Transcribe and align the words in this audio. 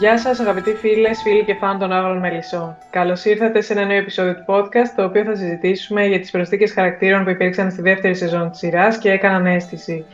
Γεια 0.00 0.18
σας 0.18 0.40
αγαπητοί 0.40 0.74
φίλες, 0.74 1.22
φίλοι 1.22 1.44
και 1.44 1.54
φαν 1.54 1.78
των 1.78 1.92
Άγρων 1.92 2.18
Μελισσών. 2.18 2.76
Καλώς 2.90 3.24
ήρθατε 3.24 3.60
σε 3.60 3.72
ένα 3.72 3.84
νέο 3.84 3.96
επεισόδιο 3.96 4.34
του 4.34 4.44
podcast, 4.46 4.88
το 4.96 5.04
οποίο 5.04 5.24
θα 5.24 5.34
συζητήσουμε 5.34 6.06
για 6.06 6.20
τις 6.20 6.30
προσθήκες 6.30 6.72
χαρακτήρων 6.72 7.24
που 7.24 7.30
υπήρξαν 7.30 7.70
στη 7.70 7.82
δεύτερη 7.82 8.14
σεζόν 8.14 8.50
της 8.50 8.58
σειράς 8.58 8.98
και 8.98 9.10
έκαναν 9.10 9.46
αίσθηση. 9.46 10.04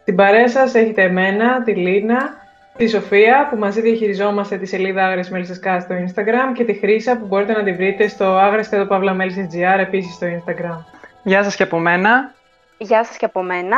Στην 0.00 0.16
παρέα 0.16 0.48
σας 0.48 0.74
έχετε 0.74 1.02
εμένα, 1.02 1.62
τη 1.62 1.74
Λίνα, 1.74 2.34
τη 2.76 2.88
Σοφία 2.88 3.48
που 3.50 3.56
μαζί 3.56 3.80
διαχειριζόμαστε 3.80 4.56
τη 4.56 4.66
σελίδα 4.66 5.06
Άγρες 5.06 5.30
Μέλισσες 5.30 5.60
Cast 5.64 5.80
στο 5.80 5.94
Instagram 5.94 6.52
και 6.54 6.64
τη 6.64 6.74
Χρύσα 6.74 7.16
που 7.16 7.26
μπορείτε 7.26 7.52
να 7.52 7.62
τη 7.62 7.72
βρείτε 7.72 8.08
στο 8.08 8.24
Άγρες 8.24 8.68
Παύλα 8.88 9.14
Μέλισσες 9.14 9.46
GR 9.52 9.78
επίσης 9.78 10.14
στο 10.14 10.26
Instagram. 10.26 10.84
Γεια 11.22 11.42
σας 11.42 11.56
και 11.56 11.62
από 11.62 11.78
μένα. 11.78 12.32
Γεια 12.78 13.04
σας 13.04 13.16
και 13.16 13.24
από 13.24 13.42
μένα. 13.42 13.76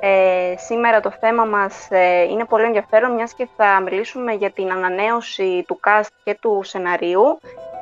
Ε, 0.00 0.54
σήμερα 0.56 1.00
το 1.00 1.12
θέμα 1.20 1.44
μας 1.44 1.86
ε, 1.90 2.22
είναι 2.22 2.44
πολύ 2.44 2.64
ενδιαφέρον, 2.64 3.12
μιας 3.12 3.34
και 3.34 3.48
θα 3.56 3.80
μιλήσουμε 3.80 4.32
για 4.32 4.50
την 4.50 4.70
ανανέωση 4.72 5.64
του 5.66 5.80
cast 5.84 6.08
και 6.24 6.36
του 6.40 6.60
σεναρίου. 6.64 7.40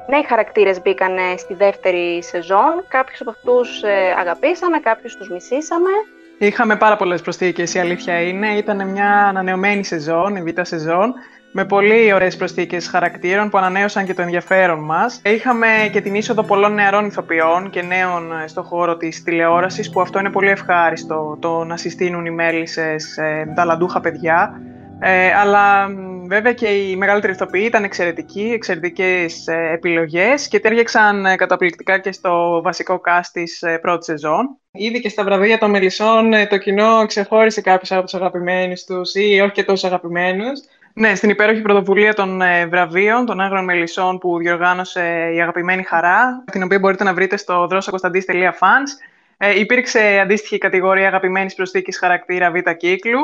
Νέοι 0.09 0.25
χαρακτήρες 0.29 0.83
μπήκαν 0.83 1.16
στη 1.37 1.55
δεύτερη 1.55 2.23
σεζόν, 2.23 2.84
κάποιους 2.89 3.20
από 3.20 3.30
αυτούς 3.30 3.83
ε, 3.83 4.15
αγαπήσαμε, 4.19 4.79
κάποιους 4.79 5.16
τους 5.16 5.29
μισήσαμε. 5.29 5.91
Είχαμε 6.39 6.77
πάρα 6.77 6.97
πολλές 6.97 7.20
προσθήκες, 7.23 7.75
η 7.75 7.79
αλήθεια 7.79 8.20
είναι. 8.20 8.56
Ήταν 8.56 8.89
μια 8.89 9.27
ανανεωμένη 9.28 9.84
σεζόν, 9.84 10.37
η 10.37 10.42
β' 10.42 10.61
σεζόν 10.62 11.14
με 11.59 11.65
πολύ 11.65 12.12
ωραίες 12.12 12.37
προσθήκες 12.37 12.88
χαρακτήρων 12.88 13.51
που 13.51 13.59
ανανέωσαν 13.59 14.06
και 14.06 14.14
το 14.14 14.23
ενδιαφέρον 14.23 14.84
μας. 14.84 15.20
Είχαμε 15.24 15.66
και 15.92 16.01
την 16.01 16.14
είσοδο 16.14 16.42
πολλών 16.42 16.74
νεαρών 16.74 17.06
ηθοποιών 17.06 17.70
και 17.70 17.83
νέων 17.83 18.41
ε, 18.42 18.47
στο 18.48 18.62
χώρο 18.62 18.97
της 18.97 19.23
τηλεόρασης 19.23 19.91
που 19.91 20.00
αυτό 20.00 20.19
είναι 20.19 20.30
πολύ 20.30 20.50
ευχάριστο 20.50 21.37
το 21.41 21.64
να 21.64 21.77
συστήνουν 21.77 22.27
οι 22.27 22.30
μέλισσες 22.30 23.16
ε, 23.16 23.52
ταλαντούχα 23.55 24.00
παιδιά. 24.00 24.61
Ε, 25.00 25.33
αλλά 25.33 25.89
βέβαια 26.27 26.53
και 26.53 26.67
οι 26.67 26.97
μεγαλύτεροι 26.97 27.33
ηθοποιοί 27.33 27.64
ήταν 27.67 27.84
εξαιρετικοί, 27.84 28.50
εξαιρετικές 28.55 29.47
ε, 29.47 29.70
επιλογές 29.73 30.48
και 30.48 30.61
τέριαξαν 30.61 31.27
ε, 31.27 31.36
καταπληκτικά 31.36 31.98
και 31.98 32.12
στο 32.12 32.61
βασικό 32.64 33.00
cast 33.05 33.28
της 33.33 33.62
ε, 33.62 33.78
πρώτης 33.78 34.06
σεζόν. 34.06 34.58
Ήδη 34.70 35.00
και 35.00 35.08
στα 35.08 35.25
βραβεία 35.25 35.58
των 35.58 35.70
μελισσών 35.70 36.30
το 36.48 36.58
κοινό 36.58 37.06
ξεχώρισε 37.06 37.61
κάποιους 37.61 37.92
από 37.92 38.02
τους 38.02 38.14
αγαπημένους 38.14 38.84
τους 38.84 39.14
ή 39.14 39.41
όχι 39.41 39.52
και 39.52 39.64
τόσο 39.64 39.86
αγαπημένους. 39.86 40.61
Ναι, 40.98 41.14
στην 41.14 41.30
υπέροχη 41.30 41.61
πρωτοβουλία 41.61 42.14
των 42.14 42.42
ε, 42.42 42.66
βραβείων 42.66 43.27
των 43.27 43.41
Άγρων 43.41 43.64
Μελισσών 43.64 44.19
που 44.19 44.39
διοργάνωσε 44.39 45.30
η 45.34 45.41
αγαπημένη 45.41 45.83
Χαρά, 45.83 46.44
την 46.52 46.62
οποία 46.62 46.78
μπορείτε 46.78 47.05
να 47.05 47.14
βρείτε 47.14 47.36
στο 47.36 47.66
δρόσακοσταντής.fans. 47.66 48.89
Ε, 49.36 49.58
υπήρξε 49.58 50.19
αντίστοιχη 50.22 50.58
κατηγορία 50.58 51.06
αγαπημένης 51.06 51.55
προσθήκης 51.55 51.98
χαρακτήρα 51.98 52.50
Β 52.50 52.70
κύκλου 52.77 53.20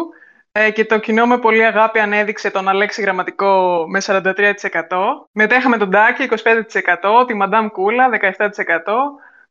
ε, 0.52 0.70
και 0.70 0.84
το 0.84 0.98
κοινό 0.98 1.26
με 1.26 1.38
πολύ 1.38 1.64
αγάπη 1.64 1.98
ανέδειξε 1.98 2.50
τον 2.50 2.68
Αλέξη 2.68 3.02
Γραμματικό 3.02 3.84
με 3.88 4.00
43%. 4.06 4.32
Μετά 5.32 5.56
είχαμε 5.56 5.76
τον 5.76 5.90
Τάκη 5.90 6.28
25%, 7.22 7.26
τη 7.26 7.34
Μαντάμ 7.34 7.66
Κούλα 7.68 8.08
17%, 8.38 8.46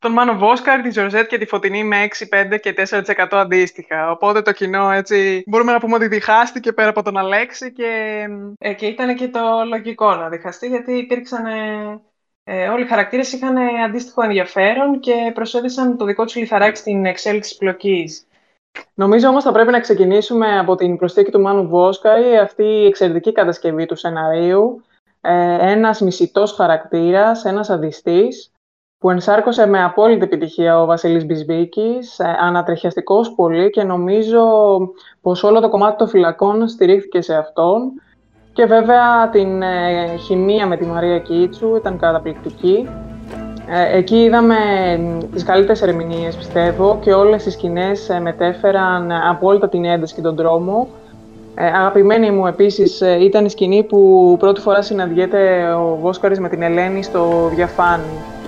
τον 0.02 0.12
Μάνο 0.12 0.38
Βόσκαρ, 0.38 0.82
τη 0.82 0.92
Ζορζέτ 0.92 1.28
και 1.28 1.38
τη 1.38 1.46
Φωτεινή 1.46 1.84
με 1.84 2.08
6, 2.30 2.54
5 2.54 2.60
και 2.60 2.74
4% 3.18 3.28
αντίστοιχα. 3.32 4.12
Οπότε 4.12 4.42
το 4.42 4.52
κοινό 4.52 4.92
έτσι 4.92 5.44
μπορούμε 5.48 5.72
να 5.72 5.80
πούμε 5.80 5.96
ότι 5.96 6.08
διχάστηκε 6.08 6.74
πέρα 6.74 6.90
από 6.90 7.04
τον 7.04 7.18
Αλέξη 7.18 7.72
και... 7.72 8.24
Ε, 8.60 8.74
και 8.74 8.86
ήταν 8.86 9.16
και 9.16 9.28
το 9.28 9.40
λογικό 9.68 10.16
να 10.16 10.30
διχαστεί 10.30 10.68
γιατί 10.68 10.94
υπήρξαν... 10.94 11.46
Ε, 11.46 12.02
ε 12.44 12.68
όλοι 12.68 12.84
οι 12.84 12.88
χαρακτήρες 12.88 13.34
είχαν 13.34 13.58
αντίστοιχο 13.58 14.22
ενδιαφέρον 14.22 15.00
και 15.00 15.32
προσέδεσαν 15.34 15.98
το 15.98 16.06
δικό 16.06 16.24
τους 16.24 16.36
λιθαράκι 16.36 16.78
στην 16.78 17.06
εξέλιξη 17.06 17.50
της 17.50 17.58
πλοκής. 17.58 18.26
Νομίζω 18.94 19.28
όμως 19.28 19.44
θα 19.44 19.52
πρέπει 19.52 19.72
να 19.72 19.80
ξεκινήσουμε 19.80 20.60
από 20.60 20.76
την 20.76 20.98
προσθήκη 20.98 21.32
του 21.32 21.42
Μάνου 21.42 21.68
Βόσκαρη, 21.68 22.38
αυτή 22.38 22.64
η 22.64 22.86
εξαιρετική 22.86 23.32
κατασκευή 23.32 23.86
του 23.86 23.96
σεναρίου, 23.96 24.84
ε, 25.22 25.72
ένας 25.72 26.02
μισητός 26.02 26.52
χαρακτήρας, 26.52 27.46
ένας 27.46 27.70
αδιστής, 27.70 28.52
που 29.02 29.10
ενσάρκωσε 29.10 29.68
με 29.68 29.84
απόλυτη 29.84 30.24
επιτυχία 30.24 30.82
ο 30.82 30.86
Βασίλης 30.86 31.26
Μπισβίκης, 31.26 32.20
ε, 32.20 32.36
ανατρεχιαστικός 32.42 33.34
πολύ 33.36 33.70
και 33.70 33.84
νομίζω 33.84 34.40
πως 35.22 35.44
όλο 35.44 35.60
το 35.60 35.70
κομμάτι 35.70 35.98
των 35.98 36.08
φυλακών 36.08 36.68
στηρίχθηκε 36.68 37.22
σε 37.22 37.36
αυτόν. 37.36 37.92
Και 38.54 38.66
βέβαια 38.66 39.30
την 39.30 39.62
ε, 39.62 40.16
χημεία 40.18 40.68
με 40.68 40.78
τη 40.78 40.86
Μαρία 40.86 41.20
Κίτσου 41.20 41.76
ήταν 41.76 41.98
καταπληκτική. 42.00 42.90
Ε, 43.70 43.98
εκεί 43.98 44.16
είδαμε 44.16 44.56
τις 45.34 45.44
καλύτερες 45.44 45.82
ερμηνείες, 45.82 46.36
πιστεύω, 46.36 46.98
και 47.02 47.14
όλες 47.14 47.46
οι 47.46 47.52
σκηνές 47.52 48.20
μετέφεραν 48.22 49.12
απόλυτα 49.12 49.70
την 49.70 49.86
ένταση 49.86 50.16
και 50.16 50.22
τον 50.22 50.36
δρόμο. 50.36 50.88
Ε, 51.56 51.66
αγαπημένη 51.66 52.32
μου 52.32 52.48
επίσης 52.48 53.02
ήταν 53.02 53.46
η 53.46 53.50
σκηνή 53.50 53.84
που 53.84 54.36
πρώτη 54.40 54.62
φορά 54.62 54.82
συναντιέται 54.82 55.74
ο 55.74 55.98
Βόσκαρης 56.02 56.40
με 56.40 56.50
την 56.50 56.62
Ελένη 56.62 57.04
στο 57.04 57.50
διαφάνι. 57.54 58.40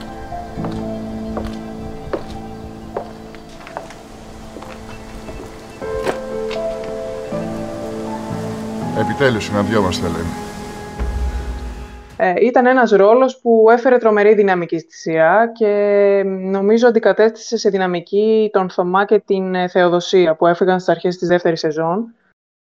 Επιτέλους 9.03 9.43
συναντιόμαστε, 9.43 10.05
Ελένη. 10.05 10.53
Ε, 12.17 12.33
ήταν 12.45 12.65
ένας 12.65 12.91
ρόλος 12.91 13.39
που 13.41 13.65
έφερε 13.71 13.97
τρομερή 13.97 14.33
δυναμική 14.33 14.79
στη 14.79 14.93
σειρά 14.93 15.51
και 15.51 16.23
νομίζω 16.25 16.87
αντικατέστησε 16.87 17.57
σε 17.57 17.69
δυναμική 17.69 18.49
τον 18.53 18.69
Θωμά 18.69 19.05
και 19.05 19.19
την 19.25 19.55
ε, 19.55 19.67
Θεοδοσία 19.67 20.35
που 20.35 20.47
έφυγαν 20.47 20.79
στις 20.79 20.93
αρχές 20.93 21.17
της 21.17 21.27
δεύτερης 21.27 21.59
σεζόν. 21.59 22.13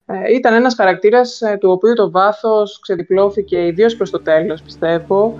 Ε, 0.07 0.35
ήταν 0.35 0.55
ένας 0.55 0.75
χαρακτήρας 0.75 1.41
ε, 1.41 1.57
του 1.61 1.71
οποίου 1.71 1.95
το 1.95 2.11
βάθος 2.11 2.81
ξεδιπλώθηκε 2.81 3.67
ιδίως 3.67 3.97
προς 3.97 4.11
το 4.11 4.21
τέλος, 4.21 4.63
πιστεύω, 4.63 5.35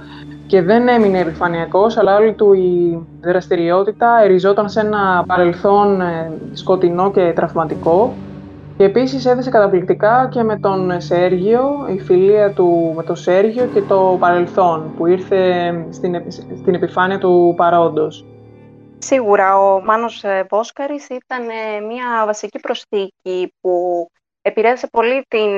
και 0.47 0.63
δεν 0.63 0.89
έμεινε 0.89 1.19
επιφανειακός, 1.19 1.97
αλλά 1.97 2.17
όλη 2.17 2.33
του 2.33 2.53
η 2.53 3.07
δραστηριότητα 3.21 4.21
εριζόταν 4.23 4.69
σε 4.69 4.81
ένα 4.81 5.25
παρελθόν 5.27 6.03
σκοτεινό 6.53 7.11
και 7.11 7.33
τραυματικό, 7.35 8.15
και 8.77 8.85
επίσης 8.85 9.27
έδεσε 9.27 9.51
καταπληκτικά 9.51 10.29
και 10.31 10.43
με 10.43 10.59
τον 10.59 11.01
Σέργιο, 11.01 11.87
η 11.89 12.01
φιλία 12.01 12.53
του 12.53 12.93
με 12.97 13.03
τον 13.03 13.17
Σέργιο 13.17 13.67
και 13.67 13.83
το 13.83 14.17
παρελθόν 14.21 14.95
που 14.97 15.07
ήρθε 15.07 15.73
στην, 15.91 16.31
στην 16.31 16.75
επιφάνεια 16.75 17.19
του 17.19 17.55
παρόντος. 17.57 18.25
Σίγουρα, 18.99 19.59
ο 19.59 19.81
Μάνος 19.81 20.25
ε, 20.25 20.47
Βόσκαρης 20.51 21.07
ήταν 21.09 21.49
ε, 21.49 21.81
μια 21.81 22.23
βασική 22.27 22.59
προσθήκη 22.61 23.55
που 23.61 24.07
επηρέασε 24.43 24.89
πολύ 24.93 25.25
την 25.29 25.51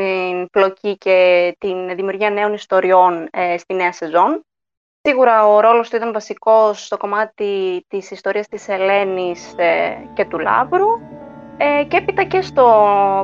πλοκή 0.51 0.97
και 0.99 1.57
την 1.59 1.95
δημιουργία 1.97 2.31
νέων 2.31 2.53
ιστοριών 2.53 3.29
ε, 3.31 3.59
στη 3.59 3.75
νέα 3.75 3.93
σεζόν. 3.93 4.43
Σίγουρα 5.01 5.47
ο 5.47 5.61
ρόλος 5.61 5.91
του 5.91 5.97
ήταν 5.97 6.13
βασικός 6.13 6.85
στο 6.87 6.97
κομμάτι 6.97 7.85
της 7.89 8.11
ιστορίας 8.11 8.49
της 8.49 8.69
Ελένης 8.69 9.55
και 10.15 10.25
του 10.25 10.39
Λάβρου 10.39 10.87
ε, 11.61 11.85
και 11.85 11.97
έπειτα 11.97 12.25
και 12.25 12.41
στο 12.41 12.65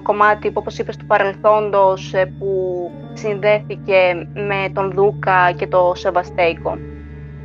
κομμάτι 0.03 0.49
που 0.49 0.59
όπως 0.59 0.79
είπες 0.79 0.97
του 0.97 1.07
παρελθόντος 1.07 2.15
ε, 2.15 2.33
που 2.39 2.91
συνδέθηκε 3.13 4.29
με 4.35 4.71
τον 4.75 4.93
Δούκα 4.93 5.53
και 5.53 5.67
το 5.67 5.93
Σεβαστέικο. 5.95 6.79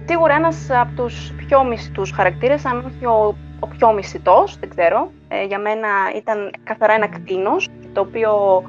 Σίγουρα 0.05 0.35
ένας 0.35 0.67
από 0.69 0.91
τους 0.95 1.33
πιο 1.37 1.63
μισητούς 1.63 2.11
χαρακτήρες, 2.11 2.65
αν 2.65 2.77
όχι 2.77 3.05
ο, 3.05 3.35
ο 3.59 3.67
πιο 3.67 3.93
μισητός, 3.93 4.57
δεν 4.59 4.69
ξέρω. 4.69 5.11
Ε, 5.27 5.43
για 5.43 5.59
μένα 5.59 5.87
ήταν 6.15 6.51
καθαρά 6.63 6.93
ένα 6.93 7.07
κτίνος, 7.07 7.67
το 7.93 8.01
οποίο 8.01 8.63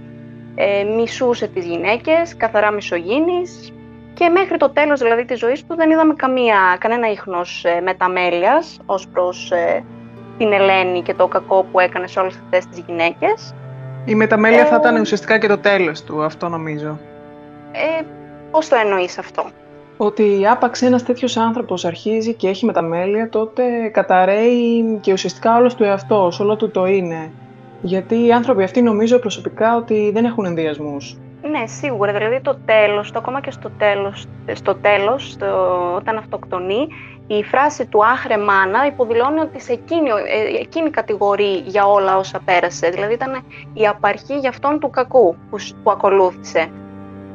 ε, 0.55 0.83
μισούσε 0.83 1.49
τις 1.49 1.65
γυναίκες, 1.65 2.37
καθαρά 2.37 2.71
μισογίνης 2.71 3.73
και 4.15 4.29
μέχρι 4.29 4.57
το 4.57 4.71
τέλος 4.71 5.01
δηλαδή 5.01 5.25
της 5.25 5.39
ζωής 5.39 5.67
του 5.67 5.77
δεν 5.77 5.91
είδαμε 5.91 6.15
καμία, 6.15 6.77
κανένα 6.79 7.11
ίχνος 7.11 7.65
ε, 7.65 7.81
μεταμέλειας 7.81 8.81
ως 8.87 9.09
προς 9.09 9.51
ε, 9.51 9.85
την 10.41 10.53
Ελένη 10.53 11.03
και 11.03 11.15
το 11.15 11.27
κακό 11.27 11.67
που 11.73 11.81
έκανε 11.81 12.07
σε 12.07 12.21
όλες 12.21 12.35
αυτές 12.45 12.67
τις 12.67 12.83
γυναίκες. 12.87 13.55
Η 14.05 14.15
μεταμέλεια 14.15 14.67
θα 14.67 14.77
ήταν 14.77 15.01
ουσιαστικά 15.01 15.39
και 15.39 15.47
το 15.47 15.59
τέλος 15.59 16.03
του, 16.03 16.23
αυτό 16.23 16.49
νομίζω. 16.49 16.99
Ε, 17.73 18.05
πώς 18.51 18.69
το 18.69 18.77
εννοείς 18.85 19.19
αυτό; 19.19 19.43
Ότι 19.97 20.47
άπαξ 20.47 20.83
ένας 20.83 21.03
τέτοιος 21.03 21.37
άνθρωπος 21.37 21.85
αρχίζει 21.85 22.35
και 22.35 22.49
έχει 22.49 22.65
μεταμέλεια, 22.65 23.29
τότε 23.29 23.63
καταραίει 23.93 24.99
και 25.01 25.13
ουσιαστικά 25.13 25.57
όλος 25.57 25.75
του 25.75 25.85
εαυτός, 25.85 26.41
όλο 26.41 26.57
του 26.57 26.71
το 26.71 26.87
είναι. 26.87 27.31
Γιατί 27.83 28.27
οι 28.27 28.33
άνθρωποι 28.33 28.63
αυτοί 28.63 28.83
νομίζω 28.83 29.19
προσωπικά 29.19 29.77
ότι 29.77 30.11
δεν 30.15 30.25
έχουν 30.25 30.45
ενδιασμούς. 30.45 31.17
Ναι, 31.51 31.67
σίγουρα. 31.67 32.13
Δηλαδή 32.13 32.41
το 32.41 32.57
τέλος, 32.65 33.13
το 33.13 33.19
ακόμα 33.19 33.41
και 33.41 33.51
στο 33.51 33.71
τέλος, 33.79 34.27
στο 34.53 34.75
τέλος 34.75 35.37
όταν 35.97 36.17
αυτοκτονεί, 36.17 36.89
η 37.39 37.45
φράση 37.45 37.87
του 37.87 38.05
«άχρε 38.05 38.37
μάνα» 38.37 38.87
υποδηλώνει 38.87 39.41
ότι 39.41 39.61
σε 39.61 39.73
εκείνη, 39.73 40.09
ε, 40.09 40.61
εκείνη 40.61 40.91
κατηγορεί 40.91 41.63
για 41.67 41.87
όλα 41.87 42.17
όσα 42.17 42.41
πέρασε. 42.45 42.89
Δηλαδή 42.89 43.13
ήταν 43.13 43.45
η 43.73 43.87
απαρχή 43.87 44.39
για 44.39 44.49
αυτόν 44.49 44.81
του 44.81 44.91
κακού 44.91 45.37
που, 45.51 45.57
που 45.83 45.91
ακολούθησε. 45.91 46.71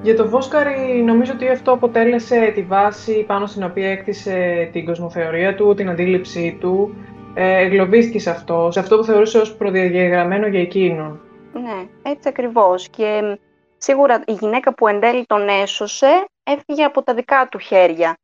Για 0.02 0.16
το 0.16 0.30
Βόσκαρη 0.30 1.04
νομίζω 1.06 1.32
ότι 1.34 1.50
αυτό 1.50 1.72
αποτέλεσε 1.72 2.52
τη 2.56 2.62
βάση 2.62 3.24
πάνω 3.28 3.46
στην 3.46 3.64
οποία 3.64 3.92
έκτισε 3.92 4.70
την 4.72 4.86
κοσμοθεωρία 4.86 5.56
του, 5.56 5.74
την 5.74 5.90
αντίληψή 5.90 6.58
του. 6.60 6.96
Ε, 7.34 7.64
εγκλωβίστηκε 7.64 8.20
σε 8.20 8.30
αυτό, 8.30 8.70
σε 8.72 8.80
αυτό 8.80 8.98
που 8.98 9.04
θεωρούσε 9.04 9.38
ως 9.38 9.56
προδιαγεγραμμένο 9.56 10.48
για 10.48 10.62
εκείνον. 10.62 11.20
Ναι, 11.54 12.12
έτσι 12.12 12.30
ακριβώς. 12.30 12.90
Και 12.90 13.38
σίγουρα 13.78 14.24
η 14.26 14.32
γυναίκα 14.32 14.74
που 14.74 14.88
εν 14.88 15.00
τέλει 15.00 15.26
τον 15.26 15.48
έσωσε 15.48 16.26
έφυγε 16.44 16.84
από 16.84 17.04
τα 17.04 17.14
δικά 17.14 17.48
του 17.52 17.60
χέρια. 17.60 18.18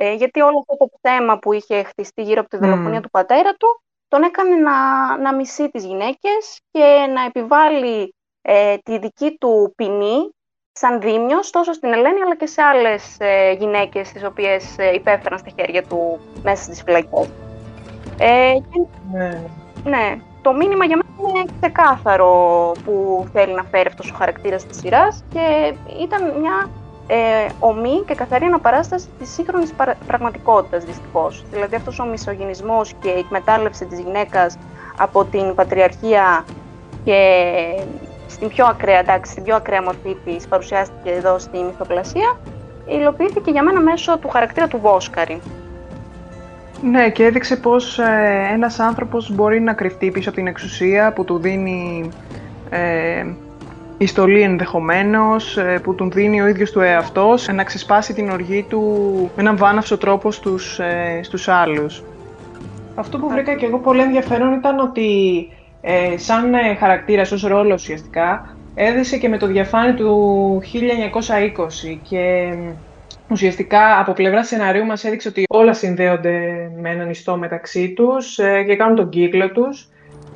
Ε, 0.00 0.14
γιατί 0.14 0.40
όλο 0.40 0.58
αυτό 0.58 0.76
το 0.76 0.98
θέμα 1.00 1.38
που 1.38 1.52
είχε 1.52 1.82
χτιστεί 1.82 2.22
γύρω 2.22 2.40
από 2.40 2.48
τη 2.48 2.56
δολοφονία 2.56 3.00
του 3.00 3.10
πατέρα 3.10 3.52
του 3.54 3.82
τον 4.08 4.22
έκανε 4.22 4.56
να, 4.56 4.76
να 5.18 5.34
μισεί 5.34 5.70
τις 5.70 5.84
γυναίκες 5.84 6.60
και 6.70 7.06
να 7.14 7.24
επιβάλλει 7.24 8.14
ε, 8.42 8.76
τη 8.82 8.98
δική 8.98 9.36
του 9.40 9.72
ποινή 9.76 10.30
σαν 10.72 11.00
δίμιος 11.00 11.50
τόσο 11.50 11.72
στην 11.72 11.92
Ελένη 11.92 12.20
αλλά 12.20 12.36
και 12.36 12.46
σε 12.46 12.62
άλλες 12.62 13.16
ε, 13.18 13.52
γυναίκες 13.52 14.12
τις 14.12 14.24
οποίες 14.24 14.78
ε, 14.78 14.94
υπέφεραν 14.94 15.38
στα 15.38 15.50
χέρια 15.56 15.82
του 15.82 16.20
μέσα 16.42 16.62
στις 16.62 16.82
φυλακές. 16.82 17.30
Ε, 18.18 18.54
ναι. 19.12 19.42
ναι. 19.84 20.18
Το 20.42 20.52
μήνυμα 20.52 20.84
για 20.84 20.96
μένα 20.96 21.30
είναι 21.30 21.52
ξεκάθαρο 21.60 22.72
που 22.84 23.26
θέλει 23.32 23.54
να 23.54 23.62
φέρει 23.62 23.88
αυτός 23.88 24.10
ο 24.10 24.14
χαρακτήρας 24.14 24.66
της 24.66 24.78
σειράς 24.78 25.24
και 25.32 25.74
ήταν 26.02 26.40
μια 26.40 26.70
ε, 27.10 27.46
ομή 27.58 28.02
και 28.06 28.14
καθαρή 28.14 28.44
αναπαράσταση 28.44 29.06
της 29.18 29.32
σύγχρονης 29.32 29.72
πραγματικότητας 30.06 30.84
δυστυχώς. 30.84 31.44
Δηλαδή 31.50 31.74
αυτός 31.74 31.98
ο 31.98 32.04
μισογυνισμός 32.04 32.94
και 33.00 33.08
η 33.08 33.18
εκμετάλλευση 33.18 33.86
της 33.86 34.00
γυναίκας 34.00 34.58
από 34.98 35.24
την 35.24 35.54
πατριαρχία 35.54 36.44
και 37.04 37.20
στην 38.26 38.48
πιο 38.48 38.66
ακραία, 38.66 38.98
εντάξει, 38.98 39.32
στην 39.32 39.44
πιο 39.44 39.54
ακραία 39.54 39.82
μορφή 39.82 40.16
της 40.24 40.48
παρουσιάστηκε 40.48 41.10
εδώ 41.10 41.38
στη 41.38 41.58
μυθοπλασία, 41.58 42.38
υλοποιήθηκε 42.86 43.50
για 43.50 43.62
μένα 43.62 43.80
μέσω 43.80 44.18
του 44.18 44.28
χαρακτήρα 44.28 44.68
του 44.68 44.78
Βόσκαρη. 44.80 45.40
Ναι, 46.82 47.10
και 47.10 47.24
έδειξε 47.24 47.56
πως 47.56 47.98
ε, 47.98 48.48
ένας 48.52 48.78
άνθρωπος 48.78 49.34
μπορεί 49.34 49.60
να 49.60 49.72
κρυφτεί 49.72 50.10
πίσω 50.10 50.28
από 50.28 50.38
την 50.38 50.46
εξουσία 50.46 51.12
που 51.12 51.24
του 51.24 51.38
δίνει 51.38 52.08
ε, 52.70 53.24
η 53.98 54.06
στολή 54.06 54.40
ενδεχομένως, 54.40 55.56
ε, 55.56 55.80
που 55.82 55.94
του 55.94 56.10
δίνει 56.10 56.40
ο 56.40 56.46
ίδιος 56.46 56.70
του 56.70 56.80
εαυτός, 56.80 57.48
να 57.48 57.64
ξεσπάσει 57.64 58.14
την 58.14 58.30
οργή 58.30 58.62
του 58.68 58.80
με 59.36 59.42
έναν 59.42 59.56
βάναυσο 59.56 59.98
τρόπο 59.98 60.30
στους, 60.30 60.78
ε, 60.78 61.20
στους 61.22 61.48
άλλους. 61.48 62.02
Αυτό 62.94 63.18
που 63.18 63.28
βρήκα 63.28 63.54
και 63.54 63.66
εγώ 63.66 63.78
πολύ 63.78 64.00
ενδιαφέρον 64.00 64.52
ήταν 64.52 64.78
ότι 64.78 65.08
ε, 65.80 66.16
σαν 66.16 66.54
ε, 66.54 66.74
χαρακτήρας, 66.74 67.32
ως 67.32 67.42
ρόλο 67.42 67.74
ουσιαστικά, 67.74 68.56
έδεσε 68.74 69.18
και 69.18 69.28
με 69.28 69.38
το 69.38 69.46
διαφάνει 69.46 69.94
του 69.94 70.62
1920 70.62 71.98
και 72.02 72.54
ουσιαστικά 73.28 74.00
από 74.00 74.12
πλευρά 74.12 74.44
σενάριου 74.44 74.84
μας 74.84 75.04
έδειξε 75.04 75.28
ότι 75.28 75.44
όλα 75.48 75.72
συνδέονται 75.72 76.70
με 76.80 76.90
έναν 76.90 77.10
ιστό 77.10 77.36
μεταξύ 77.36 77.92
τους 77.92 78.38
ε, 78.38 78.62
και 78.62 78.76
κάνουν 78.76 78.96
τον 78.96 79.08
κύκλο 79.08 79.50
τους. 79.50 79.88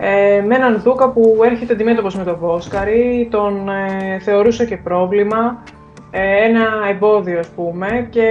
Ε, 0.04 0.42
με 0.46 0.54
έναν 0.54 0.80
Δούκα 0.84 1.08
που 1.08 1.40
έρχεται 1.44 1.72
αντιμέτωπος 1.72 2.16
με 2.16 2.24
τον 2.24 2.36
Βόσκαρη, 2.40 3.28
τον 3.30 3.68
ε, 3.68 4.18
θεωρούσε 4.18 4.64
και 4.64 4.76
πρόβλημα, 4.76 5.62
ε, 6.10 6.44
ένα 6.44 6.64
εμπόδιο 6.90 7.38
ας 7.38 7.46
πούμε 7.48 8.06
και 8.10 8.22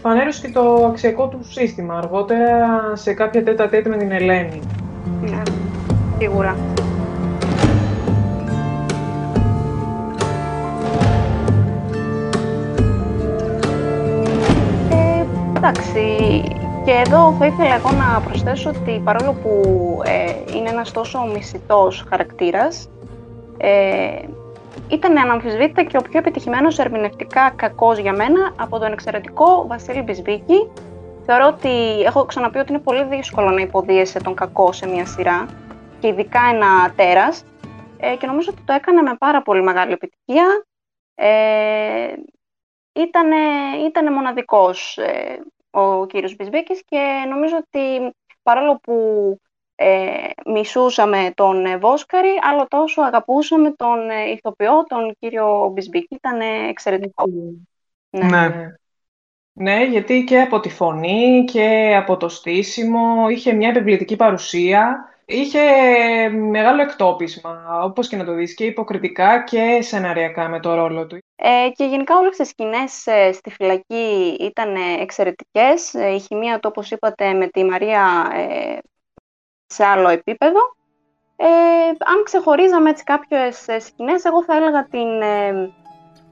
φανέρωσε 0.00 0.46
και 0.46 0.52
το 0.52 0.86
αξιακό 0.90 1.26
του 1.28 1.38
σύστημα 1.42 1.98
αργότερα 1.98 2.80
σε 2.92 3.12
κάποια 3.12 3.44
τέτα 3.44 3.68
τέτα 3.68 3.88
με 3.88 3.96
την 3.96 4.12
Ελένη. 4.12 4.60
Ναι, 5.20 5.42
σίγουρα. 6.18 6.56
Εντάξει, 15.56 16.42
και 16.84 16.90
εδώ 16.90 17.32
θα 17.38 17.46
ήθελα 17.46 17.74
εγώ 17.74 17.90
να 17.90 18.20
προσθέσω 18.20 18.70
ότι 18.70 19.00
παρόλο 19.04 19.32
που 19.32 19.62
ε, 20.04 20.56
είναι 20.56 20.68
ένας 20.68 20.92
τόσο 20.92 21.24
μισητός 21.32 22.04
χαρακτήρας, 22.08 22.90
ε, 23.56 24.22
ήταν 24.88 25.18
αναμφισβήτητα 25.18 25.82
και 25.82 25.96
ο 25.96 26.02
πιο 26.02 26.18
επιτυχημένος 26.18 26.78
ερμηνευτικά 26.78 27.52
κακός 27.56 27.98
για 27.98 28.12
μένα 28.12 28.54
από 28.56 28.78
τον 28.78 28.92
εξαιρετικό 28.92 29.66
Βασίλη 29.66 30.02
Μπισβίκη. 30.02 30.70
Θεωρώ 31.26 31.46
ότι 31.46 32.02
έχω 32.02 32.24
ξαναπεί 32.24 32.58
ότι 32.58 32.72
είναι 32.72 32.82
πολύ 32.82 33.04
δύσκολο 33.04 33.50
να 33.50 33.60
υποδίεσαι 33.60 34.20
τον 34.20 34.34
κακό 34.34 34.72
σε 34.72 34.86
μια 34.86 35.06
σειρά 35.06 35.46
και 35.98 36.08
ειδικά 36.08 36.40
ένα 36.52 36.92
τέρας 36.96 37.44
ε, 37.96 38.16
και 38.16 38.26
νομίζω 38.26 38.50
ότι 38.52 38.62
το 38.64 38.72
έκανε 38.72 39.02
με 39.02 39.14
πάρα 39.18 39.42
πολύ 39.42 39.62
μεγάλη 39.62 39.92
επιτυχία. 39.92 40.64
Ε, 41.14 42.12
ήτανε, 42.92 43.36
ήτανε 43.86 44.10
μοναδικός. 44.10 44.96
Ε, 44.98 45.40
ο 45.70 46.06
κύριος 46.06 46.36
Μπισμπίκης 46.36 46.82
και 46.84 47.24
νομίζω 47.28 47.56
ότι 47.56 48.14
παρόλο 48.42 48.78
που 48.82 48.94
ε, 49.74 50.30
μισούσαμε 50.46 51.32
τον 51.34 51.80
Βόσκαρη, 51.80 52.28
άλλο 52.50 52.66
τόσο 52.68 53.02
αγαπούσαμε 53.02 53.70
τον 53.70 54.10
ε, 54.10 54.30
ηθοποιό, 54.30 54.84
τον 54.88 55.16
κύριο 55.18 55.70
Μπισμπίκη. 55.72 56.14
Ήταν 56.14 56.40
εξαιρετικό. 56.68 57.24
Ναι. 58.10 58.24
ναι. 58.24 58.74
ναι. 59.52 59.84
γιατί 59.84 60.24
και 60.24 60.40
από 60.40 60.60
τη 60.60 60.68
φωνή 60.68 61.44
και 61.44 61.94
από 61.96 62.16
το 62.16 62.28
στήσιμο 62.28 63.28
είχε 63.28 63.52
μια 63.52 63.68
επιβλητική 63.68 64.16
παρουσία. 64.16 65.04
Είχε 65.24 65.60
μεγάλο 66.28 66.82
εκτόπισμα, 66.82 67.80
όπως 67.82 68.08
και 68.08 68.16
να 68.16 68.24
το 68.24 68.34
δεις, 68.34 68.54
και 68.54 68.64
υποκριτικά 68.64 69.44
και 69.44 69.78
σεναριακά 69.82 70.48
με 70.48 70.60
το 70.60 70.74
ρόλο 70.74 71.06
του. 71.06 71.18
Ε, 71.42 71.70
και 71.70 71.84
γενικά 71.84 72.18
όλες 72.18 72.36
τις 72.36 72.48
σκηνές 72.48 73.06
ε, 73.06 73.32
στη 73.32 73.50
φυλακή 73.50 74.36
ήταν 74.40 74.74
εξαιρετικές. 75.00 75.94
Ε, 75.94 76.14
η 76.14 76.18
χημεία 76.18 76.54
του, 76.54 76.68
όπως 76.72 76.90
είπατε, 76.90 77.32
με 77.32 77.46
τη 77.46 77.64
Μαρία 77.64 78.30
ε, 78.34 78.78
σε 79.66 79.84
άλλο 79.84 80.08
επίπεδο. 80.08 80.58
Ε, 81.36 81.46
αν 81.86 82.22
ξεχωρίζαμε 82.24 82.90
έτσι 82.90 83.04
κάποιες 83.04 83.66
σκηνές, 83.78 84.24
εγώ 84.24 84.44
θα 84.44 84.56
έλεγα 84.56 84.84
την 84.84 85.08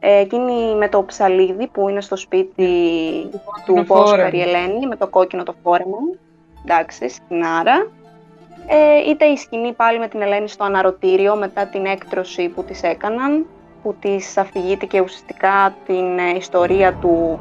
εκείνη 0.00 0.74
με 0.74 0.88
το 0.88 1.04
ψαλίδι 1.04 1.66
που 1.66 1.88
είναι 1.88 2.00
στο 2.00 2.16
σπίτι 2.16 3.30
του 3.66 3.84
Βόσκαρη 3.86 4.40
Ελένη, 4.40 4.86
με 4.86 4.96
το 4.96 5.08
κόκκινο 5.08 5.42
το 5.42 5.54
φόρεμα. 5.62 5.98
Εντάξει, 6.64 7.08
σκηνάρα. 7.08 7.90
Ε, 8.66 9.10
είτε 9.10 9.24
η 9.24 9.36
σκηνή 9.36 9.72
πάλι 9.72 9.98
με 9.98 10.08
την 10.08 10.22
Ελένη 10.22 10.48
στο 10.48 10.64
αναρωτήριο 10.64 11.36
μετά 11.36 11.66
την 11.66 11.86
έκτρωση 11.86 12.48
που 12.48 12.64
της 12.64 12.82
έκαναν 12.82 13.46
που 13.82 13.94
της 14.00 14.36
αφηγείται 14.36 15.00
ουσιαστικά 15.00 15.76
την 15.86 16.18
ε, 16.18 16.36
ιστορία 16.36 16.94
του 16.94 17.40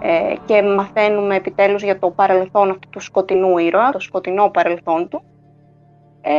ε, 0.00 0.34
και 0.44 0.62
μαθαίνουμε 0.62 1.36
επιτέλους 1.36 1.82
για 1.82 1.98
το 1.98 2.10
παρελθόν 2.10 2.70
αυτού 2.70 2.88
του 2.90 3.00
σκοτεινού 3.00 3.58
ήρωα, 3.58 3.90
το 3.90 4.00
σκοτεινό 4.00 4.48
παρελθόν 4.48 5.08
του. 5.08 5.22
Ε, 6.20 6.32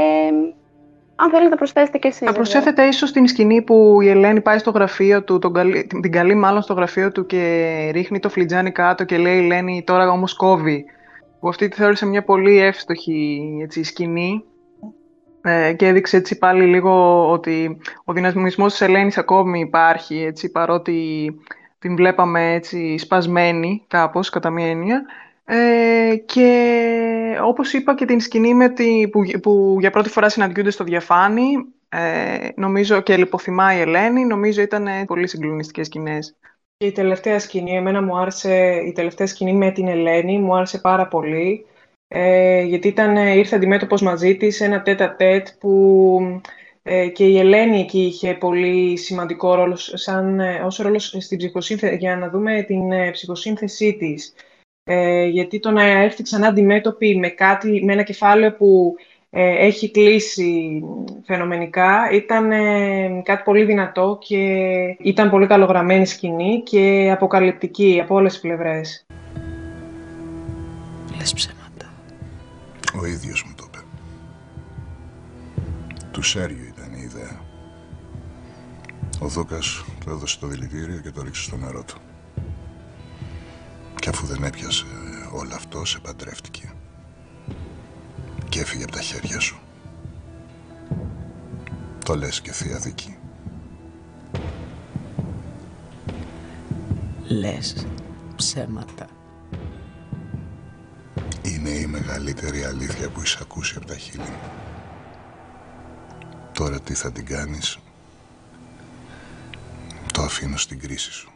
αν 1.16 1.30
θέλετε 1.30 1.56
προσθέσετε 1.56 1.98
και 1.98 2.08
εσείς. 2.08 2.28
Θα 2.28 2.34
προσθέσετε 2.34 2.84
ίσως 2.84 3.12
την 3.12 3.28
σκηνή 3.28 3.62
που 3.62 4.02
η 4.02 4.10
Ελένη 4.10 4.42
πάει 4.42 4.58
στο 4.58 4.72
γραφείο 4.72 5.24
του, 5.24 5.40
τον 5.40 5.54
καλή, 5.54 5.88
την 6.02 6.12
καλή 6.12 6.36
μάλλον 6.36 6.62
στο 6.62 6.74
γραφείο 6.74 7.12
του 7.12 7.26
και 7.26 7.90
ρίχνει 7.94 8.20
το 8.20 8.30
φλιτζάνι 8.30 8.72
κάτω 8.72 9.04
και 9.04 9.18
λέει 9.18 9.36
η 9.36 9.44
Ελένη 9.44 9.84
τώρα 9.86 10.12
όμως 10.12 10.34
κόβει. 10.34 10.86
Που 11.40 11.50
αυτή 11.50 11.68
τη 11.68 11.76
θεώρησε 11.76 12.06
μια 12.06 12.24
πολύ 12.24 12.60
εύστοχη 12.60 13.42
έτσι, 13.64 13.84
σκηνή 13.84 14.44
ε, 15.48 15.74
και 15.74 15.88
έδειξε 15.88 16.18
έτσι 16.18 16.38
πάλι 16.38 16.66
λίγο 16.66 17.26
ότι 17.32 17.78
ο 18.04 18.14
δυναμισμός 18.14 18.72
της 18.72 18.82
Ελένης 18.82 19.18
ακόμη 19.18 19.60
υπάρχει, 19.60 20.18
έτσι, 20.18 20.52
παρότι 20.52 21.30
την 21.80 21.96
βλέπαμε 21.96 22.54
έτσι 22.54 22.98
σπασμένη 22.98 23.84
κάπως, 23.88 24.30
κατά 24.30 24.50
μία 24.50 24.68
έννοια. 24.68 25.06
Ε, 25.46 26.16
και 26.26 27.40
όπως 27.44 27.74
είπα 27.74 27.96
και 27.96 28.06
την 28.06 28.20
σκηνή 28.20 28.54
με 28.54 28.70
τη, 28.70 29.08
που, 29.08 29.22
που 29.42 29.78
για 29.80 29.92
πρώτη 29.92 30.10
φορά 30.10 30.30
συναντιούνται 30.30 30.72
στο 30.72 30.84
διαφάνη, 30.84 31.46
ε, 31.90 32.48
νομίζω 32.56 33.02
και 33.02 33.18
λιποθυμά 33.18 33.78
η 33.78 33.80
Ελένη, 33.80 34.26
νομίζω 34.26 34.62
ήταν 34.62 34.88
πολύ 35.06 35.28
συγκλονιστικές 35.28 35.86
σκηνές. 35.86 36.36
η 36.78 36.92
τελευταία 36.92 37.40
σκηνή, 37.40 37.76
εμένα 37.76 38.02
μου 38.02 38.18
άρεσε, 38.18 38.82
η 38.88 38.92
τελευταία 38.92 39.28
σκηνή 39.28 39.54
με 39.54 39.72
την 39.72 39.88
Ελένη 39.88 40.40
μου 40.40 40.56
άρεσε 40.56 40.78
πάρα 40.80 41.08
πολύ 41.08 41.66
ε, 42.18 42.62
γιατί 42.62 42.88
ήταν, 42.88 43.16
ήρθε 43.16 43.56
αντιμέτωπος 43.56 44.02
μαζί 44.02 44.38
της 44.38 44.62
ένα 44.62 44.82
τέτα 44.82 45.16
τέτ 45.16 45.48
που 45.60 46.42
ε, 46.84 47.08
και 47.08 47.26
η 47.26 47.40
Ελένη 47.40 47.80
εκεί 47.80 48.00
είχε 48.00 48.34
πολύ 48.34 48.98
σημαντικό 48.98 49.56
ρόλο 49.56 49.76
σαν, 49.76 50.40
ε, 50.40 50.62
ως 50.66 50.78
ρόλος 50.78 51.16
στην 51.20 51.38
ψυχοσύνθεση, 51.38 51.96
για 51.96 52.16
να 52.16 52.30
δούμε 52.30 52.62
την 52.62 52.92
ε, 52.92 53.12
ψυχοσύνθεσή 53.12 53.94
της. 53.94 54.34
Ε, 54.84 55.26
γιατί 55.26 55.60
το 55.60 55.72
να 55.72 55.84
έρθει 55.84 56.24
ξανά 56.24 56.48
αντιμέτωπη 56.48 57.18
με, 57.18 57.30
κάτι, 57.30 57.84
με 57.86 57.94
ένα 57.94 58.04
κεφάλαιο 58.04 58.56
που 58.56 58.96
ε, 59.30 59.66
έχει 59.66 59.92
κλείσει 59.92 60.82
φαινομενικά 61.24 62.10
ήταν 62.12 62.50
κάτι 63.24 63.44
πολύ 63.44 63.64
δυνατό 63.64 64.18
και 64.22 64.38
ήταν 65.00 65.30
πολύ 65.30 65.48
καλογραμμένη 65.48 66.06
σκηνή 66.06 66.62
και 66.64 67.10
αποκαλυπτική 67.14 68.00
από 68.04 68.16
όλες 68.16 68.32
τις 68.32 68.42
πλευρές. 68.42 69.06
Λες 71.18 71.55
ο 73.00 73.06
ίδιος 73.06 73.44
μου 73.44 73.54
το 73.56 73.64
είπε. 73.68 73.84
Του 76.12 76.22
Σέριου 76.22 76.66
ήταν 76.66 76.94
η 76.94 77.02
ιδέα. 77.02 77.42
Ο 79.20 79.28
Δούκας 79.28 79.84
του 80.00 80.10
έδωσε 80.10 80.40
το 80.40 80.48
δηλητήριο 80.48 81.00
και 81.00 81.12
το 81.12 81.22
ρίξε 81.22 81.42
στο 81.42 81.58
νερό 81.58 81.84
του. 81.84 81.98
Και 83.96 84.10
αφού 84.10 84.26
δεν 84.26 84.44
έπιασε 84.44 84.86
όλο 85.34 85.56
αυτό, 85.56 85.86
σε 85.86 86.00
παντρεύτηκε. 86.00 86.74
Και 88.50 88.60
έφυγε 88.60 88.84
από 88.84 88.92
τα 88.92 89.02
χέρια 89.02 89.40
σου. 89.40 89.60
Το 92.06 92.16
λες 92.16 92.42
και 92.42 92.52
θεία 92.52 92.78
δίκη. 92.78 93.18
λες 97.28 97.88
ψέματα. 98.36 99.15
Είναι 101.48 101.70
η 101.70 101.86
μεγαλύτερη 101.86 102.64
αλήθεια 102.64 103.10
που 103.10 103.22
είσαι 103.22 103.40
ακούσει 103.42 103.74
από 103.78 103.86
τα 103.86 103.96
χείλη 103.96 104.24
μου. 104.24 104.52
Τώρα 106.54 106.80
τι 106.82 106.94
θα 106.94 107.12
την 107.12 107.26
κάνεις. 107.26 107.80
Το 110.14 110.22
αφήνω 110.22 110.58
στην 110.58 110.80
κρίση 110.80 111.12
σου. 111.12 111.30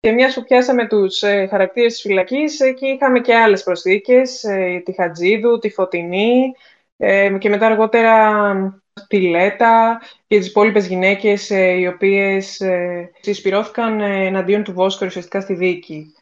Και 0.00 0.12
μιας 0.12 0.34
που 0.34 0.44
πιάσαμε 0.44 0.86
τους 0.86 1.22
ε, 1.22 1.46
χαρακτήρες 1.50 1.92
της 1.92 2.00
φυλακής, 2.00 2.60
εκεί 2.60 2.86
είχαμε 2.86 3.20
και 3.20 3.34
άλλες 3.34 3.62
προσθήκες, 3.62 4.44
ε, 4.44 4.82
τη 4.84 4.92
Χατζίδου, 4.92 5.58
τη 5.58 5.70
Φωτεινή 5.70 6.52
ε, 6.96 7.36
και 7.38 7.48
μετά 7.48 7.66
αργότερα 7.66 8.42
τη 9.06 9.20
Λέτα 9.20 10.00
και 10.26 10.38
τις 10.38 10.48
υπόλοιπες 10.48 10.86
γυναίκες 10.86 11.50
ε, 11.50 11.70
οι 11.70 11.86
οποίες 11.86 12.60
ε, 12.60 13.10
συσπηρώθηκαν 13.20 14.00
ε, 14.00 14.26
εναντίον 14.26 14.62
του 14.62 14.72
Βόσκορ 14.72 15.06
ουσιαστικά 15.06 15.40
στη 15.40 15.54
δίκη. 15.54 16.14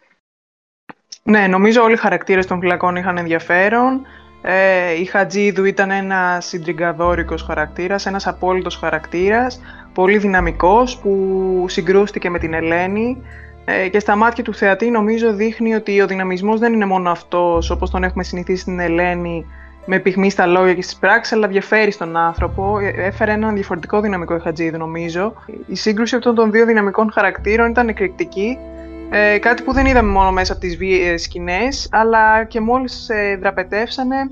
Ναι, 1.29 1.47
νομίζω 1.47 1.83
όλοι 1.83 1.93
οι 1.93 1.97
χαρακτήρες 1.97 2.47
των 2.47 2.61
φυλακών 2.61 2.97
είχαν 2.97 3.19
ενδιαφέρον. 3.19 4.01
Ε, 4.43 5.01
η 5.01 5.05
Χατζίδου 5.05 5.65
ήταν 5.65 5.91
ένα 5.91 6.39
συντριγκαδόρικος 6.41 7.43
χαρακτήρας, 7.43 8.07
ένας 8.07 8.27
απόλυτος 8.27 8.77
χαρακτήρας, 8.77 9.61
πολύ 9.95 10.19
δυναμικός 10.19 10.99
που 10.99 11.65
συγκρούστηκε 11.69 12.31
με 12.31 12.39
την 12.39 12.55
Ελένη 12.55 13.23
ε, 13.65 13.89
και 13.89 13.99
στα 13.99 14.17
μάτια 14.17 14.45
του 14.45 14.55
θεατή 14.55 14.91
νομίζω 14.91 15.33
δείχνει 15.35 15.75
ότι 15.75 16.01
ο 16.01 16.07
δυναμισμός 16.07 16.61
δεν 16.61 16.73
είναι 16.73 16.87
μόνο 16.87 17.11
αυτός 17.11 17.71
όπως 17.71 17.91
τον 17.91 18.05
έχουμε 18.05 18.23
συνηθίσει 18.23 18.61
στην 18.61 18.81
Ελένη 18.81 19.47
με 19.87 19.99
πυγμή 19.99 20.31
στα 20.31 20.47
λόγια 20.47 20.75
και 20.75 20.83
στις 20.83 20.97
πράξεις, 20.97 21.33
αλλά 21.33 21.47
διαφέρει 21.47 21.91
στον 21.91 22.17
άνθρωπο. 22.17 22.79
Ε, 22.79 23.07
έφερε 23.07 23.33
έναν 23.33 23.55
διαφορετικό 23.55 24.01
δυναμικό 24.01 24.35
η 24.35 24.41
Χατζίδου 24.41 24.79
νομίζω. 24.79 25.35
Η 25.67 25.75
σύγκρουση 25.75 26.17
αυτών 26.17 26.35
των 26.35 26.51
δύο 26.51 26.67
δυναμικών 26.67 27.13
χαρακτήρων 27.13 27.71
ήταν 27.71 27.89
εκρηκτική 27.89 28.59
ε, 29.11 29.39
κάτι 29.39 29.63
που 29.63 29.73
δεν 29.73 29.87
είδαμε 29.87 30.11
μόνο 30.11 30.33
μέσα 30.33 30.53
από 30.53 30.61
τις 30.61 30.77
βίαιες 30.77 31.23
σκηνές, 31.23 31.89
αλλά 31.91 32.45
και 32.45 32.61
μόλις 32.61 33.09
ε, 33.09 33.37
δραπετεύσανε, 33.41 34.31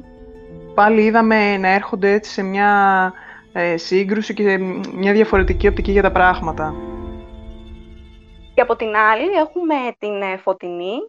πάλι 0.75 1.03
είδαμε 1.03 1.57
να 1.57 1.69
έρχονται 1.69 2.13
έτσι 2.13 2.31
σε 2.31 2.43
μια 2.43 3.13
ε, 3.53 3.77
σύγκρουση 3.77 4.35
και 4.35 4.59
μια 4.95 5.13
διαφορετική 5.13 5.69
οπτική 5.69 5.91
για 5.91 6.03
τα 6.03 6.13
πράγματα. 6.13 6.75
Και 8.55 8.61
από 8.61 8.77
την 8.77 8.97
άλλη 8.97 9.31
έχουμε 9.31 9.75
την 9.99 10.23
ε, 10.23 10.37
Φωτεινή, 10.37 11.07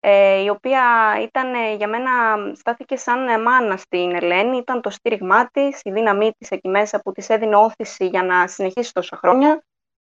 ε, 0.00 0.42
η 0.42 0.48
οποία 0.48 0.82
ήταν 1.22 1.76
για 1.76 1.88
μένα, 1.88 2.10
στάθηκε 2.54 2.96
σαν 2.96 3.42
μάνα 3.42 3.76
στην 3.76 4.14
Ελένη, 4.14 4.56
ήταν 4.56 4.80
το 4.80 4.90
στήριγμά 4.90 5.48
της, 5.52 5.80
η 5.82 5.90
δύναμή 5.92 6.30
της 6.38 6.50
εκεί 6.50 6.68
μέσα 6.68 7.00
που 7.00 7.12
της 7.12 7.28
έδινε 7.28 7.56
όθηση 7.56 8.06
για 8.06 8.22
να 8.22 8.46
συνεχίσει 8.46 8.92
τόσα 8.92 9.16
χρόνια 9.16 9.62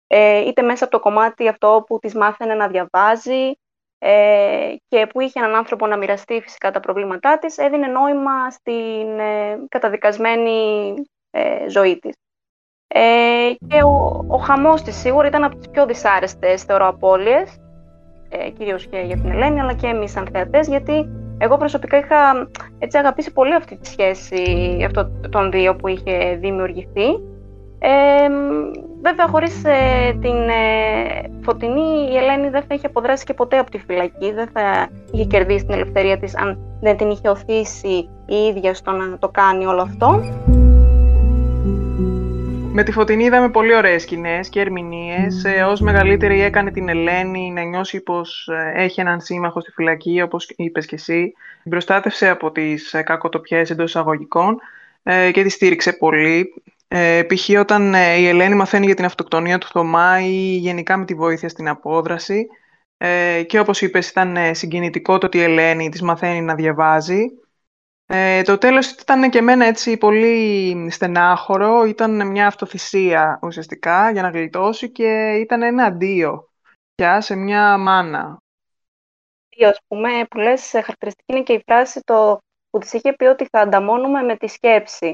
ε, 0.07 0.39
είτε 0.47 0.61
μέσα 0.61 0.83
από 0.83 0.93
το 0.93 0.99
κομμάτι 0.99 1.47
αυτό 1.47 1.83
που 1.87 1.99
της 1.99 2.15
μάθαινε 2.15 2.53
να 2.53 2.67
διαβάζει 2.67 3.51
ε, 3.99 4.75
και 4.87 5.07
που 5.07 5.21
είχε 5.21 5.39
έναν 5.39 5.55
άνθρωπο 5.55 5.87
να 5.87 5.97
μοιραστεί 5.97 6.41
φυσικά 6.41 6.71
τα 6.71 6.79
προβλήματά 6.79 7.37
της, 7.39 7.57
έδινε 7.57 7.87
νόημα 7.87 8.51
στην 8.51 9.19
ε, 9.19 9.57
καταδικασμένη 9.69 10.93
ε, 11.31 11.69
ζωή 11.69 11.99
της. 11.99 12.15
Ε, 12.87 13.53
και 13.67 13.83
ο, 13.83 14.25
ο 14.27 14.37
χαμός 14.37 14.81
της 14.81 14.95
σίγουρα 14.95 15.27
ήταν 15.27 15.43
από 15.43 15.55
τις 15.55 15.69
πιο 15.69 15.85
δυσάρεστες, 15.85 16.63
θεωρώ, 16.63 16.87
απώλειες, 16.87 17.59
ε, 18.29 18.49
κυρίως 18.49 18.87
και 18.87 18.99
για 18.99 19.15
την 19.15 19.31
Ελένη, 19.31 19.59
αλλά 19.59 19.73
και 19.73 19.87
εμείς 19.87 20.11
σαν 20.11 20.27
θεατές, 20.31 20.67
γιατί 20.67 21.09
εγώ 21.37 21.57
προσωπικά 21.57 21.97
είχα 21.97 22.49
έτσι, 22.79 22.97
αγαπήσει 22.97 23.33
πολύ 23.33 23.53
αυτή 23.53 23.77
τη 23.77 23.87
σχέση 23.87 24.43
αυτό, 24.85 25.09
των 25.29 25.51
δύο 25.51 25.75
που 25.75 25.87
είχε 25.87 26.35
δημιουργηθεί 26.39 27.19
ε, 27.79 28.29
βέβαια, 29.01 29.27
χωρίς 29.27 29.63
ε, 29.63 30.17
την 30.21 30.49
ε, 30.49 31.29
Φωτεινή, 31.41 32.09
η 32.11 32.17
Ελένη 32.17 32.49
δεν 32.49 32.63
θα 32.67 32.75
είχε 32.75 32.85
αποδράσει 32.85 33.25
και 33.25 33.33
ποτέ 33.33 33.57
από 33.57 33.71
τη 33.71 33.77
φυλακή. 33.77 34.31
Δεν 34.31 34.49
θα 34.53 34.89
είχε 35.11 35.25
κερδίσει 35.25 35.65
την 35.65 35.73
ελευθερία 35.73 36.17
της 36.17 36.37
αν 36.37 36.59
δεν 36.81 36.97
την 36.97 37.09
είχε 37.09 37.29
οθήσει 37.29 38.09
η 38.25 38.35
ίδια 38.35 38.73
στο 38.73 38.91
να 38.91 39.17
το 39.17 39.29
κάνει 39.29 39.65
όλο 39.65 39.81
αυτό. 39.81 40.23
Με 42.71 42.83
τη 42.83 42.91
Φωτεινή 42.91 43.23
είδαμε 43.23 43.49
πολύ 43.49 43.75
ωραίες 43.75 44.01
σκηνές 44.01 44.49
και 44.49 44.59
ερμηνείες. 44.59 45.43
Mm. 45.45 45.49
Ε, 45.49 45.63
ως 45.63 45.79
μεγαλύτερη 45.79 46.41
έκανε 46.41 46.71
την 46.71 46.89
Ελένη 46.89 47.51
να 47.51 47.61
νιώσει 47.61 48.01
πως 48.01 48.47
ε, 48.47 48.83
έχει 48.83 49.01
έναν 49.01 49.21
σύμμαχο 49.21 49.61
στη 49.61 49.71
φυλακή, 49.71 50.21
όπως 50.21 50.53
είπες 50.55 50.85
και 50.85 50.95
εσύ. 50.95 51.33
Την 51.61 51.71
προστάτευσε 51.71 52.29
από 52.29 52.51
τις 52.51 52.95
κακοτοπιές 53.03 53.69
εντός 53.69 53.89
εισαγωγικών 53.89 54.57
και 55.31 55.43
τη 55.43 55.49
στήριξε 55.49 55.93
πολύ. 55.93 56.53
Ε, 56.87 57.23
π.χ. 57.23 57.49
όταν 57.59 57.93
ε, 57.93 58.15
η 58.15 58.27
Ελένη 58.27 58.55
μαθαίνει 58.55 58.85
για 58.85 58.95
την 58.95 59.05
αυτοκτονία 59.05 59.57
του 59.57 59.67
Θωμά 59.67 60.21
ή 60.21 60.57
γενικά 60.57 60.97
με 60.97 61.05
τη 61.05 61.13
βοήθεια 61.13 61.49
στην 61.49 61.67
απόδραση 61.67 62.47
ε, 62.97 63.43
και 63.43 63.59
όπως 63.59 63.81
είπες 63.81 64.09
ήταν 64.09 64.37
ε, 64.37 64.53
συγκινητικό 64.53 65.17
το 65.17 65.25
ότι 65.25 65.37
η 65.37 65.41
Ελένη 65.41 65.89
της 65.89 66.01
μαθαίνει 66.01 66.41
να 66.41 66.55
διαβάζει. 66.55 67.25
Ε, 68.05 68.41
το 68.41 68.57
τέλος 68.57 68.91
ήταν 68.91 69.29
και 69.29 69.37
εμένα 69.37 69.65
έτσι 69.65 69.97
πολύ 69.97 70.87
στενάχωρο, 70.91 71.83
ήταν 71.83 72.27
μια 72.27 72.47
αυτοθυσία 72.47 73.39
ουσιαστικά 73.41 74.11
για 74.11 74.21
να 74.21 74.29
γλιτώσει 74.29 74.91
και 74.91 75.37
ήταν 75.39 75.61
ένα 75.61 75.83
αντίο 75.83 76.49
πια 76.95 77.21
σε 77.21 77.35
μια 77.35 77.77
μάνα. 77.77 78.37
Ας 79.65 79.79
πούμε, 79.87 80.09
που 80.29 80.37
λες 80.37 80.69
χαρακτηριστική 80.69 81.33
είναι 81.33 81.43
και 81.43 81.53
η 81.53 81.63
φράση 81.65 82.01
το, 82.03 82.37
που 82.69 82.79
της 82.79 82.93
είχε 82.93 83.13
πει 83.13 83.25
ότι 83.25 83.47
θα 83.51 83.59
ανταμώνουμε 83.59 84.21
με 84.21 84.35
τη 84.35 84.47
σκέψη. 84.47 85.13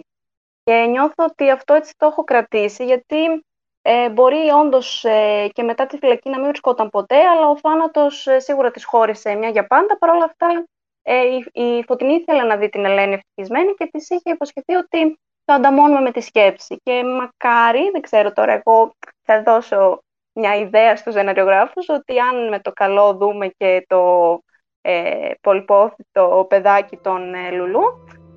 Και 0.63 0.85
νιώθω 0.89 1.23
ότι 1.29 1.49
αυτό 1.49 1.73
έτσι 1.73 1.93
το 1.97 2.05
έχω 2.05 2.23
κρατήσει, 2.23 2.85
γιατί 2.85 3.45
ε, 3.81 4.09
μπορεί 4.09 4.49
όντως 4.49 5.03
ε, 5.03 5.49
και 5.53 5.63
μετά 5.63 5.85
τη 5.85 5.97
φυλακή 5.97 6.29
να 6.29 6.37
μην 6.37 6.47
βρισκόταν 6.47 6.89
ποτέ, 6.89 7.19
αλλά 7.19 7.47
ο 7.47 7.57
θάνατος 7.57 8.27
ε, 8.27 8.39
σίγουρα 8.39 8.71
της 8.71 8.85
χώρισε 8.85 9.33
μια 9.33 9.49
για 9.49 9.67
πάντα. 9.67 9.97
Παρ' 9.97 10.09
όλα 10.09 10.23
αυτά, 10.23 10.65
ε, 11.01 11.21
η, 11.21 11.45
η 11.51 11.83
Φωτεινή 11.83 12.13
ήθελε 12.13 12.43
να 12.43 12.57
δει 12.57 12.69
την 12.69 12.85
Ελένη 12.85 13.13
ευτυχισμένη 13.13 13.73
και 13.73 13.89
της 13.91 14.09
είχε 14.09 14.31
υποσχεθεί 14.31 14.73
ότι 14.75 15.19
θα 15.45 15.53
ανταμώνουμε 15.53 15.99
με 16.01 16.11
τη 16.11 16.21
σκέψη. 16.21 16.79
Και 16.83 17.03
μακάρι, 17.03 17.89
δεν 17.91 18.01
ξέρω 18.01 18.33
τώρα, 18.33 18.51
εγώ 18.51 18.95
θα 19.21 19.43
δώσω 19.43 20.03
μια 20.33 20.55
ιδέα 20.55 20.95
στους 20.95 21.13
ζεναριογράφους 21.13 21.89
ότι 21.89 22.19
αν 22.19 22.47
με 22.49 22.59
το 22.59 22.71
καλό 22.71 23.13
δούμε 23.13 23.47
και 23.47 23.85
το 23.87 24.39
ε, 24.81 25.31
πολυπόθητο 25.41 26.45
παιδάκι 26.49 26.97
των 26.97 27.33
ε, 27.33 27.51
Λουλού, 27.51 27.83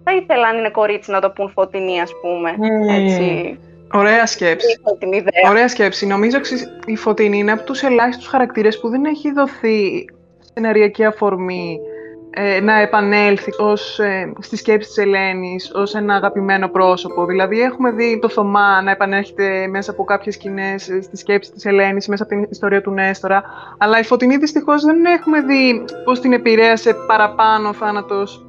θα 0.09 0.15
ήθελα 0.15 0.49
αν 0.49 0.59
είναι 0.59 0.71
κορίτσι 0.71 1.11
να 1.11 1.21
το 1.21 1.31
πούν 1.31 1.51
φωτεινή, 1.51 2.01
ας 2.01 2.11
πούμε. 2.21 2.55
Έτσι. 2.97 3.59
Ωραία 3.93 4.27
σκέψη. 4.27 4.67
Ωραία 5.51 5.69
σκέψη. 5.69 6.07
Νομίζω 6.07 6.39
η 6.87 6.97
Φωτεινή 6.97 7.39
είναι 7.39 7.53
από 7.53 7.63
τους 7.63 7.83
ελάχιστους 7.83 8.27
χαρακτήρες 8.27 8.81
που 8.81 8.89
δεν 8.89 9.05
έχει 9.05 9.33
δοθεί 9.33 10.05
σεναριακή 10.55 11.05
αφορμή 11.05 11.79
ε, 12.31 12.61
να 12.61 12.81
επανέλθει 12.81 13.51
ως, 13.59 13.99
ε, 13.99 14.33
στη 14.41 14.57
σκέψη 14.57 14.89
της 14.89 14.99
Ελένης 14.99 15.71
ως 15.75 15.95
ένα 15.95 16.15
αγαπημένο 16.15 16.69
πρόσωπο. 16.69 17.27
Δηλαδή 17.27 17.61
έχουμε 17.61 17.91
δει 17.91 18.19
το 18.19 18.29
Θωμά 18.29 18.83
να 18.83 18.91
επανέρχεται 18.91 19.67
μέσα 19.67 19.91
από 19.91 20.05
κάποιες 20.05 20.35
σκηνές 20.35 20.89
ε, 20.89 21.03
στη 21.03 21.17
σκέψη 21.17 21.53
της 21.53 21.65
Ελένης, 21.65 22.09
μέσα 22.09 22.23
από 22.23 22.33
την 22.33 22.47
ιστορία 22.51 22.81
του 22.81 22.91
Νέστορα, 22.91 23.45
αλλά 23.79 23.99
η 23.99 24.05
Φωτεινή 24.05 24.37
δυστυχώς 24.37 24.85
δεν 24.85 25.05
έχουμε 25.05 25.41
δει 25.41 25.85
πώς 26.05 26.21
την 26.21 26.33
επηρέασε 26.33 26.95
παραπάνω 27.07 27.69
ο 27.69 27.73
θάνατος 27.73 28.46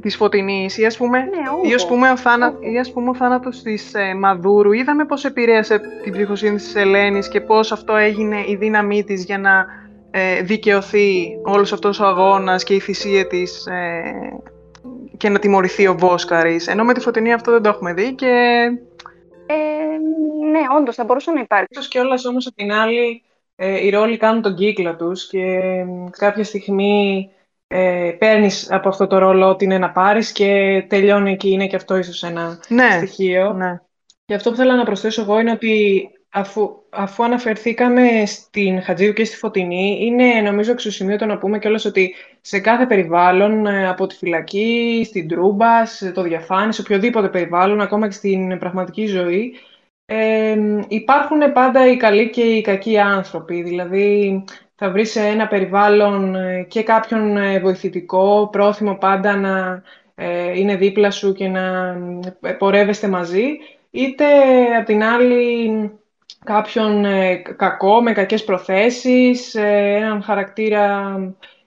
της 0.00 0.16
Φωτεινής 0.16 0.78
ή 0.78 0.84
ας 0.84 0.96
πούμε, 0.96 1.18
ναι, 1.18 1.68
ή 1.70 1.74
ας 1.74 1.86
πούμε, 1.86 2.10
ο, 2.10 2.16
θάνα, 2.16 2.54
ή 2.60 2.78
ας 2.78 2.92
πούμε 2.92 3.08
ο 3.08 3.14
θάνατος 3.14 3.62
της 3.62 3.94
ε, 3.94 4.14
Μαδούρου. 4.14 4.72
Είδαμε 4.72 5.04
πώς 5.04 5.24
επηρέασε 5.24 5.80
την 6.02 6.12
ψυχοσύνθεση 6.12 6.64
της 6.64 6.74
Ελένης 6.74 7.28
και 7.28 7.40
πώς 7.40 7.72
αυτό 7.72 7.96
έγινε 7.96 8.44
η 8.46 8.56
δύναμή 8.56 9.04
της 9.04 9.24
για 9.24 9.38
να 9.38 9.66
ε, 10.10 10.42
δικαιωθεί 10.42 11.38
όλος 11.44 11.72
αυτός 11.72 12.00
ο 12.00 12.06
αγώνας 12.06 12.64
και 12.64 12.74
η 12.74 12.80
θυσία 12.80 13.26
της 13.26 13.66
ε, 13.66 14.02
και 15.16 15.28
να 15.28 15.38
τιμωρηθεί 15.38 15.86
ο 15.86 15.94
Βόσκαρης. 15.98 16.66
Ενώ 16.66 16.84
με 16.84 16.94
τη 16.94 17.00
Φωτεινή 17.00 17.32
αυτό 17.32 17.52
δεν 17.52 17.62
το 17.62 17.68
έχουμε 17.68 17.92
δει 17.92 18.14
και... 18.14 18.62
Ε, 19.46 19.54
ναι, 20.50 20.60
όντως 20.78 20.94
θα 20.94 21.04
μπορούσε 21.04 21.30
να 21.30 21.40
υπάρξει. 21.40 21.68
Ίσως 21.70 21.88
και 21.88 21.98
όλας 21.98 22.24
όμως 22.24 22.46
από 22.46 22.56
την 22.56 22.72
άλλη 22.72 23.22
ε, 23.56 23.86
οι 23.86 23.90
ρόλοι 23.90 24.16
κάνουν 24.16 24.42
τον 24.42 24.54
κύκλο 24.54 24.96
τους 24.96 25.28
και 25.28 25.60
κάποια 26.18 26.44
στιγμή 26.44 27.30
ε, 27.72 28.16
παίρνεις 28.18 28.72
από 28.72 28.88
αυτό 28.88 29.06
το 29.06 29.18
ρόλο 29.18 29.48
ό,τι 29.48 29.64
είναι 29.64 29.78
να 29.78 29.90
πάρεις 29.90 30.32
και 30.32 30.84
τελειώνει 30.88 31.32
εκεί, 31.32 31.50
είναι 31.50 31.66
και 31.66 31.76
αυτό 31.76 31.96
ίσως 31.96 32.22
ένα 32.22 32.60
ναι, 32.68 32.90
στοιχείο. 32.96 33.52
Ναι. 33.52 33.80
Και 34.24 34.34
αυτό 34.34 34.50
που 34.50 34.56
θέλω 34.56 34.72
να 34.72 34.84
προσθέσω 34.84 35.22
εγώ 35.22 35.40
είναι 35.40 35.50
ότι 35.50 36.08
αφού, 36.30 36.70
αφού 36.90 37.24
αναφερθήκαμε 37.24 38.22
στην 38.26 38.82
Χατζίδου 38.82 39.12
και 39.12 39.24
στη 39.24 39.36
Φωτεινή, 39.36 39.98
είναι 40.00 40.40
νομίζω 40.40 40.72
εξωσημείωτο 40.72 41.26
να 41.26 41.38
πούμε 41.38 41.58
κιόλας 41.58 41.84
ότι 41.84 42.14
σε 42.40 42.60
κάθε 42.60 42.86
περιβάλλον, 42.86 43.66
ε, 43.66 43.88
από 43.88 44.06
τη 44.06 44.14
φυλακή, 44.14 45.02
στην 45.06 45.28
Τρούμπα, 45.28 45.82
το 46.14 46.22
διαφάνει, 46.22 46.72
σε 46.72 46.80
οποιοδήποτε 46.80 47.28
περιβάλλον, 47.28 47.80
ακόμα 47.80 48.06
και 48.06 48.14
στην 48.14 48.58
πραγματική 48.58 49.06
ζωή, 49.06 49.54
ε, 50.06 50.56
υπάρχουν 50.88 51.52
πάντα 51.52 51.90
οι 51.90 51.96
καλοί 51.96 52.30
και 52.30 52.42
οι 52.42 52.60
κακοί 52.60 52.98
άνθρωποι. 52.98 53.62
Δηλαδή, 53.62 54.44
θα 54.82 54.90
βρεις 54.90 55.10
σε 55.10 55.20
ένα 55.20 55.46
περιβάλλον 55.46 56.34
ε, 56.34 56.62
και 56.68 56.82
κάποιον 56.82 57.36
ε, 57.36 57.60
βοηθητικό, 57.60 58.48
πρόθυμο 58.52 58.94
πάντα 58.94 59.36
να 59.36 59.82
ε, 60.14 60.58
είναι 60.58 60.76
δίπλα 60.76 61.10
σου 61.10 61.32
και 61.32 61.48
να 61.48 61.94
πορεύεστε 62.58 63.08
μαζί, 63.08 63.46
είτε 63.90 64.24
απ' 64.78 64.86
την 64.86 65.02
άλλη 65.02 65.90
κάποιον 66.44 67.04
ε, 67.04 67.36
κακό, 67.36 68.02
με 68.02 68.12
κακές 68.12 68.44
προθέσεις, 68.44 69.54
ε, 69.54 69.96
έναν 70.00 70.22
χαρακτήρα 70.22 71.14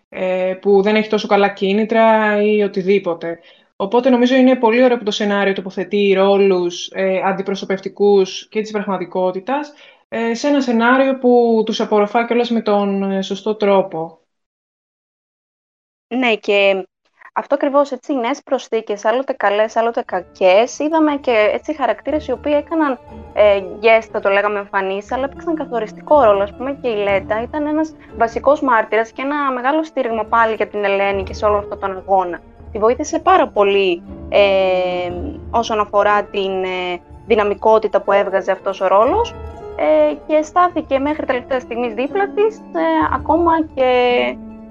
ε, 0.10 0.54
που 0.62 0.82
δεν 0.82 0.96
έχει 0.96 1.10
τόσο 1.10 1.28
καλά 1.28 1.50
κίνητρα 1.50 2.42
ή 2.42 2.64
οτιδήποτε. 2.64 3.40
Οπότε 3.76 4.10
νομίζω 4.10 4.36
είναι 4.36 4.56
πολύ 4.56 4.84
ωραίο 4.84 4.98
που 4.98 5.04
το 5.04 5.12
σενάριο 5.12 5.54
τοποθετεί 5.54 6.14
ρόλους 6.14 6.90
ε, 6.94 7.22
αντιπροσωπευτικούς 7.26 8.48
και 8.50 8.62
της 8.62 8.72
πραγματικότητας 8.72 9.70
ε, 9.70 9.76
σε 10.32 10.48
ένα 10.48 10.62
σενάριο 10.62 11.18
που 11.18 11.64
τους 11.66 11.80
απορροφά 11.80 12.26
κιόλας 12.26 12.50
με 12.50 12.62
τον 12.62 13.12
ε, 13.12 13.22
σωστό 13.22 13.56
τρόπο. 13.56 14.20
Ναι, 16.08 16.36
και 16.36 16.88
αυτό 17.34 17.56
ακριβώς 17.56 17.92
έτσι, 17.92 18.14
οι 18.14 18.16
νέες 18.16 18.42
προσθήκες, 18.44 19.06
άλλοτε 19.06 19.34
καλές, 19.34 19.76
άλλοτε 19.76 20.04
κακές. 20.06 20.80
Είδαμε 20.80 21.18
και 21.18 21.50
έτσι 21.54 21.76
χαρακτήρες 21.76 22.28
οι 22.28 22.32
οποίοι 22.32 22.54
έκαναν 22.56 23.00
ε, 23.34 23.64
guest, 23.82 24.08
θα 24.12 24.20
το 24.20 24.30
λέγαμε 24.30 24.60
εμφανείς, 24.60 25.12
αλλά 25.12 25.24
έπαιξαν 25.24 25.56
καθοριστικό 25.56 26.24
ρόλο. 26.24 26.44
Α 26.44 26.48
πούμε 26.58 26.78
και 26.82 26.88
η 26.88 26.96
Λέτα 26.96 27.42
ήταν 27.42 27.68
ένας 27.68 27.96
βασικός 28.18 28.62
μάρτυρας 28.62 29.12
και 29.12 29.22
ένα 29.22 29.52
μεγάλο 29.52 29.84
στήριγμα 29.84 30.24
πάλι 30.24 30.56
για 30.56 30.68
την 30.68 30.84
Ελένη 30.84 31.24
και 31.24 31.34
σε 31.34 31.46
όλο 31.46 31.58
αυτόν 31.58 31.80
τον 31.80 31.98
αγώνα. 31.98 32.42
Τη 32.72 32.80
βοήθησε 32.80 33.20
πάρα 33.20 33.48
πολύ 33.48 34.04
ε, 34.30 35.12
όσον 35.52 35.80
αφορά 35.80 36.24
την 36.24 36.64
ε, 36.64 37.02
δυναμικότητα 37.26 38.02
που 38.02 38.12
έβγαζε 38.12 38.52
αυτός 38.52 38.82
ο 38.82 38.88
ρόλος 38.88 39.36
ε, 39.76 40.14
και 40.28 40.42
στάθηκε 40.42 41.00
μέχρι 41.00 41.26
τελευταία 41.26 41.60
στιγμή 41.60 41.94
δίπλα 41.94 42.30
της 42.30 42.58
ε, 42.58 43.16
ακόμα 43.16 43.52
και 43.76 43.92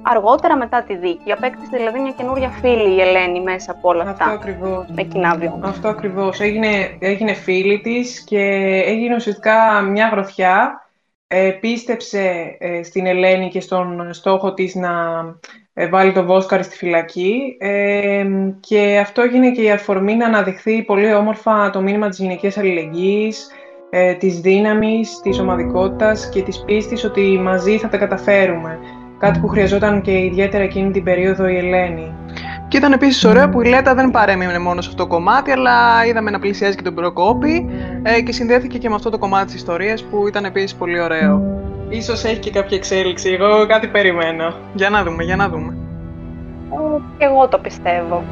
αργότερα 0.02 0.56
μετά 0.56 0.82
τη 0.82 0.96
δίκη. 0.96 1.32
Απέκτησε 1.32 1.76
δηλαδή 1.76 1.98
μια 1.98 2.12
καινούρια 2.16 2.48
φίλη 2.48 2.94
η 2.94 3.00
Ελένη 3.00 3.40
μέσα 3.40 3.72
από 3.72 3.88
όλα 3.88 4.02
αυτά. 4.02 4.24
Αυτό 4.24 4.34
ακριβώς. 4.34 4.86
Με 4.88 5.02
κοινά 5.02 5.36
βιώματα. 5.36 5.68
Αυτό 5.68 5.88
ακριβώς. 5.88 6.40
Έγινε, 6.40 6.96
έγινε 6.98 7.32
φίλη 7.32 7.80
της 7.80 8.24
και 8.24 8.40
έγινε 8.86 9.14
ουσιαστικά 9.14 9.80
μια 9.80 10.08
γροθιά. 10.08 10.76
Ε, 11.26 11.50
πίστεψε 11.50 12.56
ε, 12.58 12.82
στην 12.82 13.06
Ελένη 13.06 13.48
και 13.48 13.60
στον 13.60 14.12
στόχο 14.12 14.54
της 14.54 14.74
να 14.74 14.90
ε, 15.74 15.88
βάλει 15.88 16.12
τον 16.12 16.26
Βόσκαρη 16.26 16.62
στη 16.62 16.76
φυλακή 16.76 17.56
ε, 17.60 18.26
και 18.60 18.98
αυτό 18.98 19.22
έγινε 19.22 19.50
και 19.50 19.62
η 19.62 19.70
αφορμή 19.70 20.14
να 20.14 20.26
αναδειχθεί 20.26 20.82
πολύ 20.82 21.14
όμορφα 21.14 21.70
το 21.70 21.80
μήνυμα 21.80 22.08
της 22.08 22.18
γυναικείας 22.18 22.58
αλληλεγγύης, 22.58 23.50
ε, 23.94 24.14
της 24.14 24.40
δύναμης, 24.40 25.20
της 25.22 25.38
ομαδικότητας 25.38 26.28
και 26.28 26.42
της 26.42 26.62
πίστης 26.66 27.04
ότι 27.04 27.40
μαζί 27.42 27.78
θα 27.78 27.88
τα 27.88 27.96
καταφέρουμε. 27.96 28.78
Κάτι 29.18 29.38
που 29.38 29.48
χρειαζόταν 29.48 30.00
και 30.00 30.18
ιδιαίτερα 30.18 30.64
εκείνη 30.64 30.90
την 30.90 31.04
περίοδο 31.04 31.48
η 31.48 31.56
Ελένη. 31.56 32.14
Και 32.68 32.76
ήταν 32.76 32.92
επίσης 32.92 33.24
ωραίο 33.24 33.48
που 33.48 33.60
η 33.60 33.68
Λέτα 33.68 33.94
δεν 33.94 34.10
παρέμεινε 34.10 34.58
μόνο 34.58 34.80
σε 34.80 34.88
αυτό 34.88 35.02
το 35.02 35.08
κομμάτι, 35.08 35.50
αλλά 35.50 36.06
είδαμε 36.06 36.30
να 36.30 36.38
πλησιάζει 36.38 36.76
και 36.76 36.82
τον 36.82 36.94
Προκόπη 36.94 37.70
ε, 38.02 38.20
και 38.20 38.32
συνδέθηκε 38.32 38.78
και 38.78 38.88
με 38.88 38.94
αυτό 38.94 39.10
το 39.10 39.18
κομμάτι 39.18 39.44
της 39.44 39.54
ιστορίας 39.54 40.02
που 40.02 40.26
ήταν 40.26 40.44
επίσης 40.44 40.74
πολύ 40.74 41.00
ωραίο. 41.00 41.42
Ίσως 41.88 42.24
έχει 42.24 42.38
και 42.38 42.50
κάποια 42.50 42.76
εξέλιξη. 42.76 43.38
Εγώ 43.40 43.66
κάτι 43.66 43.86
περιμένω. 43.86 44.54
Για 44.74 44.90
να 44.90 45.02
δούμε, 45.02 45.24
για 45.24 45.36
να 45.36 45.48
δούμε. 45.48 45.76
Ε, 46.70 47.00
και 47.18 47.24
εγώ 47.24 47.48
το 47.48 47.58
πιστεύω. 47.58 48.22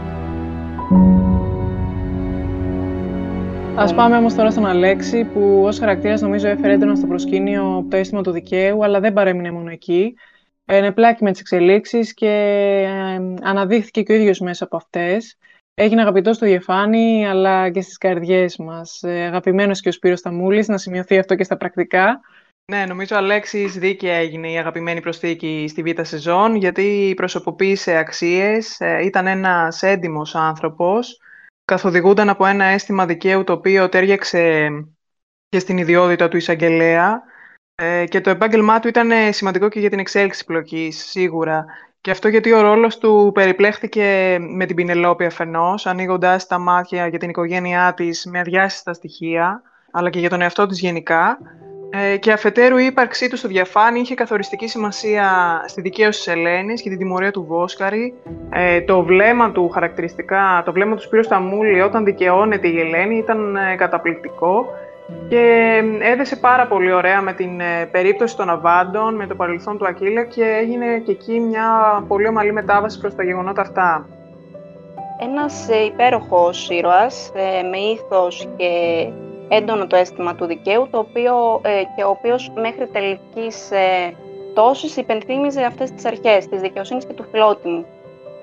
Α 3.81 3.95
πάμε 3.95 4.17
όμως 4.17 4.35
τώρα 4.35 4.51
στον 4.51 4.67
Αλέξη, 4.67 5.25
που 5.25 5.63
ως 5.65 5.79
χαρακτήρας 5.79 6.21
νομίζω 6.21 6.49
έφερε 6.49 6.73
έντονα 6.73 6.95
στο 6.95 7.07
προσκήνιο 7.07 7.87
το 7.91 7.97
αίσθημα 7.97 8.23
του 8.23 8.31
δικαίου, 8.31 8.85
αλλά 8.85 9.01
δεν 9.01 9.13
παρέμεινε 9.13 9.51
μόνο 9.51 9.71
εκεί. 9.71 10.15
Ενεπλάκη 10.65 11.25
με 11.25 11.31
τις 11.31 11.41
εξελίξεις 11.41 12.15
και 12.15 12.29
ε, 12.87 13.21
αναδείχθηκε 13.43 14.03
και 14.03 14.13
ο 14.13 14.15
ίδιος 14.15 14.41
μέσα 14.41 14.65
από 14.65 14.77
αυτές. 14.77 15.37
Έγινε 15.75 16.01
αγαπητός 16.01 16.37
στο 16.37 16.47
διαφάνη, 16.47 17.27
αλλά 17.27 17.71
και 17.71 17.81
στις 17.81 17.99
καρδιές 17.99 18.57
μας. 18.57 19.03
Ε, 19.03 19.25
Αγαπημένος 19.25 19.81
και 19.81 19.89
ο 19.89 19.93
Σπύρος 19.93 20.21
Ταμούλης, 20.21 20.69
να 20.69 20.79
σημειωθεί 20.79 21.19
αυτό 21.19 21.35
και 21.35 21.45
στα 21.45 21.57
πρακτικά. 21.57 22.21
Ναι, 22.73 22.85
νομίζω 22.89 23.17
Αλέξης 23.17 23.79
δίκαια 23.79 24.15
έγινε 24.15 24.51
η 24.51 24.59
αγαπημένη 24.59 25.01
προσθήκη 25.01 25.67
στη 25.69 25.83
β' 25.83 26.03
σεζόν, 26.03 26.55
γιατί 26.55 27.13
προσωποποίησε 27.17 27.97
αξίες, 27.97 28.81
ε, 28.81 29.05
ήταν 29.05 29.27
ένας 29.27 29.83
έντιμος 29.83 30.35
άνθρωπος, 30.35 31.21
καθοδηγούνταν 31.71 32.29
από 32.29 32.47
ένα 32.47 32.65
αίσθημα 32.65 33.07
δικαίου 33.07 33.45
το 33.45 33.53
οποίο 33.53 33.89
τέριαξε 33.89 34.69
και 35.49 35.59
στην 35.59 35.79
ιδιότητα 35.79 36.29
του 36.29 36.37
εισαγγελέα 36.37 37.23
ε, 37.75 38.05
και 38.07 38.21
το 38.21 38.31
επάγγελμά 38.31 38.81
του 38.81 38.89
ήταν 38.89 39.11
σημαντικό 39.31 39.69
και 39.69 39.81
για 39.81 39.91
την 39.91 39.99
εξέλιξη 39.99 40.45
πλοκής, 40.45 41.05
σίγουρα. 41.05 41.65
Και 42.01 42.11
αυτό 42.11 42.29
γιατί 42.29 42.53
ο 42.53 42.61
ρόλος 42.61 42.99
του 42.99 43.31
περιπλέχθηκε 43.35 44.37
με 44.41 44.67
την 44.67 44.77
Πινελόπη 44.77 45.25
αφενός, 45.25 45.87
ανοίγοντας 45.87 46.47
τα 46.47 46.59
μάτια 46.59 47.07
για 47.07 47.19
την 47.19 47.29
οικογένειά 47.29 47.95
της 47.95 48.27
με 48.27 48.39
αδιάσυστα 48.39 48.93
στοιχεία, 48.93 49.63
αλλά 49.91 50.11
και 50.11 50.19
για 50.19 50.29
τον 50.29 50.41
εαυτό 50.41 50.67
της 50.67 50.81
γενικά. 50.81 51.39
Ε, 51.93 52.17
και 52.17 52.33
αφετέρου 52.33 52.77
η 52.77 52.85
ύπαρξή 52.85 53.29
του 53.29 53.37
στο 53.37 53.49
διαφάνη 53.49 54.01
είχε 54.01 54.15
καθοριστική 54.15 54.69
σημασία 54.69 55.25
στη 55.67 55.81
δικαίωση 55.81 56.19
της 56.19 56.35
Ελένης 56.35 56.83
και 56.83 56.89
την 56.89 56.99
τιμωρία 56.99 57.31
του 57.31 57.45
Βόσκαρη. 57.49 58.15
Ε, 58.53 58.81
το 58.81 59.03
βλέμμα 59.03 59.53
του 59.53 59.69
χαρακτηριστικά, 59.69 60.63
το 60.65 60.73
βλέμμα 60.73 60.95
του 60.97 61.03
Σπύρου 61.03 61.25
Σταμούλη 61.25 61.81
όταν 61.81 62.05
δικαιώνεται 62.05 62.69
η 62.69 62.81
Ελένη 62.81 63.17
ήταν 63.17 63.57
ε, 63.57 63.77
καταπληκτικό 63.77 64.67
και 65.29 65.75
έδεσε 66.01 66.37
πάρα 66.37 66.67
πολύ 66.67 66.93
ωραία 66.93 67.21
με 67.21 67.33
την 67.33 67.61
ε, 67.61 67.89
περίπτωση 67.91 68.37
των 68.37 68.51
Αβάντων, 68.51 69.15
με 69.15 69.27
το 69.27 69.35
παρελθόν 69.35 69.79
του 69.79 69.87
Ακύλα 69.87 70.25
και 70.25 70.45
έγινε 70.45 70.99
και 70.99 71.11
εκεί 71.11 71.41
μια 71.41 71.65
πολύ 72.09 72.27
ομαλή 72.27 72.53
μετάβαση 72.53 73.01
προς 73.01 73.15
τα 73.15 73.23
γεγονότα 73.23 73.61
αυτά. 73.61 74.09
Ένας 75.23 75.69
ε, 75.69 75.85
υπέροχος 75.85 76.71
ήρωας 76.71 77.33
με 77.71 77.77
ήθος 77.77 78.49
και 78.57 78.67
έντονο 79.51 79.87
το 79.87 79.97
αίσθημα 79.97 80.35
του 80.35 80.47
δικαίου, 80.47 80.89
το 80.91 80.99
οποίο, 80.99 81.61
ε, 81.63 81.83
και 81.97 82.03
ο 82.05 82.09
οποίος 82.09 82.51
μέχρι 82.55 82.87
τελικής 82.87 83.71
ε, 83.71 84.15
τόσης 84.55 84.97
υπενθύμιζε 84.97 85.63
αυτές 85.63 85.91
τις 85.91 86.05
αρχές 86.05 86.47
της 86.47 86.61
δικαιοσύνης 86.61 87.07
και 87.07 87.13
του 87.13 87.25
φιλότιμου. 87.31 87.85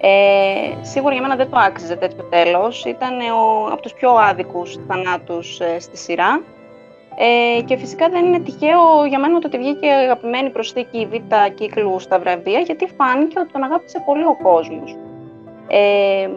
Ε, 0.02 0.82
σίγουρα 0.82 1.14
για 1.14 1.22
μένα 1.22 1.36
δεν 1.36 1.50
το 1.50 1.58
άξιζε 1.60 1.96
τέτοιο 1.96 2.24
τέλος. 2.24 2.86
Ήταν 2.86 3.20
ο, 3.20 3.68
από 3.72 3.82
τους 3.82 3.94
πιο 3.94 4.12
άδικους 4.12 4.78
θανάτους 4.88 5.60
ε, 5.60 5.80
στη 5.80 5.98
σειρά. 5.98 6.42
Ε, 7.20 7.62
και 7.62 7.78
φυσικά 7.78 8.10
δεν 8.10 8.26
είναι 8.26 8.40
τυχαίο 8.40 9.06
για 9.08 9.20
μένα 9.20 9.40
το 9.40 9.48
ότι 9.48 9.58
βγήκε 9.58 9.92
αγαπημένη 9.92 10.50
προσθήκη 10.50 11.08
Β 11.12 11.14
κύκλου 11.56 12.00
στα 12.00 12.20
βραβεία, 12.20 12.60
γιατί 12.60 12.88
φάνηκε 12.98 13.40
ότι 13.40 13.52
τον 13.52 13.64
αγάπησε 13.64 14.04
πολύ 14.06 14.24
ο 14.24 14.38
κόσμος. 14.44 14.96
Ε, 15.68 16.30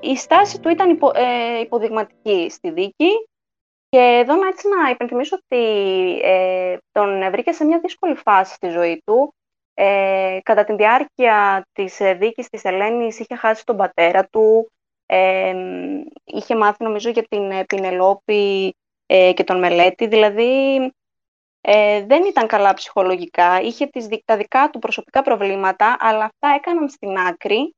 η 0.00 0.16
στάση 0.16 0.60
του 0.60 0.68
ήταν 0.68 0.90
υπο, 0.90 1.10
ε, 1.14 1.60
υποδειγματική 1.60 2.50
στη 2.50 2.70
δίκη. 2.70 3.10
Και 3.88 3.98
εδώ 3.98 4.34
να 4.34 4.48
έτσι 4.48 4.68
να 4.68 4.90
υπενθυμίσω 4.90 5.36
ότι 5.36 5.62
ε, 6.22 6.76
τον 6.92 7.30
βρήκε 7.30 7.52
σε 7.52 7.64
μια 7.64 7.78
δύσκολη 7.78 8.14
φάση 8.14 8.54
στη 8.54 8.68
ζωή 8.68 9.02
του. 9.04 9.34
Ε, 9.74 10.38
κατά 10.42 10.64
τη 10.64 10.74
διάρκεια 10.74 11.66
της 11.72 12.00
ε, 12.00 12.14
δίκης 12.14 12.48
της 12.48 12.64
Ελένης 12.64 13.18
είχε 13.18 13.34
χάσει 13.34 13.64
τον 13.64 13.76
πατέρα 13.76 14.24
του, 14.24 14.70
ε, 15.06 15.54
είχε 16.24 16.56
μάθει 16.56 16.84
νομίζω 16.84 17.10
για 17.10 17.26
την 17.28 17.50
ε, 17.50 17.64
Πινελόπη 17.64 18.76
ε, 19.06 19.32
και 19.32 19.44
τον 19.44 19.58
Μελέτη, 19.58 20.06
δηλαδή 20.06 20.76
ε, 21.60 22.04
δεν 22.04 22.24
ήταν 22.24 22.46
καλά 22.46 22.74
ψυχολογικά, 22.74 23.60
είχε 23.60 23.86
τις, 23.86 24.08
τα 24.24 24.36
δικά 24.36 24.70
του 24.70 24.78
προσωπικά 24.78 25.22
προβλήματα, 25.22 25.96
αλλά 26.00 26.24
αυτά 26.24 26.48
έκαναν 26.54 26.88
στην 26.88 27.16
άκρη 27.16 27.74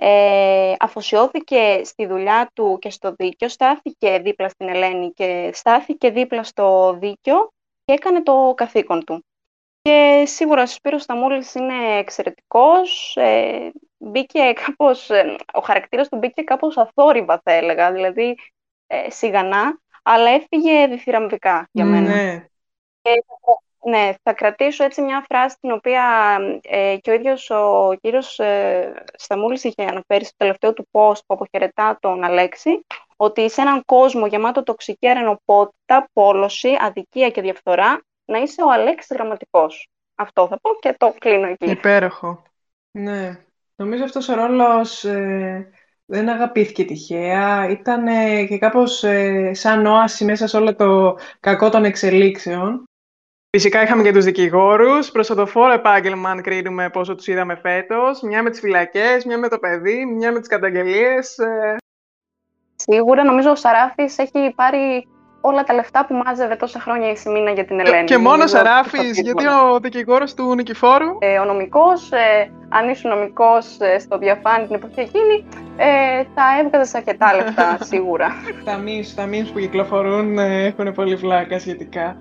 ε, 0.00 0.74
αφοσιώθηκε 0.78 1.80
στη 1.84 2.06
δουλειά 2.06 2.50
του 2.54 2.78
και 2.80 2.90
στο 2.90 3.14
δίκαιο, 3.18 3.48
στάθηκε 3.48 4.18
δίπλα 4.18 4.48
στην 4.48 4.68
Ελένη 4.68 5.12
και 5.12 5.50
στάθηκε 5.52 6.10
δίπλα 6.10 6.42
στο 6.42 6.96
δίκαιο 7.00 7.52
και 7.84 7.92
έκανε 7.92 8.22
το 8.22 8.52
καθήκον 8.56 9.04
του. 9.04 9.24
Και 9.82 10.24
σίγουρα 10.26 10.62
ο 10.62 10.66
Σπύρος 10.66 11.02
Σταμούλης 11.02 11.54
είναι 11.54 11.96
εξαιρετικός, 11.98 13.16
ε, 13.16 13.72
μπήκε 13.98 14.52
κάπως, 14.64 15.10
ε, 15.10 15.36
ο 15.52 15.60
χαρακτήρας 15.60 16.08
του 16.08 16.16
μπήκε 16.16 16.42
κάπως 16.42 16.76
αθόρυβα 16.76 17.40
θα 17.44 17.52
έλεγα, 17.52 17.92
δηλαδή 17.92 18.38
ε, 18.86 19.10
σιγανά, 19.10 19.80
αλλά 20.02 20.30
έφυγε 20.30 20.86
διθυραμβικά 20.86 21.68
για 21.72 21.84
μένα. 21.84 22.14
Ναι. 22.14 22.46
Ναι, 23.84 24.14
θα 24.22 24.32
κρατήσω 24.32 24.84
έτσι 24.84 25.02
μια 25.02 25.24
φράση 25.28 25.56
την 25.60 25.70
οποία 25.70 26.02
ε, 26.62 26.96
και 27.00 27.10
ο 27.10 27.14
ίδιος 27.14 27.50
ο 27.50 27.94
κύριος 28.00 28.38
ε, 28.38 29.04
Σταμούλης 29.14 29.64
είχε 29.64 29.82
αναφέρει 29.82 30.24
στο 30.24 30.34
τελευταίο 30.36 30.72
του 30.72 30.88
post 30.90 31.20
που 31.26 31.34
αποχαιρετά 31.34 31.98
τον 32.00 32.24
Αλέξη, 32.24 32.84
ότι 33.16 33.50
σε 33.50 33.60
έναν 33.60 33.82
κόσμο 33.84 34.26
γεμάτο 34.26 34.62
τοξική 34.62 35.08
αρενοπότητα, 35.08 36.08
πόλωση, 36.12 36.76
αδικία 36.80 37.30
και 37.30 37.40
διαφθορά, 37.40 38.02
να 38.24 38.38
είσαι 38.38 38.62
ο 38.62 38.70
Αλέξης 38.70 39.16
γραμματικός. 39.16 39.88
Αυτό 40.14 40.46
θα 40.46 40.58
πω 40.60 40.70
και 40.80 40.94
το 40.98 41.14
κλείνω 41.18 41.46
εκεί. 41.46 41.70
Υπέροχο. 41.70 42.42
Ναι. 42.90 43.40
Νομίζω 43.76 44.04
αυτός 44.04 44.28
ο 44.28 44.34
ρόλος 44.34 45.04
ε, 45.04 45.70
δεν 46.04 46.28
αγαπήθηκε 46.28 46.84
τυχαία. 46.84 47.68
Ήταν 47.68 48.06
και 48.48 48.58
κάπως 48.58 49.04
ε, 49.04 49.50
σαν 49.54 49.86
όαση 49.86 50.24
μέσα 50.24 50.46
σε 50.46 50.56
όλο 50.56 50.74
το 50.74 51.18
κακό 51.40 51.68
των 51.70 51.84
εξελίξεων. 51.84 52.87
Φυσικά 53.50 53.82
είχαμε 53.82 54.02
και 54.02 54.12
τους 54.12 54.24
δικηγόρους, 54.24 55.10
προσωτοφόρο 55.10 55.72
επάγγελμα 55.72 56.30
αν 56.30 56.42
κρίνουμε 56.42 56.90
πόσο 56.90 57.14
τους 57.14 57.26
είδαμε 57.26 57.56
φέτος, 57.62 58.20
μια 58.22 58.42
με 58.42 58.50
τις 58.50 58.60
φυλακές, 58.60 59.24
μια 59.24 59.38
με 59.38 59.48
το 59.48 59.58
παιδί, 59.58 60.04
μια 60.04 60.32
με 60.32 60.38
τις 60.38 60.48
καταγγελίες. 60.48 61.38
Ε. 61.38 61.76
Σίγουρα 62.76 63.24
νομίζω 63.24 63.50
ο 63.50 63.54
Σαράφης 63.54 64.18
έχει 64.18 64.52
πάρει 64.54 65.06
όλα 65.40 65.64
τα 65.64 65.74
λεφτά 65.74 66.06
που 66.06 66.14
μάζευε 66.14 66.56
τόσα 66.56 66.80
χρόνια 66.80 67.10
η 67.10 67.16
Σιμίνα 67.16 67.50
για 67.50 67.64
την 67.64 67.80
Ελένη. 67.80 68.04
Και 68.04 68.18
μόνο 68.18 68.46
Σαράφης, 68.46 69.20
γιατί 69.20 69.46
ο 69.46 69.80
δικηγόρος 69.80 70.34
του 70.34 70.54
Νικηφόρου. 70.54 71.16
Ε, 71.18 71.38
ο 71.38 71.44
νομικός, 71.44 72.12
ε, 72.12 72.50
αν 72.68 72.88
ήσουν 72.88 73.10
νομικός 73.10 73.76
ε, 73.80 73.98
στο 73.98 74.18
διαφάνει 74.18 74.66
την 74.66 74.74
εποχή 74.74 75.00
εκείνη, 75.00 75.48
ε, 75.76 76.22
θα 76.34 76.44
έβγαζες 76.64 76.94
αρκετά 76.94 77.34
λεφτά 77.34 77.78
σίγουρα. 77.90 78.28
τα 78.64 78.78
memes, 78.84 79.12
τα 79.16 79.28
memes 79.28 79.50
που 79.52 79.58
κυκλοφορούν 79.58 80.38
ε, 80.38 80.64
έχουν 80.64 80.92
πολύ 80.92 81.14
βλάκα 81.14 81.58
σχετικά. 81.58 82.16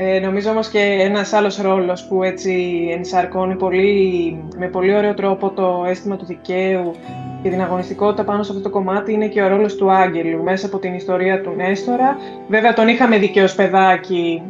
Ε, 0.00 0.18
νομίζω 0.18 0.50
όμως 0.50 0.68
και 0.68 0.78
ένας 1.00 1.32
άλλος 1.32 1.60
ρόλος 1.60 2.04
που 2.04 2.22
έτσι 2.22 2.78
ενσαρκώνει 2.96 3.54
πολύ, 3.54 4.38
με 4.56 4.66
πολύ 4.66 4.94
ωραίο 4.94 5.14
τρόπο 5.14 5.50
το 5.50 5.84
αίσθημα 5.88 6.16
του 6.16 6.24
δικαίου 6.24 6.94
και 7.42 7.48
την 7.48 7.60
αγωνιστικότητα 7.60 8.24
πάνω 8.24 8.42
σε 8.42 8.50
αυτό 8.50 8.62
το 8.62 8.70
κομμάτι 8.70 9.12
είναι 9.12 9.26
και 9.26 9.42
ο 9.42 9.48
ρόλος 9.48 9.74
του 9.74 9.90
Άγγελου 9.90 10.42
μέσα 10.42 10.66
από 10.66 10.78
την 10.78 10.94
ιστορία 10.94 11.40
του 11.40 11.52
Νέστορα. 11.56 12.16
Βέβαια 12.48 12.72
τον 12.72 12.88
είχαμε 12.88 13.18
δει 13.18 13.28
και 13.28 13.42
ως 13.42 13.54
παιδάκι 13.54 14.42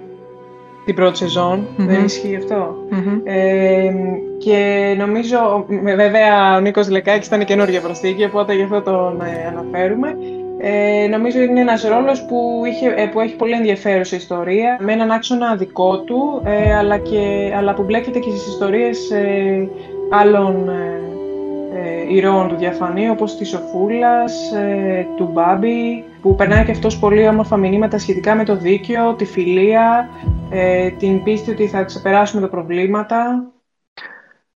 την 0.84 0.94
πρώτη 0.94 1.16
σεζόν, 1.16 1.66
δεν 1.76 2.04
ισχύει 2.04 2.38
Ε, 3.24 3.92
και 4.38 4.94
νομίζω, 4.98 5.66
βέβαια 5.96 6.56
ο 6.56 6.60
Νίκος 6.60 6.88
Λεκάκης 6.88 7.26
ήταν 7.26 7.44
καινούργια 7.44 7.80
προσθήκη, 7.80 8.24
οπότε 8.24 8.54
γι' 8.54 8.62
αυτό 8.62 8.82
τον 8.82 9.20
ε, 9.20 9.46
αναφέρουμε. 9.48 10.16
Ε, 10.60 11.06
νομίζω 11.06 11.40
είναι 11.40 11.60
ένας 11.60 11.82
ρόλος 11.82 12.24
που, 12.24 12.62
είχε, 12.66 12.94
ε, 12.96 13.06
που 13.06 13.20
έχει 13.20 13.36
πολύ 13.36 13.52
ενδιαφέρουσα 13.52 14.16
ιστορία, 14.16 14.76
με 14.80 14.92
έναν 14.92 15.10
άξονα 15.10 15.56
δικό 15.56 15.98
του, 16.00 16.42
ε, 16.44 16.74
αλλά, 16.74 16.98
και, 16.98 17.52
αλλά 17.56 17.74
που 17.74 17.82
μπλέκεται 17.82 18.18
και 18.18 18.30
στις 18.30 18.46
ιστορίες 18.46 19.10
ε, 19.10 19.68
άλλων 20.10 20.68
ε, 20.68 22.14
ηρώων 22.14 22.48
του 22.48 22.56
διαφανή, 22.56 23.08
όπως 23.08 23.36
της 23.36 23.48
Σοφούλας, 23.48 24.52
του 25.16 25.30
Μπάμπη, 25.32 26.04
που 26.20 26.34
περνάει 26.34 26.64
και 26.64 26.70
αυτός 26.70 26.98
πολύ 26.98 27.28
όμορφα 27.28 27.56
μηνύματα 27.56 27.98
σχετικά 27.98 28.34
με 28.34 28.44
το 28.44 28.56
δίκαιο, 28.56 29.14
τη 29.14 29.24
φιλία, 29.24 30.08
την 30.98 31.22
πίστη 31.22 31.50
ότι 31.50 31.66
θα 31.66 31.82
ξεπεράσουμε 31.82 32.40
τα 32.40 32.48
προβλήματα. 32.48 33.46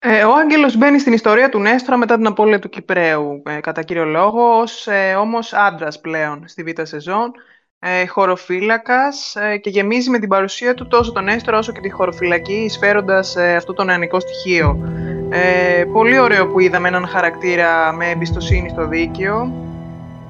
Ε, 0.01 0.23
ο 0.23 0.35
Άγγελος 0.35 0.77
μπαίνει 0.77 0.99
στην 0.99 1.13
ιστορία 1.13 1.49
του 1.49 1.59
Νέστρα 1.59 1.97
μετά 1.97 2.15
την 2.15 2.27
απώλεια 2.27 2.59
του 2.59 2.69
Κυπρέου, 2.69 3.43
ε, 3.45 3.59
κατά 3.59 3.83
κύριο 3.83 4.05
λόγο, 4.05 4.59
ως 4.59 4.87
ε, 4.87 5.13
όμως 5.13 5.53
άντρας 5.53 5.99
πλέον 5.99 6.43
στη 6.47 6.63
β' 6.63 6.81
σεζόν, 6.81 7.31
ε, 7.79 8.05
χωροφύλακας 8.05 9.35
ε, 9.35 9.57
και 9.57 9.69
γεμίζει 9.69 10.09
με 10.09 10.19
την 10.19 10.29
παρουσία 10.29 10.73
του 10.73 10.87
τόσο 10.87 11.11
τον 11.11 11.23
Νέστρα 11.23 11.57
όσο 11.57 11.71
και 11.71 11.79
τη 11.79 11.89
χωροφυλακή, 11.89 12.53
εισφέροντας 12.53 13.35
ε, 13.35 13.55
αυτό 13.55 13.73
το 13.73 13.83
νεανικό 13.83 14.19
στοιχείο. 14.19 14.89
Ε, 15.29 15.83
πολύ 15.93 16.19
ωραίο 16.19 16.47
που 16.47 16.59
είδαμε 16.59 16.87
έναν 16.87 17.07
χαρακτήρα 17.07 17.93
με 17.93 18.09
εμπιστοσύνη 18.09 18.69
στο 18.69 18.87
δίκαιο, 18.87 19.53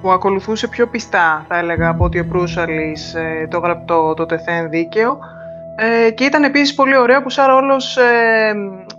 που 0.01 0.11
ακολουθούσε 0.11 0.67
πιο 0.67 0.87
πιστά, 0.87 1.45
θα 1.47 1.57
έλεγα, 1.57 1.89
από 1.89 2.03
ότι 2.03 2.19
ο 2.19 2.25
Προύσαλης 2.25 3.15
το 3.49 3.59
γραπτό 3.59 4.13
το 4.13 4.25
τεθέν 4.25 4.69
δίκαιο, 4.69 5.19
ε, 5.81 6.11
και 6.11 6.23
ήταν 6.23 6.43
επίσης 6.43 6.73
πολύ 6.73 6.97
ωραίο 6.97 7.21
που 7.21 7.29
σαν 7.29 7.47
ρόλος 7.47 7.97
ε, 7.97 8.53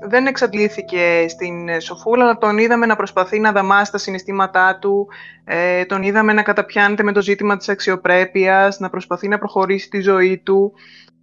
δεν 0.08 0.26
εξαντλήθηκε 0.26 1.26
στην 1.28 1.80
Σοφούλα, 1.80 2.24
αλλά 2.24 2.38
τον 2.38 2.58
είδαμε 2.58 2.86
να 2.86 2.96
προσπαθεί 2.96 3.38
να 3.40 3.52
δαμάσει 3.52 3.92
τα 3.92 3.98
συναισθήματά 3.98 4.78
του, 4.78 5.08
ε, 5.44 5.84
τον 5.84 6.02
είδαμε 6.02 6.32
να 6.32 6.42
καταπιάνεται 6.42 7.02
με 7.02 7.12
το 7.12 7.22
ζήτημα 7.22 7.56
της 7.56 7.68
αξιοπρέπειας, 7.68 8.78
να 8.78 8.90
προσπαθεί 8.90 9.28
να 9.28 9.38
προχωρήσει 9.38 9.88
τη 9.88 10.00
ζωή 10.00 10.38
του, 10.38 10.72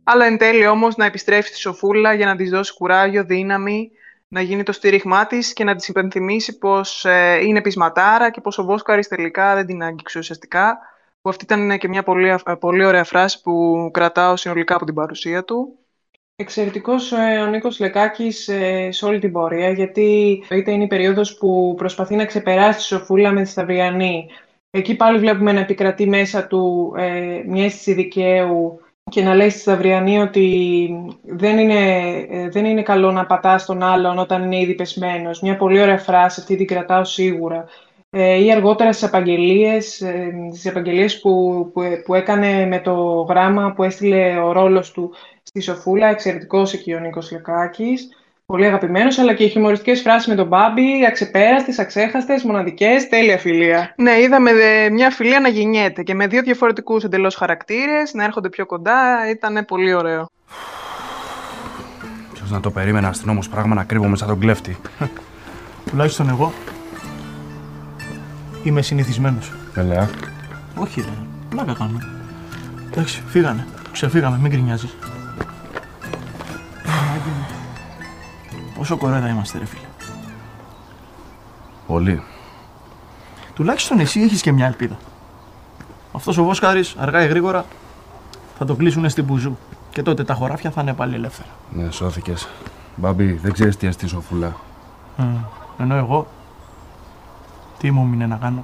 αλλά 0.03 0.25
εν 0.25 0.37
τέλει 0.37 0.67
όμως 0.67 0.95
να 0.95 1.05
επιστρέφει 1.05 1.47
στη 1.47 1.57
Σοφούλα 1.57 2.13
για 2.13 2.25
να 2.25 2.35
της 2.35 2.49
δώσει 2.49 2.73
κουράγιο, 2.73 3.23
δύναμη, 3.23 3.91
να 4.27 4.41
γίνει 4.41 4.63
το 4.63 4.71
στήριγμά 4.71 5.27
της 5.27 5.53
και 5.53 5.63
να 5.63 5.75
της 5.75 5.87
υπενθυμίσει 5.87 6.57
πως 6.57 7.05
ε, 7.05 7.39
είναι 7.43 7.61
πεισματάρα 7.61 8.31
και 8.31 8.41
πως 8.41 8.57
ο 8.57 8.63
Βόσκαρης 8.63 9.07
τελικά 9.07 9.55
δεν 9.55 9.65
την 9.65 9.83
άγγιξε 9.83 10.19
ουσιαστικά 10.19 10.77
που 11.27 11.33
αυτή 11.33 11.53
ήταν 11.53 11.77
και 11.77 11.87
μια 11.87 12.03
πολύ, 12.03 12.35
πολύ 12.59 12.85
ωραία 12.85 13.03
φράση 13.03 13.41
που 13.41 13.89
κρατάω 13.93 14.35
συνολικά 14.35 14.75
από 14.75 14.85
την 14.85 14.93
παρουσία 14.93 15.43
του. 15.43 15.77
Εξαιρετικός 16.35 17.11
ε, 17.11 17.37
ο 17.41 17.45
Νίκος 17.45 17.79
Λεκάκης 17.79 18.47
ε, 18.47 18.91
σε 18.91 19.05
όλη 19.05 19.19
την 19.19 19.31
πορεία, 19.31 19.69
γιατί 19.69 20.39
είτε 20.49 20.71
είναι 20.71 20.83
η 20.83 20.87
περίοδος 20.87 21.37
που 21.37 21.73
προσπαθεί 21.77 22.15
να 22.15 22.25
ξεπεράσει 22.25 22.77
τη 22.77 22.83
Σοφούλα 22.83 23.31
με 23.31 23.41
τη 23.41 23.49
Σταυριανή. 23.49 24.29
Εκεί 24.69 24.95
πάλι 24.95 25.19
βλέπουμε 25.19 25.51
να 25.51 25.59
επικρατεί 25.59 26.07
μέσα 26.07 26.47
του 26.47 26.93
ε, 26.97 27.41
μια 27.47 27.63
αίσθηση 27.63 27.93
δικαίου 27.93 28.79
και 29.09 29.21
να 29.21 29.35
λέει 29.35 29.49
στη 29.49 29.59
Σταυριανή 29.59 30.19
ότι 30.19 30.89
δεν 31.23 31.57
είναι, 31.57 32.07
ε, 32.29 32.49
δεν 32.49 32.65
είναι 32.65 32.81
καλό 32.81 33.11
να 33.11 33.25
πατάς 33.25 33.65
τον 33.65 33.83
άλλον 33.83 34.19
όταν 34.19 34.43
είναι 34.43 34.59
ήδη 34.59 34.75
πεσμένος. 34.75 35.41
Μια 35.41 35.57
πολύ 35.57 35.81
ωραία 35.81 35.97
φράση, 35.99 36.39
αυτή 36.39 36.55
την 36.55 36.67
κρατάω 36.67 37.03
σίγουρα. 37.03 37.65
Ε, 38.19 38.43
ή 38.43 38.51
αργότερα 38.51 38.91
στις 38.91 39.07
απαγγελίες, 39.07 40.01
ε, 40.01 40.33
στις 40.51 40.67
απαγγελίες 40.67 41.19
που, 41.19 41.71
που, 42.05 42.13
έκανε 42.13 42.65
με 42.65 42.79
το 42.79 43.25
γράμμα 43.29 43.73
που 43.75 43.83
έστειλε 43.83 44.39
ο 44.39 44.51
ρόλος 44.51 44.91
του 44.91 45.13
στη 45.43 45.61
Σοφούλα, 45.61 46.07
εξαιρετικός 46.07 46.73
εκεί 46.73 46.93
ο 46.93 46.99
Νίκος 46.99 47.31
Λεκάκης, 47.31 48.07
πολύ 48.45 48.65
αγαπημένος, 48.65 49.17
αλλά 49.17 49.33
και 49.33 49.43
οι 49.43 49.47
χιουμοριστικές 49.47 50.01
φράσεις 50.01 50.27
με 50.27 50.35
τον 50.35 50.47
Μπάμπη, 50.47 51.05
αξεπέραστες, 51.07 51.79
αξέχαστες, 51.79 52.43
μοναδικές, 52.43 53.09
τέλεια 53.09 53.37
φιλία. 53.37 53.93
Ναι, 53.97 54.19
είδαμε 54.21 54.51
μια 54.91 55.09
φιλία 55.09 55.39
να 55.39 55.47
γεννιέται 55.47 56.03
και 56.03 56.13
με 56.13 56.27
δύο 56.27 56.41
διαφορετικούς 56.41 57.03
εντελώς 57.03 57.35
χαρακτήρες, 57.35 58.13
να 58.13 58.23
έρχονται 58.23 58.49
πιο 58.49 58.65
κοντά, 58.65 59.29
ήταν 59.29 59.65
πολύ 59.65 59.93
ωραίο. 59.93 60.29
Ποιος 62.33 62.51
να 62.51 62.59
το 62.59 62.71
περίμενα 62.71 63.07
αστυνόμος 63.07 63.49
πράγμα 63.49 63.75
να 63.75 63.83
κρύβομαι 63.83 64.17
σαν 64.17 64.27
τον 64.27 64.39
κλέφτη. 64.39 64.77
Τουλάχιστον 65.89 66.29
εγώ 66.29 66.53
Είμαι 68.67 68.81
συνηθισμένος. 68.81 69.51
Ελέα. 69.75 70.09
Όχι, 70.75 71.01
ρε. 71.01 71.07
Πλάκα 71.49 71.73
κάνουμε. 71.73 71.99
Εντάξει, 72.91 73.23
φύγανε. 73.27 73.67
Ξεφύγαμε, 73.91 74.37
μην 74.37 74.51
γκρινιάζεις. 74.51 74.95
Πόσο 78.77 78.97
κορέδα 78.97 79.29
είμαστε, 79.29 79.57
ρε 79.57 79.65
φίλε. 79.65 79.87
Πολύ. 81.87 82.21
Τουλάχιστον 83.53 83.99
εσύ 83.99 84.21
έχεις 84.21 84.41
και 84.41 84.51
μια 84.51 84.65
ελπίδα. 84.65 84.97
Αυτός 86.13 86.37
ο 86.37 86.43
Βόσκαρης, 86.43 86.95
αργά 86.97 87.23
ή 87.23 87.27
γρήγορα, 87.27 87.65
θα 88.57 88.65
το 88.65 88.75
κλείσουν 88.75 89.09
στην 89.09 89.23
Μπουζού. 89.23 89.57
Και 89.89 90.01
τότε 90.01 90.23
τα 90.23 90.33
χωράφια 90.33 90.71
θα 90.71 90.81
είναι 90.81 90.93
πάλι 90.93 91.15
ελεύθερα. 91.15 91.49
Ναι, 91.71 91.91
σώθηκες. 91.91 92.47
Μπαμπή, 92.95 93.31
δεν 93.31 93.53
ξέρεις 93.53 93.77
τι 93.77 93.87
αστήσω 93.87 94.21
φουλά. 94.21 94.55
Mm. 95.17 95.23
Ενώ 95.79 95.95
εγώ 95.95 96.27
τι 97.77 97.91
μου 97.91 98.01
έμεινε 98.01 98.25
να 98.25 98.37
κάνω, 98.37 98.63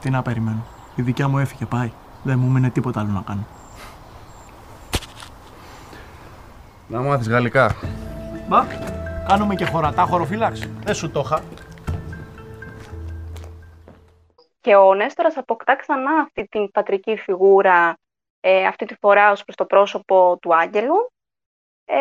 τι 0.00 0.10
να 0.10 0.22
περιμένω; 0.22 0.64
Η 0.94 1.02
δικιά 1.02 1.28
μου 1.28 1.38
έφυγε, 1.38 1.64
πάει. 1.64 1.92
Δεν 2.22 2.38
μου 2.38 2.46
έμεινε 2.46 2.70
τίποτα 2.70 3.00
άλλο 3.00 3.10
να 3.10 3.22
κάνω. 3.26 3.46
Να 6.86 7.00
μάθεις 7.00 7.28
γαλλικά. 7.28 7.74
Μα, 8.48 8.66
κάνουμε 9.28 9.54
και 9.54 9.64
χωρατά 9.64 10.02
χωροφύλαξ. 10.02 10.68
Δεν 10.84 10.94
σου 10.94 11.10
το 11.10 11.20
είχα. 11.20 11.42
Και 14.60 14.76
ο 14.76 14.94
Νέστορας 14.94 15.36
αποκτά 15.36 15.76
ξανά 15.76 16.10
αυτή 16.10 16.46
την 16.50 16.70
πατρική 16.70 17.16
φιγούρα, 17.16 17.94
ε, 18.40 18.66
αυτή 18.66 18.86
τη 18.86 18.94
φορά 18.94 19.30
ως 19.30 19.44
προς 19.44 19.56
το 19.56 19.64
πρόσωπο 19.64 20.38
του 20.40 20.56
Άγγελου. 20.56 21.12
Ε, 21.84 21.98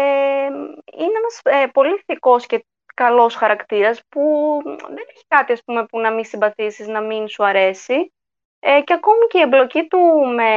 είναι 0.97 1.17
ένας 1.17 1.63
ε, 1.63 1.67
πολύ 1.67 2.03
θικός 2.05 2.45
και 2.45 2.65
καλός 3.03 3.35
χαρακτήρας 3.35 4.01
που 4.09 4.21
δεν 4.63 5.05
έχει 5.13 5.25
κάτι 5.27 5.51
ας 5.51 5.63
πούμε, 5.63 5.85
που 5.85 5.99
να 5.99 6.12
μην 6.12 6.25
συμπαθήσεις, 6.25 6.88
να 6.88 7.01
μην 7.01 7.27
σου 7.27 7.45
αρέσει. 7.45 8.13
Ε, 8.59 8.81
και 8.81 8.93
ακόμη 8.93 9.27
και 9.29 9.38
η 9.38 9.41
εμπλοκή 9.41 9.88
του 9.88 9.99
με 10.35 10.51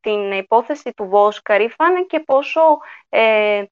την 0.00 0.32
υπόθεση 0.32 0.92
του 0.96 1.04
Βόσκαρη 1.04 1.68
φάνηκε 1.68 2.20
πόσο 2.20 2.60
ε, 3.08 3.62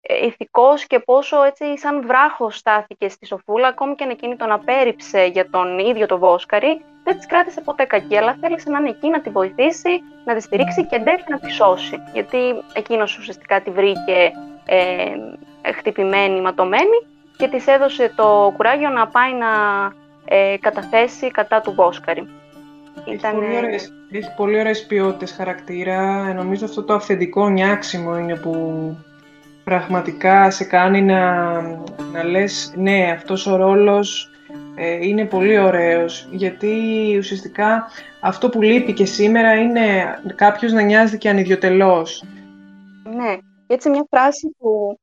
ηθικός 0.00 0.86
και 0.86 0.98
πόσο 0.98 1.42
έτσι 1.42 1.78
σαν 1.78 2.06
βράχος 2.06 2.56
στάθηκε 2.56 3.08
στη 3.08 3.26
Σοφούλα, 3.26 3.68
ακόμη 3.68 3.94
και 3.94 4.04
αν 4.04 4.10
εκείνη 4.10 4.36
τον 4.36 4.52
απέρριψε 4.52 5.24
για 5.24 5.50
τον 5.50 5.78
ίδιο 5.78 6.06
τον 6.06 6.18
Βόσκαρη, 6.18 6.84
δεν 7.04 7.16
της 7.16 7.26
κράτησε 7.26 7.60
ποτέ 7.60 7.84
κακή, 7.84 8.16
αλλά 8.16 8.36
θέλησε 8.40 8.70
να 8.70 8.78
είναι 8.78 8.88
εκεί 8.88 9.08
να 9.08 9.20
τη 9.20 9.30
βοηθήσει, 9.30 10.02
να 10.24 10.34
τη 10.34 10.40
στηρίξει 10.40 10.86
και 10.86 10.96
εν 10.96 11.04
να 11.28 11.38
τη 11.38 11.52
σώσει. 11.52 11.96
Γιατί 12.12 12.38
εκείνος 12.74 13.18
ουσιαστικά 13.18 13.62
τη 13.62 13.70
βρήκε 13.70 14.32
ε, 14.66 15.72
χτυπημένη, 15.72 16.40
ματωμένη 16.40 17.15
και 17.36 17.48
της 17.48 17.66
έδωσε 17.66 18.12
το 18.16 18.52
κουράγιο 18.56 18.88
να 18.88 19.08
πάει 19.08 19.32
να 19.34 19.46
ε, 20.24 20.56
καταθέσει 20.60 21.30
κατά 21.30 21.60
του 21.60 21.72
Βόσκαρη. 21.72 22.28
Έχεις, 23.04 23.20
πολύ 23.30 23.56
ωραίες, 23.56 23.92
έχεις 24.10 24.34
πολύ 24.36 24.58
ωραίες 24.58 24.86
ποιότητες 24.86 25.32
χαρακτήρα. 25.32 26.32
Νομίζω 26.34 26.64
αυτό 26.64 26.82
το 26.82 26.94
αυθεντικό 26.94 27.48
νιάξιμο 27.48 28.18
είναι 28.18 28.36
που 28.36 28.96
πραγματικά 29.64 30.50
σε 30.50 30.64
κάνει 30.64 31.02
να, 31.02 31.52
να 32.12 32.24
λες 32.24 32.72
ναι, 32.76 33.10
αυτός 33.14 33.46
ο 33.46 33.56
ρόλος 33.56 34.30
ε, 34.74 35.06
είναι 35.06 35.24
πολύ 35.24 35.58
ωραίος 35.58 36.28
γιατί 36.30 36.74
ουσιαστικά 37.18 37.86
αυτό 38.20 38.48
που 38.48 38.62
λείπει 38.62 38.92
και 38.92 39.04
σήμερα 39.04 39.54
είναι 39.54 40.18
κάποιος 40.34 40.72
να 40.72 40.80
νοιάζεται 40.80 41.16
και 41.16 41.28
ανιδιοτελώς. 41.28 42.24
Ναι, 43.16 43.36
έτσι 43.66 43.90
μια 43.90 44.06
φράση 44.10 44.56
που 44.58 44.98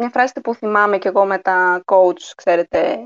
μια 0.00 0.10
φράση 0.10 0.40
που 0.40 0.54
θυμάμαι 0.54 0.98
και 0.98 1.08
εγώ 1.08 1.24
με 1.24 1.38
τα 1.38 1.82
coach, 1.84 2.32
ξέρετε, 2.34 3.04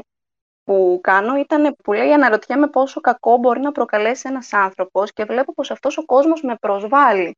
που 0.64 0.98
κάνω 1.02 1.36
ήταν 1.36 1.76
που 1.84 1.92
λέει 1.92 2.12
αναρωτιέμαι 2.12 2.68
πόσο 2.68 3.00
κακό 3.00 3.36
μπορεί 3.36 3.60
να 3.60 3.72
προκαλέσει 3.72 4.28
ένας 4.28 4.52
άνθρωπος 4.52 5.12
και 5.12 5.24
βλέπω 5.24 5.54
πως 5.54 5.70
αυτός 5.70 5.98
ο 5.98 6.04
κόσμος 6.04 6.42
με 6.42 6.56
προσβάλλει. 6.60 7.36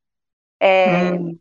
Ε, 0.56 1.10
Μμμ. 1.10 1.32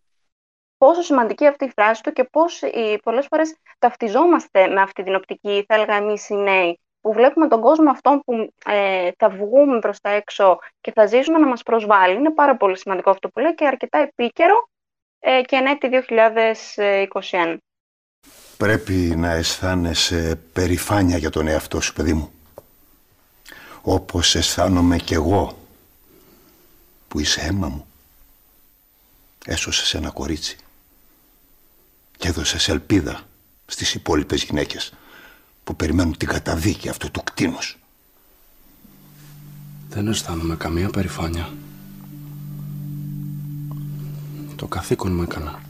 Πόσο 0.77 1.01
σημαντική 1.01 1.47
αυτή 1.47 1.65
η 1.65 1.69
φράση 1.69 2.03
του 2.03 2.11
και 2.11 2.23
πώς 2.23 2.61
ε, 2.61 2.97
πολλές 3.03 3.27
φορές 3.29 3.55
ταυτιζόμαστε 3.79 4.67
με 4.67 4.81
αυτή 4.81 5.03
την 5.03 5.15
οπτική, 5.15 5.63
θα 5.67 5.75
έλεγα 5.75 5.95
εμείς 5.95 6.29
οι 6.29 6.35
νέοι, 6.35 6.79
που 7.01 7.13
βλέπουμε 7.13 7.47
τον 7.47 7.61
κόσμο 7.61 7.89
αυτόν 7.89 8.19
που 8.19 8.53
ε, 8.65 9.09
θα 9.17 9.29
βγούμε 9.29 9.79
προς 9.79 9.99
τα 9.99 10.09
έξω 10.09 10.59
και 10.81 10.91
θα 10.91 11.05
ζήσουμε 11.05 11.37
να 11.37 11.47
μας 11.47 11.63
προσβάλλει. 11.63 12.15
Είναι 12.15 12.33
πάρα 12.33 12.57
πολύ 12.57 12.77
σημαντικό 12.77 13.09
αυτό 13.09 13.29
που 13.29 13.39
λέει 13.39 13.55
και 13.55 13.67
αρκετά 13.67 13.97
επίκαιρο 13.97 14.69
ε, 15.19 15.41
και 15.41 15.55
εν 15.55 15.65
έτη 15.65 15.89
2021. 17.29 17.57
Πρέπει 18.57 18.93
να 18.93 19.31
αισθάνεσαι 19.31 20.39
περηφάνεια 20.53 21.17
για 21.17 21.29
τον 21.29 21.47
εαυτό 21.47 21.81
σου, 21.81 21.93
παιδί 21.93 22.13
μου. 22.13 22.31
Όπως 23.81 24.35
αισθάνομαι 24.35 24.97
κι 24.97 25.13
εγώ, 25.13 25.65
που 27.07 27.19
είσαι 27.19 27.41
αίμα 27.41 27.67
μου. 27.67 27.85
Έσωσες 29.45 29.93
ένα 29.93 30.09
κορίτσι 30.09 30.57
και 32.17 32.27
έδωσες 32.27 32.67
ελπίδα 32.67 33.21
στις 33.65 33.93
υπόλοιπες 33.93 34.43
γυναίκες 34.43 34.93
που 35.63 35.75
περιμένουν 35.75 36.17
την 36.17 36.27
καταδίκη 36.27 36.89
αυτού 36.89 37.11
του 37.11 37.23
κτίνους. 37.23 37.79
Δεν 39.89 40.07
αισθάνομαι 40.07 40.55
καμία 40.55 40.89
περηφάνεια. 40.89 41.53
Το 44.55 44.67
καθήκον 44.67 45.15
μου 45.15 45.21
έκανα. 45.21 45.64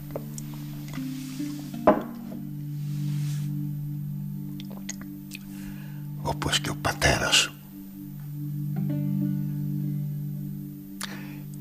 Όπως 6.26 6.60
και 6.60 6.70
ο 6.70 6.76
πατέρας 6.82 7.36
σου. 7.36 7.54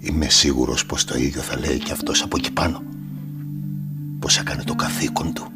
Είμαι 0.00 0.28
σίγουρος 0.28 0.86
πως 0.86 1.04
το 1.04 1.18
ίδιο 1.18 1.42
θα 1.42 1.58
λέει 1.58 1.78
και 1.78 1.92
αυτός 1.92 2.22
από 2.22 2.36
εκεί 2.36 2.52
πάνω. 2.52 2.82
Πως 4.18 4.38
έκανε 4.38 4.62
το 4.62 4.74
καθήκον 4.74 5.32
του. 5.32 5.46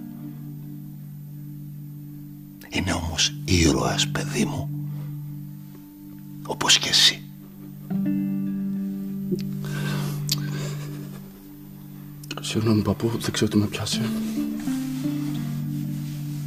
Είναι 2.68 2.92
όμως 2.92 3.34
ήρωας, 3.44 4.08
παιδί 4.08 4.44
μου. 4.44 4.68
Όπως 6.46 6.78
και 6.78 6.88
εσύ. 6.88 7.22
Συγγνώμη 12.40 12.82
παππού, 12.82 13.10
δεν 13.20 13.32
ξέρω 13.32 13.50
τι 13.50 13.56
με 13.56 13.66
πιάσε. 13.66 14.10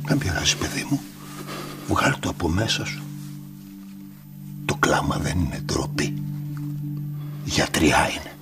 Δεν 0.06 0.18
πειράζει, 0.18 0.58
παιδί 0.58 0.86
μου. 0.90 1.00
Βγάλ' 1.88 2.20
το 2.20 2.30
από 2.30 2.50
μέσα 2.50 2.86
σου. 2.86 3.02
Το 4.66 4.76
κλάμα 4.76 5.18
δεν 5.18 5.40
είναι 5.40 5.62
ντροπή. 5.66 6.14
Γιατριά 7.46 8.10
είναι. 8.10 8.36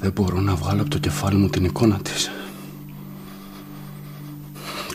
Δεν 0.00 0.12
μπορώ 0.12 0.40
να 0.40 0.54
βγάλω 0.54 0.80
από 0.80 0.90
το 0.90 0.98
κεφάλι 0.98 1.36
μου 1.36 1.48
την 1.48 1.64
εικόνα 1.64 1.98
της. 1.98 2.30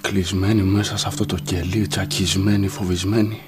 Κλεισμένη 0.02 0.62
μέσα 0.62 0.98
σε 0.98 1.08
αυτό 1.08 1.26
το 1.26 1.36
κελί, 1.36 1.88
τσακισμένη, 1.88 2.68
φοβισμένη. 2.68 3.42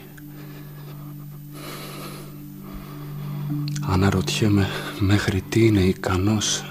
Αναρωτιέμαι 3.82 4.68
μέχρι 5.00 5.44
τι 5.50 5.66
είναι 5.66 5.82
ικανός 5.82 6.64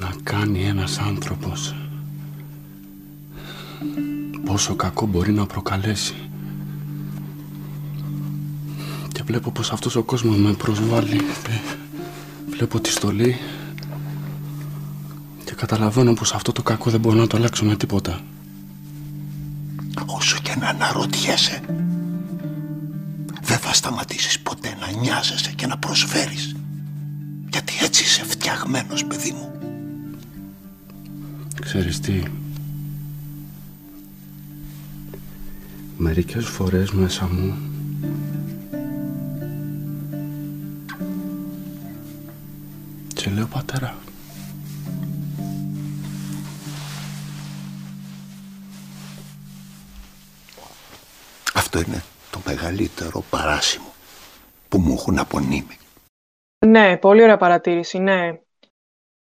να 0.00 0.14
κάνει 0.22 0.64
ένας 0.64 0.98
άνθρωπος. 0.98 1.74
Πόσο 4.44 4.74
κακό 4.74 5.06
μπορεί 5.06 5.32
να 5.32 5.46
προκαλέσει. 5.46 6.14
Και 9.12 9.22
βλέπω 9.22 9.50
πως 9.50 9.72
αυτός 9.72 9.96
ο 9.96 10.02
κόσμος 10.02 10.36
με 10.36 10.52
προσβάλλει. 10.52 11.16
Ε, 11.48 11.80
Βλέπω 12.50 12.80
τη 12.80 12.90
στολή 12.90 13.38
και 15.44 15.54
καταλαβαίνω 15.54 16.14
πως 16.14 16.32
αυτό 16.34 16.52
το 16.52 16.62
κακό 16.62 16.90
δεν 16.90 17.00
μπορώ 17.00 17.16
να 17.16 17.26
το 17.26 17.36
αλλάξω 17.36 17.64
με 17.64 17.76
τίποτα. 17.76 18.20
Όσο 20.06 20.38
και 20.42 20.54
να 20.60 20.68
αναρωτιέσαι, 20.68 21.60
δεν 23.42 23.58
θα 23.58 23.72
σταματήσεις 23.72 24.40
ποτέ 24.40 24.76
να 24.80 25.00
νοιάζεσαι 25.00 25.52
και 25.52 25.66
να 25.66 25.78
προσφέρεις. 25.78 26.56
Γιατί 27.50 27.72
έτσι 27.82 28.02
είσαι 28.02 28.24
φτιαγμένος, 28.24 29.04
παιδί 29.04 29.30
μου. 29.30 29.52
Ξέρεις 31.60 32.00
τι, 32.00 32.22
μερικές 36.02 36.46
φορές 36.46 36.90
μέσα 36.90 37.28
μου 37.32 37.56
και 43.14 43.30
λέω 43.30 43.46
πατέρα, 43.46 43.96
Αυτό 51.54 51.78
είναι 51.78 52.02
το 52.30 52.40
μεγαλύτερο 52.46 53.24
παράσημο 53.30 53.94
που 54.68 54.78
μου 54.78 54.92
έχουν 54.92 55.18
απονείμει. 55.18 55.76
Ναι, 56.66 56.96
πολύ 56.96 57.22
ωραία 57.22 57.36
παρατήρηση, 57.36 57.98
ναι. 57.98 58.40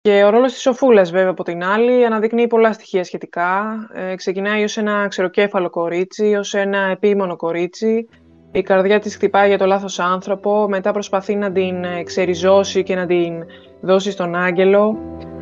Και 0.04 0.24
ο 0.24 0.30
ρόλος 0.30 0.52
της 0.52 0.62
Σοφούλας, 0.62 1.12
βέβαια, 1.12 1.30
από 1.30 1.44
την 1.44 1.64
άλλη, 1.64 2.06
αναδεικνύει 2.06 2.48
πολλά 2.48 2.74
στοιχεία 2.74 3.04
σχετικά. 3.04 3.76
Ε, 3.94 4.16
ξεκινάει 4.16 4.64
ως 4.64 4.78
ένα 4.78 5.08
ξεροκέφαλο 5.08 5.70
κορίτσι, 5.70 6.36
ως 6.40 6.54
ένα 6.54 6.78
επίμονο 6.78 7.36
κορίτσι. 7.36 8.08
Η 8.52 8.62
καρδιά 8.62 9.00
της 9.00 9.16
χτυπάει 9.16 9.48
για 9.48 9.58
το 9.58 9.66
λάθος 9.66 10.00
άνθρωπο, 10.00 10.68
μετά 10.70 10.92
προσπαθεί 10.92 11.36
να 11.36 11.52
την 11.52 11.76
ξεριζώσει 12.04 12.84
και 12.84 12.96
να 12.96 13.06
την 13.06 13.34
δώσει 13.82 14.12
στον 14.12 14.36
άγγελο. 14.36 14.98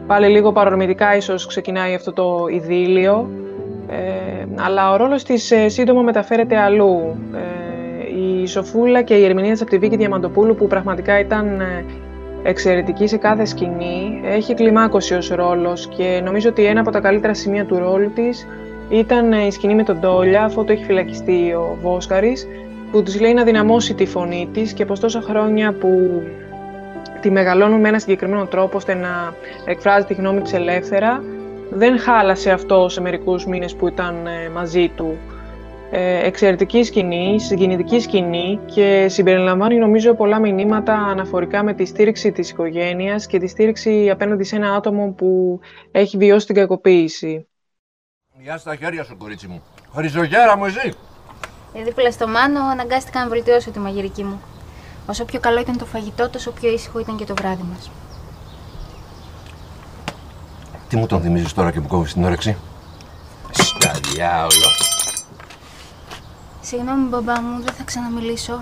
Πάλι 0.07 0.27
λίγο 0.27 0.51
παρορμητικά 0.51 1.15
ίσως 1.15 1.45
ξεκινάει 1.45 1.95
αυτό 1.95 2.13
το 2.13 2.45
ειδήλιο. 2.51 3.29
Ε, 3.87 4.45
αλλά 4.55 4.91
ο 4.91 4.95
ρόλος 4.95 5.23
της 5.23 5.51
ε, 5.51 5.69
σύντομα 5.69 6.01
μεταφέρεται 6.01 6.57
αλλού. 6.57 7.17
Ε, 7.33 8.19
η 8.21 8.47
Σοφούλα 8.47 9.01
και 9.01 9.15
η 9.15 9.25
ερμηνεία 9.25 9.51
της 9.51 9.61
από 9.61 9.69
τη 9.69 9.77
Βίκη 9.77 9.97
Διαμαντοπούλου 9.97 10.55
που 10.55 10.67
πραγματικά 10.67 11.19
ήταν 11.19 11.59
ε, 11.59 11.85
εξαιρετική 12.43 13.07
σε 13.07 13.17
κάθε 13.17 13.45
σκηνή, 13.45 14.21
έχει 14.23 14.53
κλιμάκωση 14.53 15.13
ως 15.13 15.29
ρόλος 15.29 15.87
και 15.87 16.21
νομίζω 16.23 16.49
ότι 16.49 16.65
ένα 16.65 16.79
από 16.79 16.91
τα 16.91 16.99
καλύτερα 16.99 17.33
σημεία 17.33 17.65
του 17.65 17.77
ρόλου 17.77 18.11
της 18.13 18.47
ήταν 18.89 19.33
ε, 19.33 19.45
η 19.45 19.51
σκηνή 19.51 19.75
με 19.75 19.83
τον 19.83 19.99
Τόλια, 19.99 20.43
αφού 20.43 20.63
το 20.63 20.71
έχει 20.71 20.83
φυλακιστεί 20.83 21.53
ο 21.53 21.77
Βόσκαρης, 21.81 22.47
που 22.91 23.03
της 23.03 23.21
λέει 23.21 23.33
να 23.33 23.43
δυναμώσει 23.43 23.93
τη 23.93 24.05
φωνή 24.05 24.49
της 24.53 24.73
και 24.73 24.85
πως 24.85 24.99
τόσα 24.99 25.21
χρόνια 25.21 25.73
που 25.73 26.21
τη 27.21 27.31
μεγαλώνουν 27.31 27.79
με 27.79 27.87
ένα 27.87 27.99
συγκεκριμένο 27.99 28.45
τρόπο 28.45 28.77
ώστε 28.77 28.93
να 28.93 29.33
εκφράζει 29.65 30.05
τη 30.05 30.13
γνώμη 30.13 30.41
της 30.41 30.53
ελεύθερα, 30.53 31.23
δεν 31.69 31.99
χάλασε 31.99 32.51
αυτό 32.51 32.89
σε 32.89 33.01
μερικούς 33.01 33.45
μήνες 33.45 33.75
που 33.75 33.87
ήταν 33.87 34.15
ε, 34.27 34.49
μαζί 34.49 34.91
του. 34.95 35.17
Ε, 35.91 36.25
εξαιρετική 36.25 36.83
σκηνή, 36.83 37.39
συγκινητική 37.39 37.99
σκηνή 37.99 38.59
και 38.65 39.07
συμπεριλαμβάνει 39.09 39.77
νομίζω 39.77 40.13
πολλά 40.13 40.39
μηνύματα 40.39 40.93
αναφορικά 40.93 41.63
με 41.63 41.73
τη 41.73 41.85
στήριξη 41.85 42.31
της 42.31 42.49
οικογένειας 42.49 43.27
και 43.27 43.39
τη 43.39 43.47
στήριξη 43.47 44.09
απέναντι 44.09 44.43
σε 44.43 44.55
ένα 44.55 44.73
άτομο 44.73 45.13
που 45.17 45.59
έχει 45.91 46.17
βιώσει 46.17 46.45
την 46.45 46.55
κακοποίηση. 46.55 47.47
Γεια 48.41 48.57
στα 48.57 48.75
χέρια 48.75 49.03
σου, 49.03 49.17
κορίτσι 49.17 49.47
μου. 49.47 49.61
Χρυζογέρα 49.95 50.57
μου, 50.57 50.65
εσύ. 50.65 50.93
Ε, 51.73 51.83
δίπλα 51.83 52.11
στο 52.11 52.27
Μάνο 52.27 52.59
αναγκάστηκα 52.71 53.19
να 53.19 53.27
βελτιώσω 53.29 53.71
τη 53.71 53.79
μαγειρική 53.79 54.23
μου. 54.23 54.41
Όσο 55.05 55.25
πιο 55.25 55.39
καλό 55.39 55.59
ήταν 55.59 55.77
το 55.77 55.85
φαγητό, 55.85 56.29
τόσο 56.29 56.51
πιο 56.51 56.71
ήσυχο 56.71 56.99
ήταν 56.99 57.17
και 57.17 57.25
το 57.25 57.33
βράδυ 57.33 57.63
μας. 57.73 57.91
Τι 60.87 60.97
μου 60.97 61.05
τον 61.05 61.21
θυμίζεις 61.21 61.53
τώρα 61.53 61.71
και 61.71 61.79
μου 61.79 61.87
κόβεις 61.87 62.13
την 62.13 62.23
όρεξη; 62.23 62.57
Στα 63.51 63.91
διάολο. 64.13 64.88
Συγγνώμη, 66.69 67.07
μπαμπά 67.07 67.41
μου, 67.41 67.61
δεν 67.63 67.73
θα 67.73 67.83
ξαναμιλήσω. 67.83 68.59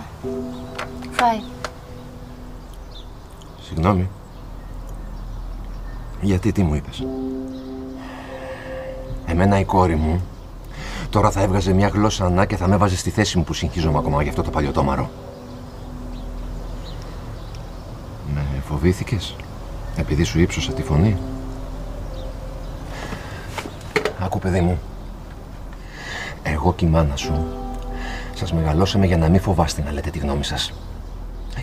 Φάει. 1.12 1.41
Συγγνώμη. 3.62 4.10
Γιατί 6.22 6.52
τι 6.52 6.63
μου 6.63 6.76
είπες; 6.76 7.06
Εμένα 9.26 9.60
η 9.60 9.65
κόρη 9.65 9.96
μου 9.96 10.22
τώρα 11.10 11.32
θα 11.32 11.41
έβγαζε 11.41 11.74
μια 11.74 11.88
γλώσσα 11.88 12.26
ανά 12.26 12.46
και 12.46 12.58
θα 12.58 12.67
με 12.67 12.76
έβαζε 12.76 12.98
στη 12.98 13.10
θέση 13.10 13.38
μου 13.38 13.43
που 13.43 13.54
συγχύζομαι 13.54 13.98
ακόμα 13.98 14.22
για 14.22 14.32
αυτό 14.32 14.43
το 14.43 14.50
παλιωτόμαρο. 14.50 15.10
Με 18.34 18.62
φοβήθηκες 18.67 19.36
επειδή 19.98 20.24
σου 20.24 20.39
ύψωσα 20.39 20.74
τη 20.74 20.84
φωνή; 20.84 21.17
Άκου 24.20 24.39
παιδί 24.39 24.62
μου. 24.62 24.80
Εγώ 26.43 26.74
και 26.74 26.86
η 26.86 26.89
μάνα 26.89 27.15
σου 27.15 27.65
σας 28.38 28.54
μεγαλώσαμε 28.54 29.06
για 29.06 29.17
να 29.17 29.30
μην 29.30 29.41
φοβάστε 29.41 29.82
να 29.86 29.91
λέτε 29.91 30.10
τη 30.10 30.19
γνώμη 30.19 30.43
σας. 30.43 30.73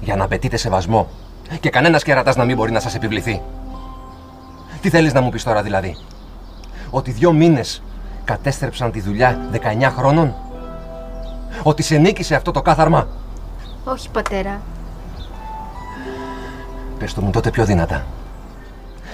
Για 0.00 0.16
να 0.16 0.24
απαιτείτε 0.24 0.56
σεβασμό. 0.56 1.08
Και 1.60 1.70
κανένας 1.70 2.02
κερατάς 2.02 2.37
να 2.37 2.44
μην 2.44 2.56
μπορεί 2.56 2.72
να 2.72 2.80
σας 2.80 2.94
επιβληθεί. 2.94 3.42
Τι 4.80 4.90
θέλεις 4.90 5.12
να 5.12 5.20
μου 5.20 5.28
πεις 5.28 5.44
τώρα 5.44 5.62
δηλαδή; 5.62 5.96
Ότι 6.90 7.10
δύο 7.10 7.32
μήνες 7.32 7.82
κατέστρεψαν 8.24 8.90
τη 8.90 9.00
δουλειά 9.00 9.38
19 9.52 9.90
χρόνων; 9.96 10.34
Ότι 11.62 11.82
σε 11.82 11.96
νίκησε 11.96 12.34
αυτό 12.34 12.50
το 12.50 12.62
κάθαρμα; 12.62 13.06
Όχι, 13.84 14.10
πατέρα. 14.10 14.60
Πες 16.98 17.14
το 17.14 17.20
μου 17.20 17.30
τότε 17.30 17.50
πιο 17.50 17.64
δυνατά. 17.64 18.06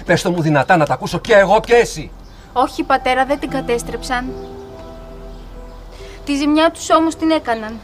Πες 0.05 0.23
το 0.23 0.31
μου 0.31 0.43
δυνατά 0.43 0.77
να 0.77 0.87
τα 0.87 0.95
ακούσω 0.95 1.19
και 1.19 1.35
εγώ 1.35 1.61
και 1.61 1.75
εσύ. 1.75 2.11
Όχι, 2.53 2.83
πατέρα, 2.83 3.25
δεν 3.25 3.39
την 3.39 3.51
κατέστρεψαν. 3.51 4.25
Τη 6.25 6.37
ζημιά 6.37 6.71
τους 6.71 6.91
όμως 6.91 7.17
την 7.17 7.31
έκαναν. 7.31 7.79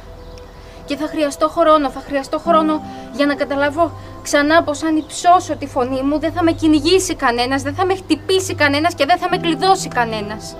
Και 0.85 0.97
θα 0.97 1.07
χρειαστώ 1.07 1.49
χρόνο, 1.49 1.91
θα 1.91 2.01
χρειαστώ 2.01 2.39
χρόνο 2.39 2.83
για 3.13 3.27
να 3.27 3.35
καταλάβω 3.35 3.93
ξανά 4.23 4.63
πως 4.63 4.83
αν 4.83 4.97
υψώσω 4.97 5.57
τη 5.57 5.67
φωνή 5.67 6.03
μου 6.03 6.19
δεν 6.19 6.33
θα 6.33 6.43
με 6.43 6.53
κυνηγήσει 6.53 7.15
κανένας, 7.15 7.63
δεν 7.63 7.75
θα 7.75 7.87
με 7.87 7.95
χτυπήσει 7.95 8.55
κανένας 8.55 8.95
και 8.95 9.05
δεν 9.05 9.19
θα 9.19 9.29
με 9.31 9.37
κλειδώσει 9.37 9.89
κανένας. 9.89 10.57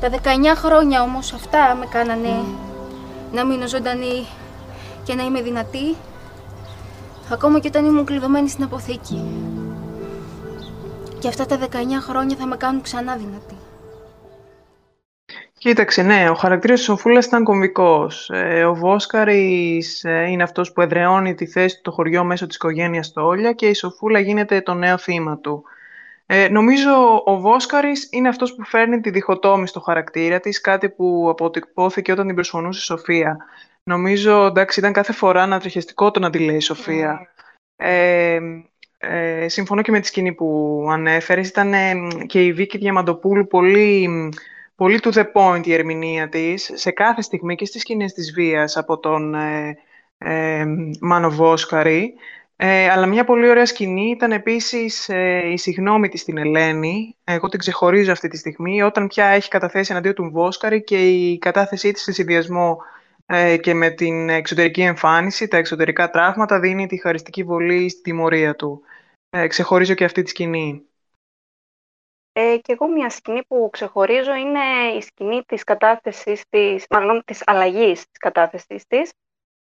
Τα 0.00 0.08
19 0.08 0.54
χρόνια 0.54 1.02
όμως 1.02 1.32
αυτά 1.32 1.74
με 1.80 1.86
κάνανε 1.86 2.44
να 3.32 3.44
μείνω 3.44 3.66
ζωντανή 3.66 4.26
και 5.04 5.14
να 5.14 5.22
είμαι 5.22 5.42
δυνατή, 5.42 5.96
ακόμα 7.32 7.60
και 7.60 7.68
όταν 7.68 7.84
ήμουν 7.84 8.04
κλειδωμένη 8.04 8.48
στην 8.48 8.64
αποθήκη. 8.64 9.24
Και 11.18 11.28
αυτά 11.28 11.46
τα 11.46 11.56
19 11.56 12.00
χρόνια 12.00 12.36
θα 12.36 12.46
με 12.46 12.56
κάνουν 12.56 12.82
ξανά 12.82 13.16
δυνατή. 13.16 13.63
Κοίταξε, 15.64 16.02
ναι, 16.02 16.30
ο 16.30 16.34
χαρακτήρας 16.34 16.78
της 16.78 16.86
Σοφούλας 16.86 17.26
ήταν 17.26 17.44
κομβικός. 17.44 18.30
Ε, 18.30 18.64
ο 18.64 18.74
Βόσκαρης 18.74 20.04
ε, 20.04 20.26
είναι 20.30 20.42
αυτός 20.42 20.72
που 20.72 20.80
εδραιώνει 20.80 21.34
τη 21.34 21.46
θέση 21.46 21.76
του 21.76 21.80
το 21.82 21.90
χωριό 21.90 22.24
μέσω 22.24 22.46
της 22.46 22.56
οικογένειας 22.56 23.12
Τόλια 23.12 23.52
και 23.52 23.66
η 23.66 23.74
Σοφούλα 23.74 24.18
γίνεται 24.18 24.60
το 24.60 24.74
νέο 24.74 24.98
θύμα 24.98 25.38
του. 25.38 25.64
Ε, 26.26 26.48
νομίζω 26.48 27.22
ο 27.24 27.40
Βόσκαρης 27.40 28.08
είναι 28.10 28.28
αυτός 28.28 28.54
που 28.54 28.64
φέρνει 28.64 29.00
τη 29.00 29.10
διχοτόμη 29.10 29.66
στο 29.66 29.80
χαρακτήρα 29.80 30.40
της, 30.40 30.60
κάτι 30.60 30.88
που 30.88 31.26
αποτυπώθηκε 31.30 32.12
όταν 32.12 32.26
την 32.26 32.34
προσφωνούσε 32.34 32.78
η 32.78 32.82
Σοφία. 32.82 33.36
Νομίζω, 33.82 34.46
εντάξει, 34.46 34.80
ήταν 34.80 34.92
κάθε 34.92 35.12
φορά 35.12 35.42
ανατριχιαστικό 35.42 36.10
το 36.10 36.20
να 36.20 36.30
τη 36.30 36.38
λέει 36.38 36.56
η 36.56 36.60
Σοφία. 36.60 37.28
Ε, 37.76 38.38
ε, 38.98 39.48
συμφωνώ 39.48 39.82
και 39.82 39.90
με 39.90 40.00
τη 40.00 40.06
σκηνή 40.06 40.32
που 40.32 40.86
ανέφερες. 40.90 41.48
Ήταν 41.48 41.72
και 42.26 42.44
η 42.44 42.52
Βίκη 42.52 42.78
Διαμαντοπούλου 42.78 43.46
πολύ, 43.46 44.08
πολύ 44.76 45.00
to 45.02 45.12
the 45.12 45.24
point 45.32 45.66
η 45.66 45.72
ερμηνεία 45.72 46.28
της, 46.28 46.70
σε 46.74 46.90
κάθε 46.90 47.22
στιγμή 47.22 47.54
και 47.54 47.64
στις 47.64 47.80
σκηνές 47.80 48.12
της 48.12 48.32
βίας 48.32 48.76
από 48.76 48.98
τον 48.98 49.34
ε, 49.34 49.76
ε, 50.18 50.64
Μάνο 51.00 51.30
Βόσκαρη. 51.30 52.14
Ε, 52.56 52.88
αλλά 52.88 53.06
μια 53.06 53.24
πολύ 53.24 53.48
ωραία 53.48 53.66
σκηνή 53.66 54.10
ήταν 54.10 54.32
επίσης 54.32 55.08
ε, 55.08 55.50
η 55.52 55.56
συγνώμη 55.56 56.08
της 56.08 56.20
στην 56.20 56.38
Ελένη. 56.38 57.16
Εγώ 57.24 57.48
την 57.48 57.58
ξεχωρίζω 57.58 58.12
αυτή 58.12 58.28
τη 58.28 58.36
στιγμή, 58.36 58.82
όταν 58.82 59.06
πια 59.06 59.26
έχει 59.26 59.48
καταθέσει 59.48 59.92
εναντίον 59.92 60.14
του 60.14 60.30
Βόσκαρη 60.32 60.84
και 60.84 61.08
η 61.08 61.38
κατάθεσή 61.38 61.92
της 61.92 62.02
σε 62.02 62.12
συνδυασμό 62.12 62.76
ε, 63.26 63.56
και 63.56 63.74
με 63.74 63.90
την 63.90 64.28
εξωτερική 64.28 64.82
εμφάνιση, 64.82 65.48
τα 65.48 65.56
εξωτερικά 65.56 66.10
τραύματα, 66.10 66.60
δίνει 66.60 66.86
τη 66.86 67.00
χαριστική 67.00 67.42
βολή 67.42 67.88
στη 67.88 68.02
τιμωρία 68.02 68.56
του. 68.56 68.82
Ε, 69.30 69.46
ξεχωρίζω 69.46 69.94
και 69.94 70.04
αυτή 70.04 70.22
τη 70.22 70.30
σκηνή. 70.30 70.82
Ε, 72.36 72.56
και 72.62 72.72
εγώ 72.72 72.88
μια 72.88 73.10
σκηνή 73.10 73.44
που 73.44 73.68
ξεχωρίζω 73.72 74.34
είναι 74.34 74.60
η 74.96 75.00
σκηνή 75.00 75.42
της 75.42 75.64
κατάθεσης 75.64 76.44
της, 76.48 76.86
μάλλον 76.90 77.22
της 77.24 77.42
αλλαγής 77.46 77.98
της 77.98 78.18
κατάθεσης 78.18 78.86
της, 78.86 79.12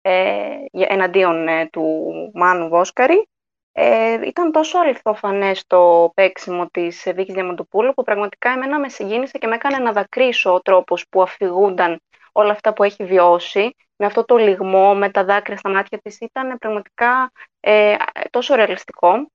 ε, 0.02 0.56
εναντίον 0.72 1.48
ε, 1.48 1.70
του 1.72 2.06
Μάνου 2.34 2.70
Βόσκαρη. 2.70 3.28
Ε, 3.72 4.28
ήταν 4.28 4.52
τόσο 4.52 4.78
αληθοφανές 4.78 5.64
το 5.68 6.12
παίξιμο 6.14 6.68
της 6.72 7.04
Βίκης 7.16 7.34
Διαμαντοπούλου 7.34 7.94
που 7.94 8.04
πραγματικά 8.04 8.50
εμένα 8.50 8.80
με 8.80 8.90
συγκίνησε 8.90 9.38
και 9.38 9.48
με 9.48 9.56
έκανε 9.56 9.78
να 9.78 9.92
δακρύσω 9.92 10.54
ο 10.54 10.62
τρόπος 10.62 11.06
που 11.10 11.22
αφηγούνταν 11.22 12.02
όλα 12.32 12.52
αυτά 12.52 12.74
που 12.74 12.84
έχει 12.84 13.04
βιώσει 13.04 13.76
με 13.96 14.06
αυτό 14.06 14.26
το 14.26 14.36
λιγμό, 14.36 14.96
με 14.96 15.10
τα 15.10 15.24
δάκρυα 15.24 15.58
στα 15.58 15.70
μάτια 15.70 15.98
της 15.98 16.18
ήταν 16.20 16.58
πραγματικά 16.58 17.32
ε, 17.60 17.96
τόσο 18.30 18.56
ρεαλιστικό. 18.56 19.32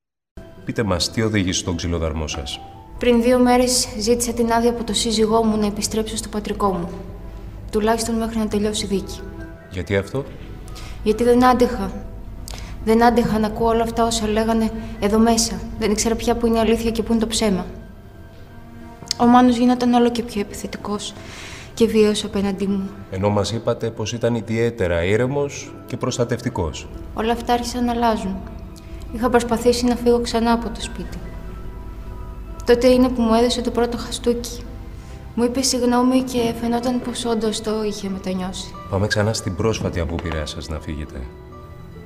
Πείτε 0.65 0.83
μας, 0.83 1.11
τι 1.11 1.21
οδήγησε 1.21 1.59
στον 1.59 1.75
ξυλοδαρμό 1.75 2.27
σας; 2.27 2.59
Πριν 2.99 3.21
δύο 3.21 3.39
μέρες 3.39 3.87
ζήτησα 3.99 4.33
την 4.33 4.51
άδεια 4.51 4.69
από 4.69 4.83
το 4.83 4.93
σύζυγό 4.93 5.43
μου 5.43 5.57
να 5.57 5.65
επιστρέψω 5.65 6.17
στο 6.17 6.29
πατρικό 6.29 6.71
μου. 6.73 6.89
Τουλάχιστον 7.71 8.15
μέχρι 8.15 8.37
να 8.37 8.47
τελειώσει 8.47 8.85
η 8.85 8.87
δίκη. 8.87 9.19
Γιατί 9.71 9.95
αυτό; 9.95 10.25
Γιατί 11.03 11.23
δεν 11.23 11.45
άντεχα. 11.45 11.91
Δεν 12.85 13.03
άντεχα 13.03 13.39
να 13.39 13.47
ακούω 13.47 13.67
όλα 13.67 13.83
αυτά 13.83 14.05
όσα 14.05 14.27
λέγανε 14.27 14.71
εδώ 14.99 15.17
μέσα. 15.17 15.59
Δεν 15.79 15.91
ήξερα 15.91 16.15
πια 16.15 16.35
που 16.35 16.45
είναι 16.45 16.57
η 16.57 16.59
αλήθεια 16.59 16.91
και 16.91 17.03
που 17.03 17.11
είναι 17.11 17.21
το 17.21 17.27
ψέμα. 17.27 17.65
Ο 19.17 19.25
Μάνος 19.25 19.57
γινόταν 19.57 19.93
όλο 19.93 20.11
και 20.11 20.23
πιο 20.23 20.41
επιθετικός 20.41 21.13
και 21.73 21.85
βίαιος 21.85 22.23
απέναντί 22.23 22.67
μου. 22.67 22.89
Ενώ 23.11 23.29
μας 23.29 23.51
είπατε 23.51 23.89
πως 23.89 24.13
ήταν 24.13 24.35
ιδιαίτερα 24.35 25.03
ήρεμος 25.03 25.73
και 25.87 25.97
προστατευτικός. 25.97 26.87
Όλα 27.13 27.31
αυτά 27.31 27.53
άρχισαν 27.53 27.85
να 27.85 27.91
αλλάζουν. 27.91 28.35
Είχα 29.15 29.29
προσπαθήσει 29.29 29.85
να 29.85 29.95
φύγω 29.95 30.21
ξανά 30.21 30.51
από 30.51 30.69
το 30.69 30.81
σπίτι. 30.81 31.17
Τότε 32.69 32.87
είναι 32.87 33.09
που 33.09 33.21
μου 33.21 33.33
έδωσε 33.33 33.61
το 33.61 33.71
πρώτο 33.71 33.97
χαστούκι. 33.97 34.63
Μου 35.35 35.43
είπε 35.43 35.61
συγγνώμη 35.61 36.21
και 36.21 36.53
φαινόταν 36.61 37.01
πως 37.01 37.25
όντως 37.25 37.61
το 37.61 37.83
είχε 37.83 38.09
μετανιώσει. 38.09 38.73
Πάμε 38.89 39.07
ξανά 39.07 39.33
στην 39.33 39.55
πρόσφατη 39.55 39.99
απόπειρά 39.99 40.45
σας 40.45 40.69
να 40.69 40.79
φύγετε. 40.79 41.21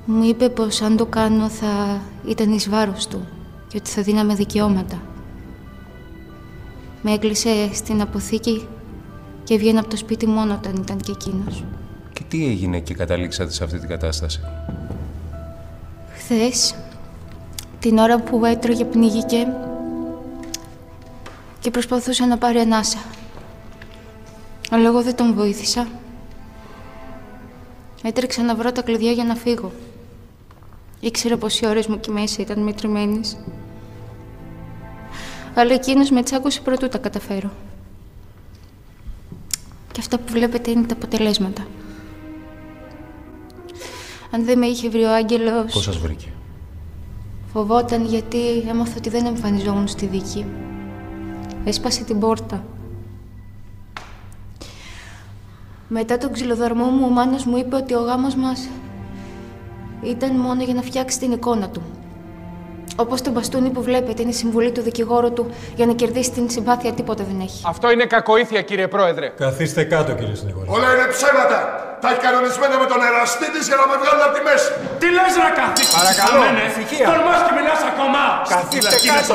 Μου 0.04 0.24
είπε 0.24 0.48
πως 0.48 0.82
αν 0.82 0.96
το 0.96 1.06
κάνω 1.06 1.48
θα 1.48 2.00
ήταν 2.28 2.52
εις 2.52 2.68
βάρος 2.68 3.06
του 3.06 3.26
και 3.68 3.76
ότι 3.76 3.90
θα 3.90 4.02
δίναμε 4.02 4.34
δικαιώματα. 4.34 5.02
Με 7.02 7.12
έκλεισε 7.12 7.68
στην 7.72 8.00
αποθήκη 8.00 8.66
και 9.44 9.56
βγαίνα 9.56 9.80
από 9.80 9.88
το 9.88 9.96
σπίτι 9.96 10.26
μόνο 10.26 10.54
όταν 10.54 10.74
ήταν 10.74 10.96
και 10.96 11.12
εκείνος. 11.12 11.64
Και 12.12 12.22
τι 12.28 12.46
έγινε 12.46 12.80
και 12.80 12.94
καταλήξατε 12.94 13.50
σε 13.50 13.64
αυτή 13.64 13.78
την 13.78 13.88
κατάσταση; 13.88 14.40
Χθες, 16.16 16.74
την 17.78 17.98
ώρα 17.98 18.20
που 18.20 18.44
έτρωγε 18.44 18.84
πνίγηκε 18.84 19.46
και 21.64 21.70
προσπαθούσε 21.70 22.24
να 22.24 22.38
πάρει 22.38 22.58
ανάσα. 22.58 22.98
Αλλά 24.70 24.86
εγώ 24.86 25.02
δεν 25.02 25.16
τον 25.16 25.34
βοήθησα. 25.34 25.88
Έτρεξα 28.02 28.42
να 28.42 28.54
βρω 28.54 28.72
τα 28.72 28.82
κλειδιά 28.82 29.12
για 29.12 29.24
να 29.24 29.34
φύγω. 29.34 29.72
Ήξερα 31.00 31.36
πως 31.36 31.60
οι 31.60 31.66
ώρες 31.66 31.86
μου 31.86 31.94
εκεί 31.94 32.10
μέσα 32.10 32.42
ήταν 32.42 32.62
μετρημένες. 32.62 33.36
Αλλά 35.54 35.74
εκείνος 35.74 36.10
με 36.10 36.22
τσάκωσε 36.22 36.60
πρωτού 36.60 36.88
τα 36.88 36.98
καταφέρω. 36.98 37.50
Και 39.92 40.00
αυτά 40.00 40.18
που 40.18 40.32
βλέπετε 40.32 40.70
είναι 40.70 40.86
τα 40.86 40.94
αποτελέσματα. 40.94 41.66
Αν 44.30 44.44
δεν 44.44 44.58
με 44.58 44.66
είχε 44.66 44.88
βρει 44.88 45.04
ο 45.04 45.12
άγγελος... 45.14 45.72
Πώς 45.72 45.82
σας 45.82 45.96
βρήκε; 45.96 46.28
Φοβόταν 47.52 48.04
γιατί 48.04 48.58
έμαθα 48.68 48.94
ότι 48.96 49.08
δεν 49.08 49.26
εμφανιζόμουν 49.26 49.88
στη 49.88 50.06
δίκη. 50.06 50.46
Έσπασε 51.64 52.04
την 52.04 52.18
πόρτα. 52.20 52.64
Μετά 55.88 56.18
τον 56.18 56.32
ξυλοδαρμό 56.32 56.84
μου, 56.84 57.04
ο 57.06 57.08
Μάνος 57.08 57.44
μου 57.44 57.56
είπε 57.56 57.76
ότι 57.76 57.94
ο 57.94 58.00
γάμος 58.00 58.34
μας 58.34 58.68
ήταν 60.02 60.30
μόνο 60.36 60.62
για 60.62 60.74
να 60.74 60.82
φτιάξει 60.82 61.18
την 61.18 61.32
εικόνα 61.32 61.68
του. 61.68 61.82
Όπως 62.96 63.22
το 63.22 63.30
μπαστούνι 63.30 63.70
που 63.70 63.82
βλέπετε 63.82 64.22
είναι 64.22 64.30
η 64.30 64.34
συμβουλή 64.34 64.72
του 64.72 64.82
δικηγόρου 64.82 65.32
του 65.32 65.44
για 65.76 65.86
να 65.86 65.92
κερδίσει 65.92 66.30
την 66.30 66.50
συμπάθεια, 66.50 66.92
τίποτα 66.92 67.24
δεν 67.24 67.40
έχει. 67.40 67.62
Αυτό 67.66 67.90
είναι 67.90 68.04
κακοήθεια, 68.04 68.62
κύριε 68.62 68.88
Πρόεδρε. 68.88 69.26
Καθίστε 69.28 69.84
κάτω, 69.84 70.12
κύριε 70.12 70.34
Συνηγόρη. 70.34 70.68
Όλα 70.76 70.88
είναι 70.94 71.06
ψέματα. 71.14 71.58
Τα 72.00 72.08
έχει 72.10 72.20
κανονισμένα 72.20 72.78
με 72.82 72.86
τον 72.92 73.00
εραστή 73.08 73.50
της 73.54 73.64
για 73.70 73.76
να 73.80 73.86
με 73.90 73.94
βγάλουν 74.02 74.22
από 74.26 74.34
τη 74.38 74.42
μέση. 74.48 74.68
Τι 75.00 75.08
λες, 75.16 75.32
να 75.44 75.50
καθίσει. 75.60 75.92
Παρακαλώ, 75.98 76.40
ησυχία. 76.70 77.06
Τολμά 77.10 77.34
και 77.46 77.52
μιλάς 77.58 77.82
ακόμα. 77.92 78.22
Καθίστε 78.54 78.96
κάτω. 79.10 79.34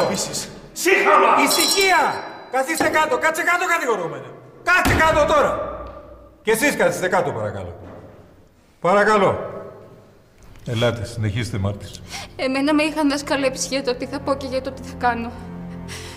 Σύγχαμα. 0.84 1.30
Ησυχία. 1.46 2.02
Καθίστε 2.52 2.88
κάτω. 2.88 3.18
Κάτσε 3.18 3.44
κάτω, 3.44 3.66
κατηγορούμενε. 3.74 4.26
Κάτσε 4.64 4.96
κάτω 4.96 5.34
τώρα. 5.34 5.52
Και 6.42 6.52
εσείς 6.52 6.76
καθίστε 6.76 7.08
κάτω, 7.08 7.32
παρακαλώ. 7.32 7.80
Παρακαλώ. 8.82 9.40
Ελάτε, 10.66 11.06
συνεχίστε 11.06 11.58
μάρτης. 11.58 12.02
Εμένα 12.36 12.74
με 12.74 12.84
είχαν 12.84 13.10
δασκαλέψει 13.10 13.68
για 13.68 13.84
το 13.84 13.96
τι 13.96 14.06
θα 14.06 14.20
πω 14.20 14.36
και 14.36 14.48
για 14.48 14.62
το 14.62 14.72
τι 14.72 14.82
θα 14.82 14.96
κάνω. 14.98 15.32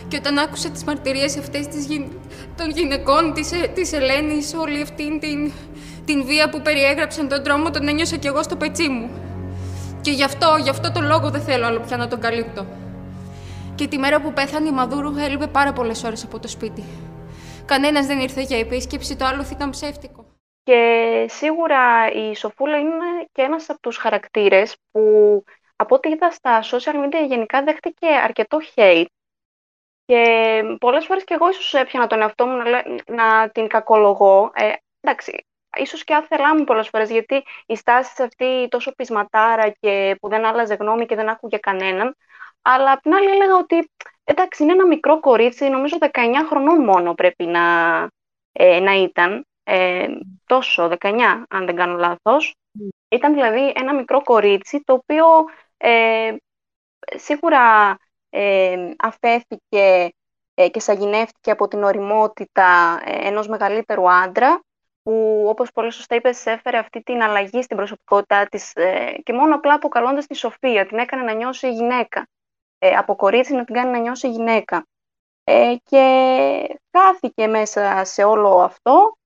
Και 0.09 0.17
όταν 0.17 0.39
άκουσα 0.39 0.71
τις 0.71 0.85
μαρτυρίες 0.85 1.37
αυτές 1.37 1.67
τις 1.67 1.85
γυ... 1.85 2.11
των 2.57 2.71
γυναικών, 2.71 3.33
της, 3.33 3.53
ε, 3.53 3.67
της 3.75 3.93
Ελένης, 3.93 4.55
όλη 4.55 4.83
αυτή 4.83 5.19
την, 5.19 5.53
την 6.05 6.25
βία 6.25 6.49
που 6.49 6.63
περιέγραψαν 6.63 7.29
τον 7.29 7.43
τρόμο, 7.43 7.71
τον 7.71 7.89
ένιωσα 7.89 8.17
κι 8.17 8.27
εγώ 8.27 8.43
στο 8.43 8.57
πετσί 8.57 8.89
μου. 8.89 9.11
Και 10.01 10.11
γι' 10.11 10.25
αυτό, 10.25 10.57
γι' 10.63 10.71
αυτό 10.71 10.93
το 10.93 11.01
λόγο 11.01 11.31
δεν 11.31 11.43
θέλω 11.43 11.67
άλλο 11.67 11.81
πια 11.81 11.97
να 11.97 12.09
τον 12.09 12.21
καλύπτω. 12.21 12.67
Και 13.75 13.89
τη 13.89 13.99
μέρα 13.99 14.21
που 14.21 14.33
πέθανε 14.33 14.69
η 14.69 14.73
Μαδούρου 14.73 15.17
έλειπε 15.19 15.47
πάρα 15.47 15.73
πολλές 15.73 16.05
ώρες 16.05 16.25
από 16.25 16.39
το 16.39 16.49
σπίτι. 16.49 16.85
Κανένας 17.67 18.07
δεν 18.07 18.19
ήρθε 18.19 18.41
για 18.41 18.59
επίσκεψη, 18.59 19.17
το 19.17 19.25
άλλο 19.25 19.47
ήταν 19.53 19.71
ψεύτικο. 19.71 20.27
Και 20.63 21.27
σίγουρα 21.29 22.13
η 22.13 22.35
Σοφούλα 22.35 22.79
είναι 22.79 23.29
και 23.33 23.43
ένας 23.43 23.71
από 23.71 23.81
τους 23.81 23.97
χαρακτήρες 23.97 24.77
που 24.91 25.01
από 25.77 25.95
ό,τι 25.95 26.09
είδα 26.09 26.31
στα 26.31 26.63
social 26.63 26.95
media 27.05 27.27
γενικά 27.27 27.63
δέχτηκε 27.63 28.07
αρκετό 28.07 28.59
hate 28.75 29.05
και 30.05 30.63
πολλές 30.81 31.07
φορές 31.07 31.25
και 31.25 31.35
εγώ 31.35 31.49
ίσως 31.49 31.75
έπιανα 31.75 32.07
τον 32.07 32.21
εαυτό 32.21 32.47
μου 32.47 32.57
να, 32.57 32.83
να 33.07 33.51
την 33.51 33.69
κακολογώ. 33.69 34.51
Ε, 34.55 34.73
εντάξει, 35.01 35.47
ίσως 35.77 36.05
και 36.05 36.15
άθελά 36.15 36.57
μου 36.57 36.65
πολλές 36.65 36.89
φορές, 36.89 37.11
γιατί 37.11 37.43
η 37.67 37.77
στάση 37.77 38.23
αυτή 38.23 38.69
τόσο 38.69 38.93
πεισματάρα 38.93 39.69
και 39.69 40.17
που 40.21 40.29
δεν 40.29 40.45
άλλαζε 40.45 40.75
γνώμη 40.75 41.07
και 41.07 41.15
δεν 41.15 41.29
άκουγε 41.29 41.57
κανέναν, 41.57 42.17
αλλά 42.63 42.93
απ' 42.93 43.01
την 43.01 43.15
άλλη 43.15 43.31
έλεγα 43.31 43.57
ότι 43.57 43.91
εντάξει, 44.25 44.63
είναι 44.63 44.73
ένα 44.73 44.87
μικρό 44.87 45.21
κορίτσι, 45.21 45.69
νομίζω 45.69 45.97
19 46.01 46.09
χρονών 46.49 46.85
μόνο 46.85 47.15
πρέπει 47.15 47.45
να, 47.45 47.61
ε, 48.53 48.81
να 48.81 48.93
ήταν, 48.93 49.47
ε, 49.65 50.09
τόσο, 50.47 50.89
19 50.89 51.45
αν 51.49 51.67
δεν 51.67 51.77
κάνω 51.77 51.97
λάθος. 51.97 52.55
Ήταν 53.09 53.33
δηλαδή 53.33 53.73
ένα 53.75 53.95
μικρό 53.95 54.23
κορίτσι 54.23 54.83
το 54.85 54.93
οποίο 54.93 55.25
ε, 55.77 56.35
σίγουρα 57.17 57.97
ε, 58.31 58.91
αφέθηκε 58.99 60.13
ε, 60.55 60.69
και 60.69 60.81
σαγηνεύτηκε 60.81 61.51
από 61.51 61.69
την 61.69 61.83
οριμότητα 61.83 63.01
ε, 63.05 63.27
ενός 63.29 63.49
μεγαλύτερου 63.49 64.11
άντρα 64.11 64.63
που 65.03 65.45
όπως 65.49 65.73
πολύ 65.73 65.93
σωστά 65.93 66.15
είπες 66.15 66.47
έφερε 66.47 66.79
αυτή 66.79 67.03
την 67.03 67.23
αλλαγή 67.23 67.63
στην 67.63 67.77
προσωπικότητά 67.77 68.47
της 68.47 68.73
ε, 68.75 69.21
και 69.23 69.33
μόνο 69.33 69.55
απλά 69.55 69.75
αποκαλώντας 69.75 70.27
τη 70.27 70.35
Σοφία, 70.35 70.87
την 70.87 70.99
έκανε 70.99 71.23
να 71.23 71.33
νιώσει 71.33 71.73
γυναίκα. 71.73 72.27
Από 72.97 73.17
κορίτσι 73.17 73.55
να 73.55 73.65
την 73.65 73.75
κάνει 73.75 73.91
να 73.91 73.99
νιώσει 73.99 74.31
γυναίκα. 74.31 74.87
και 75.85 76.79
χάθηκε 76.99 77.47
μέσα 77.47 78.05
σε 78.05 78.25
όλο 78.25 78.59
αυτό 78.59 79.17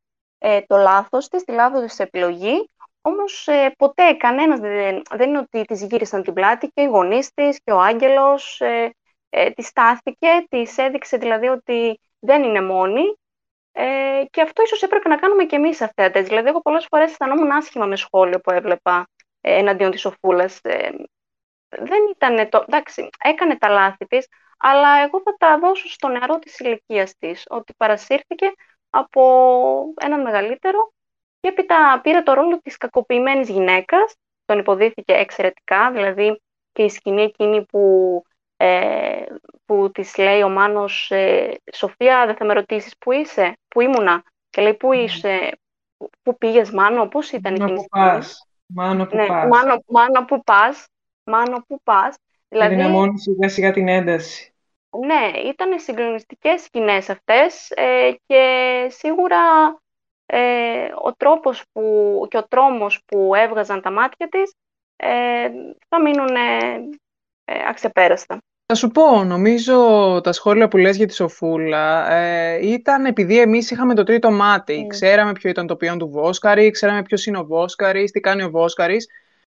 το 0.66 0.76
λάθος 0.76 1.28
της, 1.28 1.44
τη 1.44 1.52
λάθος 1.52 1.82
της 1.82 1.98
επιλογή, 1.98 2.70
όμως 3.00 3.48
ποτέ 3.78 4.12
κανένας 4.12 4.60
δεν, 4.60 5.02
δεν 5.10 5.28
είναι 5.28 5.38
ότι 5.38 5.64
της 5.64 5.82
γύρισαν 5.82 6.22
την 6.22 6.32
πλάτη 6.32 6.68
και 6.68 6.82
οι 6.82 6.86
γονείς 6.86 7.32
της 7.34 7.60
και 7.64 7.72
ο 7.72 7.80
άγγελος 7.80 8.60
ε, 9.38 9.50
της 9.50 9.66
στάθηκε, 9.66 10.46
της 10.48 10.78
έδειξε 10.78 11.16
δηλαδή 11.16 11.46
ότι 11.46 12.00
δεν 12.18 12.42
είναι 12.42 12.62
μόνη 12.62 13.16
ε, 13.72 14.24
και 14.30 14.42
αυτό 14.42 14.62
ίσως 14.62 14.82
έπρεπε 14.82 15.08
να 15.08 15.16
κάνουμε 15.16 15.44
και 15.44 15.56
εμείς 15.56 15.80
αυτές. 15.80 16.26
Δηλαδή, 16.26 16.48
εγώ 16.48 16.60
πολλές 16.60 16.86
φορές 16.90 17.10
αισθανόμουν 17.10 17.50
άσχημα 17.50 17.86
με 17.86 17.96
σχόλιο 17.96 18.40
που 18.40 18.50
έβλεπα 18.50 19.08
ε, 19.40 19.58
εναντίον 19.58 19.90
της 19.90 20.04
Οφούλας. 20.04 20.60
Ε, 21.68 21.84
δεν 21.84 21.98
ήταν 22.14 22.48
το... 22.48 22.64
Εντάξει, 22.68 23.08
έκανε 23.18 23.56
τα 23.56 23.68
λάθη 23.68 24.06
της, 24.06 24.26
αλλά 24.58 24.88
εγώ 24.98 25.22
θα 25.24 25.34
τα 25.38 25.58
δώσω 25.58 25.88
στο 25.88 26.08
νεαρό 26.08 26.38
της 26.38 26.58
ηλικίας 26.58 27.16
της, 27.18 27.44
ότι 27.48 27.74
παρασύρθηκε 27.76 28.52
από 28.90 29.22
έναν 30.00 30.20
μεγαλύτερο 30.22 30.92
και 31.40 31.48
έπειτα 31.48 32.00
πήρε 32.02 32.22
το 32.22 32.32
ρόλο 32.32 32.60
της 32.62 32.76
κακοποιημένης 32.76 33.48
γυναίκας, 33.48 34.14
τον 34.44 34.58
υποδίθηκε 34.58 35.12
εξαιρετικά, 35.12 35.90
δηλαδή 35.90 36.40
και 36.72 36.82
η 36.82 36.88
σκηνή 36.88 37.22
εκείνη 37.22 37.64
που 37.64 38.22
ε, 38.56 39.24
που 39.64 39.90
της 39.94 40.16
λέει 40.16 40.42
ο 40.42 40.48
Μάνος 40.48 41.10
ε, 41.10 41.60
«Σοφία, 41.72 42.26
δεν 42.26 42.36
θα 42.36 42.44
με 42.44 42.52
ρωτήσεις 42.52 42.96
πού 42.98 43.12
είσαι, 43.12 43.58
πού 43.68 43.80
ήμουνα» 43.80 44.22
και 44.50 44.62
λέει 44.62 44.74
«Πού 44.74 44.92
είσαι, 44.92 45.58
πού 46.22 46.38
πήγες 46.38 46.70
Μάνο, 46.70 47.06
πώς 47.06 47.30
ήταν 47.30 47.52
Μάνο 47.52 47.64
εκείνη; 47.64 47.80
που 47.80 47.88
πας, 47.88 48.48
Μάνο 48.66 49.06
που 49.06 49.16
ναι, 49.16 49.26
πας. 49.26 49.46
Μάνο, 49.48 49.82
Μάνο 49.86 50.24
που 50.24 50.42
πας, 50.44 50.86
Μάνο 51.26 51.64
που 51.68 51.80
πας. 51.82 52.16
Δηλαδή... 52.48 52.74
Δυναμώνει 52.74 53.18
σιγά 53.18 53.48
σιγά 53.48 53.72
την 53.72 53.88
ένταση. 53.88 54.50
Ναι, 55.06 55.38
ήταν 55.48 55.80
συγκλονιστικές 55.80 56.62
σκηνές 56.62 57.10
αυτές 57.10 57.70
ε, 57.70 58.10
και 58.26 58.42
σίγουρα 58.90 59.38
ε, 60.26 60.88
ο 61.04 61.14
τρόπος 61.16 61.62
που, 61.72 61.82
και 62.30 62.36
ο 62.36 62.46
τρόμος 62.48 63.02
που 63.06 63.34
έβγαζαν 63.34 63.82
τα 63.82 63.90
μάτια 63.90 64.28
της 64.28 64.52
ε, 64.96 65.48
θα 65.88 66.02
μείνουν 66.02 66.34
ε, 67.44 67.68
αξεπέραστα. 67.68 68.38
Θα 68.66 68.74
σου 68.74 68.90
πω, 68.90 69.24
νομίζω 69.24 70.20
τα 70.22 70.32
σχόλια 70.32 70.68
που 70.68 70.76
λες 70.76 70.96
για 70.96 71.06
τη 71.06 71.14
Σοφούλα 71.14 72.12
ε, 72.12 72.66
ήταν 72.66 73.04
επειδή 73.04 73.40
εμείς 73.40 73.70
είχαμε 73.70 73.94
το 73.94 74.02
τρίτο 74.02 74.30
μάτι. 74.30 74.82
Mm. 74.84 74.88
Ξέραμε 74.88 75.32
ποιο 75.32 75.50
ήταν 75.50 75.66
το 75.66 75.76
ποιόν 75.76 75.98
του 75.98 76.10
Βόσκαρη, 76.10 76.70
ξέραμε 76.70 77.02
ποιος 77.02 77.26
είναι 77.26 77.38
ο 77.38 77.44
Βόσκαρης, 77.44 78.10
τι 78.10 78.20
κάνει 78.20 78.42
ο 78.42 78.50
Βόσκαρης. 78.50 79.08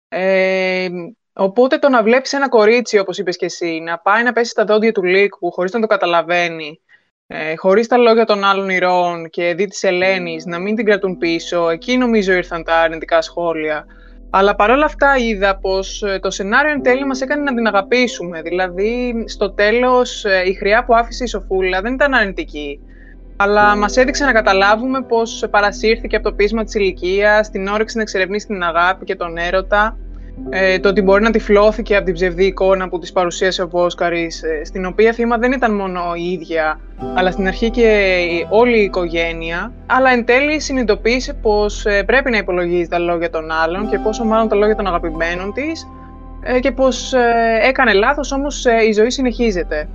Ε, 0.08 0.88
οπότε 1.32 1.78
το 1.78 1.88
να 1.88 2.02
βλέπεις 2.02 2.32
ένα 2.32 2.48
κορίτσι, 2.48 2.98
όπως 2.98 3.18
είπες 3.18 3.36
και 3.36 3.44
εσύ, 3.44 3.80
να 3.84 3.98
πάει 3.98 4.22
να 4.22 4.32
πέσει 4.32 4.50
στα 4.50 4.64
δόντια 4.64 4.92
του 4.92 5.02
λύκου 5.02 5.52
χωρίς 5.52 5.72
να 5.72 5.80
το 5.80 5.86
καταλαβαίνει, 5.86 6.80
ε, 7.26 7.56
χωρίς 7.56 7.86
τα 7.86 7.96
λόγια 7.96 8.24
των 8.24 8.44
άλλων 8.44 8.68
ηρώων 8.68 9.30
και 9.30 9.54
δει 9.54 9.66
της 9.66 9.82
Ελένης, 9.82 10.44
να 10.44 10.58
μην 10.58 10.76
την 10.76 10.84
κρατούν 10.84 11.18
πίσω, 11.18 11.68
εκεί 11.68 11.96
νομίζω 11.96 12.32
ήρθαν 12.32 12.64
τα 12.64 12.76
αρνητικά 12.76 13.22
σχόλια. 13.22 13.86
Αλλά 14.30 14.54
παρόλα 14.54 14.84
αυτά 14.84 15.16
είδα 15.16 15.56
πως 15.56 16.02
ε, 16.02 16.18
το 16.18 16.30
σενάριο 16.30 16.70
εν 16.70 16.82
τέλει 16.82 17.06
μας 17.06 17.20
έκανε 17.20 17.42
να 17.42 17.54
την 17.54 17.66
αγαπήσουμε. 17.66 18.42
Δηλαδή, 18.42 19.24
στο 19.26 19.52
τέλος, 19.52 20.24
ε, 20.24 20.42
η 20.46 20.54
χρειά 20.54 20.84
που 20.84 20.94
άφησε 20.94 21.24
η 21.24 21.26
Σοφούλα 21.26 21.80
δεν 21.80 21.92
ήταν 21.92 22.14
αρνητική. 22.14 22.80
Αλλά 23.36 23.76
μας 23.76 23.96
έδειξε 23.96 24.24
να 24.24 24.32
καταλάβουμε 24.32 25.02
πως 25.02 25.44
παρασύρθηκε 25.50 26.16
από 26.16 26.28
το 26.28 26.34
πείσμα 26.34 26.64
της 26.64 26.74
ηλικίας, 26.74 27.50
την 27.50 27.66
όρεξη 27.66 27.96
να 27.96 28.02
εξερευνήσει 28.02 28.46
την 28.46 28.62
αγάπη 28.62 29.04
και 29.04 29.16
τον 29.16 29.36
έρωτα 29.36 29.98
ε, 30.48 30.78
το 30.78 30.88
ότι 30.88 31.02
μπορεί 31.02 31.22
να 31.22 31.30
τυφλώθηκε 31.30 31.96
από 31.96 32.04
την 32.04 32.14
ψευδή 32.14 32.44
εικόνα 32.44 32.88
που 32.88 32.98
της 32.98 33.12
παρουσίασε 33.12 33.62
ο 33.62 33.68
Βόσκαρης, 33.68 34.42
ε, 34.42 34.64
στην 34.64 34.86
οποία 34.86 35.12
θύμα 35.12 35.38
δεν 35.38 35.52
ήταν 35.52 35.74
μόνο 35.74 36.00
η 36.14 36.32
ίδια, 36.32 36.80
αλλά 37.14 37.30
στην 37.30 37.46
αρχή 37.46 37.70
και 37.70 38.20
όλη 38.48 38.78
η 38.78 38.82
οικογένεια, 38.82 39.72
αλλά 39.86 40.10
εν 40.10 40.24
τέλει 40.24 40.60
συνειδητοποίησε 40.60 41.34
πως 41.34 41.86
ε, 41.86 42.02
πρέπει 42.02 42.30
να 42.30 42.36
υπολογίζει 42.36 42.88
τα 42.88 42.98
λόγια 42.98 43.30
των 43.30 43.50
άλλων 43.50 43.88
και 43.88 43.98
πόσο 43.98 44.24
μάλλον 44.24 44.48
τα 44.48 44.56
λόγια 44.56 44.76
των 44.76 44.86
αγαπημένων 44.86 45.52
της 45.52 45.86
ε, 46.42 46.60
και 46.60 46.70
πως 46.70 47.12
έκανε 47.62 47.92
λάθος, 47.92 48.32
όμως 48.32 48.64
η 48.88 48.92
ζωή 48.92 49.10
συνεχίζεται. 49.10 49.88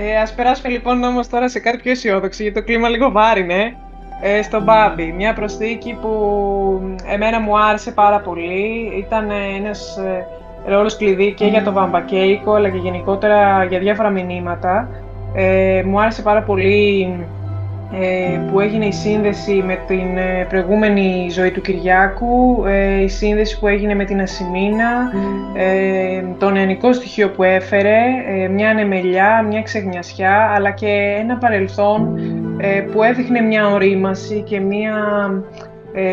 Ε, 0.00 0.16
ας 0.16 0.34
περάσουμε 0.34 0.68
λοιπόν 0.68 1.02
όμως 1.02 1.28
τώρα 1.28 1.48
σε 1.48 1.58
κάτι 1.58 1.76
πιο 1.76 1.90
αισιόδοξο, 1.90 2.42
γιατί 2.42 2.60
το 2.60 2.66
κλίμα 2.66 2.88
λίγο 2.88 3.10
βάρινε. 3.10 3.76
Ε, 4.20 4.42
στον 4.42 4.62
Μπάμπι, 4.62 5.12
μια 5.12 5.32
προσθήκη 5.32 5.98
που 6.02 6.10
εμένα 7.12 7.40
μου 7.40 7.58
άρεσε 7.58 7.90
πάρα 7.90 8.20
πολύ. 8.20 8.92
Ήταν 8.98 9.30
ένας 9.30 9.96
ε, 9.96 10.26
ρόλος 10.66 10.96
κλειδί 10.96 11.32
και 11.32 11.46
για 11.46 11.62
το 11.62 11.72
βαμβακέικο, 11.72 12.52
αλλά 12.52 12.68
και 12.68 12.78
γενικότερα 12.78 13.64
για 13.64 13.78
διάφορα 13.78 14.10
μηνύματα. 14.10 14.88
Ε, 15.34 15.82
μου 15.86 16.00
άρεσε 16.00 16.22
πάρα 16.22 16.42
πολύ 16.42 17.02
ε, 17.02 17.24
που 18.50 18.60
έγινε 18.60 18.86
η 18.86 18.92
σύνδεση 18.92 19.62
με 19.66 19.78
την 19.86 20.16
ε, 20.16 20.46
προηγούμενη 20.48 21.28
ζωή 21.30 21.50
του 21.50 21.60
Κυριάκου, 21.60 22.64
ε, 22.66 23.02
η 23.02 23.08
σύνδεση 23.08 23.58
που 23.58 23.66
έγινε 23.66 23.94
με 23.94 24.04
την 24.04 24.20
Ασημίνα, 24.20 25.12
το 26.38 26.50
νεανικό 26.50 26.92
στοιχείο 26.92 27.30
που 27.30 27.42
έφερε, 27.42 27.98
μια 28.50 28.70
ανεμελιά, 28.70 29.42
μια 29.48 29.62
ξεγνιασιά, 29.62 30.52
αλλά 30.54 30.70
και 30.70 31.16
ένα 31.18 31.36
παρελθόν 31.36 32.20
που 32.92 33.02
έδειχνε 33.02 33.40
μια 33.40 33.68
ορίμαση 33.68 34.42
και 34.42 34.60
μια 34.60 34.94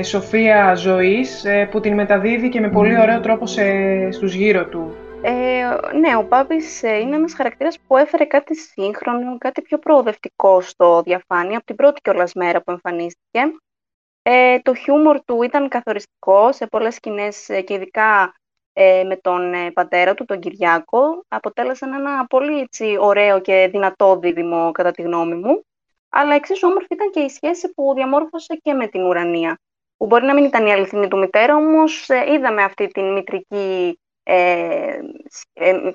σοφία 0.02 0.76
ζωής 0.76 1.46
που 1.72 1.80
την 1.80 1.94
μεταδίδει 1.94 2.50
και 2.50 2.60
με 2.60 2.70
πολύ 2.70 3.00
ωραίο 3.00 3.20
τρόπο 3.20 3.46
σε, 3.46 3.64
στους 4.12 4.34
γύρω 4.34 4.66
του. 4.66 4.96
Ε, 5.22 5.78
ναι, 6.00 6.16
ο 6.16 6.22
Μπάμπης 6.22 6.84
ε, 6.84 6.98
είναι 7.00 7.16
ένας 7.16 7.34
χαρακτήρας 7.34 7.80
που 7.88 7.98
έφερε 7.98 8.26
κάτι 8.26 8.56
σύγχρονο, 8.56 9.38
κάτι 9.38 9.62
πιο 9.62 9.78
προοδευτικό 9.78 10.62
στο 10.62 11.02
διαφάνεια, 11.02 11.58
από 11.58 11.66
την 11.66 11.76
πρώτη 11.76 12.02
κιόλας 12.02 12.34
μέρα 12.34 12.62
που 12.62 12.72
εμφανίστηκε. 12.72 13.42
Ε, 14.22 14.60
το 14.60 14.76
χιούμορ 14.76 15.20
του 15.26 15.44
ήταν 15.44 15.70
καθοριστικό 15.70 16.52
σε 16.52 16.68
πολλές 16.68 16.96
σκηνές 16.96 17.50
ε, 17.50 17.62
και 17.62 17.74
ειδικά 17.74 18.36
ε, 18.74 19.04
με 19.04 19.16
τον 19.16 19.54
πατέρα 19.74 20.14
του, 20.14 20.26
τον 20.26 20.40
Κυριάκο. 20.40 21.26
Αποτέλεσαν 21.28 21.94
ένα 21.94 22.26
πολύ 22.26 22.60
έτσι, 22.60 22.98
ωραίο 23.00 23.42
και 23.42 23.68
δυνατό 23.72 24.18
δίδυμο 24.18 24.72
κατά 24.72 24.92
τη 24.92 25.02
γνώμη 25.02 25.36
μου. 25.36 25.66
Αλλά 26.10 26.36
εξίσου 26.36 26.68
όμορφη 26.68 26.88
ήταν 26.94 27.10
και 27.12 27.20
η 27.20 27.30
σχέση 27.30 27.74
που 27.74 27.94
διαμόρφωσε 27.96 28.60
και 28.62 28.74
με 28.74 28.88
την 28.88 29.02
Ουρανία. 29.02 29.60
Που 29.98 30.06
μπορεί 30.06 30.26
να 30.26 30.34
μην 30.34 30.44
ήταν 30.44 30.66
η 30.66 30.72
αληθινή 30.72 31.08
του 31.08 31.18
μητέρα, 31.18 31.56
όμως 31.56 32.08
είδαμε 32.28 32.64
αυτή 32.64 32.88
την 32.88 33.14
μητρική 33.14 33.56
ε, 33.56 33.88
ε, 33.88 33.94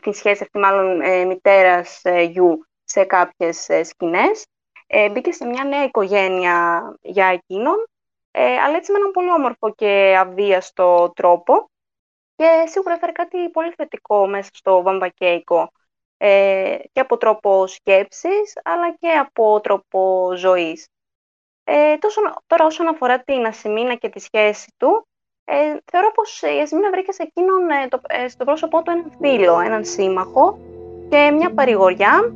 τη 0.03 0.13
σχέση 0.13 0.43
αυτή 0.43 0.59
μάλλον 0.59 1.01
ε, 1.01 1.25
μητέρας 1.25 2.01
ε, 2.03 2.23
γιου 2.23 2.67
σε 2.85 3.05
κάποιες 3.05 3.69
ε, 3.69 3.83
σκηνές. 3.83 4.47
Ε, 4.87 5.11
μπήκε 5.11 5.33
σε 5.33 5.47
μια 5.47 5.65
νέα 5.65 5.85
οικογένεια 5.85 6.83
για 7.01 7.27
εκείνον, 7.27 7.87
ε, 8.31 8.57
αλλά 8.57 8.77
έτσι 8.77 8.93
με 8.93 8.99
έναν 8.99 9.11
πολύ 9.11 9.31
όμορφο 9.31 9.75
και 9.75 10.17
αβίαστο 10.19 11.13
τρόπο 11.15 11.71
και 12.37 12.65
σίγουρα 12.67 12.95
έφερε 12.95 13.13
κάτι 13.13 13.51
πολύ 13.51 13.73
θετικό 13.77 14.27
μέσα 14.27 14.51
στο 14.53 14.83
βαμβακέικο 14.83 15.73
ε, 16.17 16.79
και 16.93 17.01
από 17.01 17.17
τρόπο 17.17 17.67
σκέψης 17.67 18.59
αλλά 18.65 18.95
και 18.95 19.11
από 19.11 19.61
τρόπο 19.61 20.33
ζωής. 20.37 20.89
Ε, 21.65 21.97
τόσο, 21.99 22.21
τώρα 22.47 22.65
όσον 22.65 22.89
αφορά 22.89 23.23
την 23.23 23.47
Ασημίνα 23.47 23.95
και 23.95 24.09
τη 24.09 24.21
σχέση 24.21 24.75
του, 24.77 25.09
ε, 25.51 25.81
θεωρώ 25.91 26.11
πως 26.15 26.43
η 26.43 26.61
Ασμίνα 26.63 26.91
βρήκε 26.91 27.13
σε 27.13 27.23
εκείνον 27.23 27.63
ε, 27.71 27.89
το, 27.89 28.01
ε, 28.25 28.29
στο 28.29 28.45
πρόσωπό 28.45 28.83
του 28.83 28.91
έναν 28.91 29.13
φίλο, 29.21 29.61
έναν 29.61 29.85
σύμμαχο 29.85 30.59
και 31.09 31.31
μια 31.39 31.51
παρηγοριά. 31.55 32.33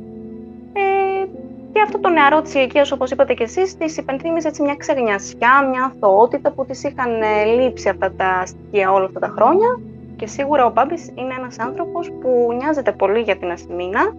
Ε, 0.73 1.25
Και 1.73 1.81
αυτό 1.81 1.99
το 1.99 2.09
νεαρό 2.09 2.41
της 2.41 2.53
ηλικίας, 2.53 2.91
όπως 2.91 3.11
είπατε 3.11 3.33
και 3.33 3.43
εσείς, 3.43 3.77
της 3.77 3.97
υπενθύμιζε 3.97 4.47
έτσι 4.47 4.61
μια 4.61 4.75
ξεγνιασιά, 4.75 5.67
μια 5.69 5.83
αθωότητα 5.83 6.51
που 6.51 6.65
της 6.65 6.83
είχαν 6.83 7.21
ε, 7.21 7.45
λείψει 7.45 7.89
αυτά 7.89 8.11
τα 8.17 8.45
στοιχεία 8.45 8.91
όλα 8.91 9.05
αυτά 9.05 9.19
τα 9.19 9.33
χρόνια. 9.35 9.79
Και 10.15 10.27
σίγουρα 10.27 10.65
ο 10.65 10.71
Μπάμπης 10.71 11.11
είναι 11.15 11.33
ένας 11.37 11.59
άνθρωπος 11.59 12.11
που 12.21 12.53
νοιάζεται 12.57 12.91
πολύ 12.91 13.19
για 13.19 13.35
την 13.35 13.51
Ασημίνα 13.51 14.15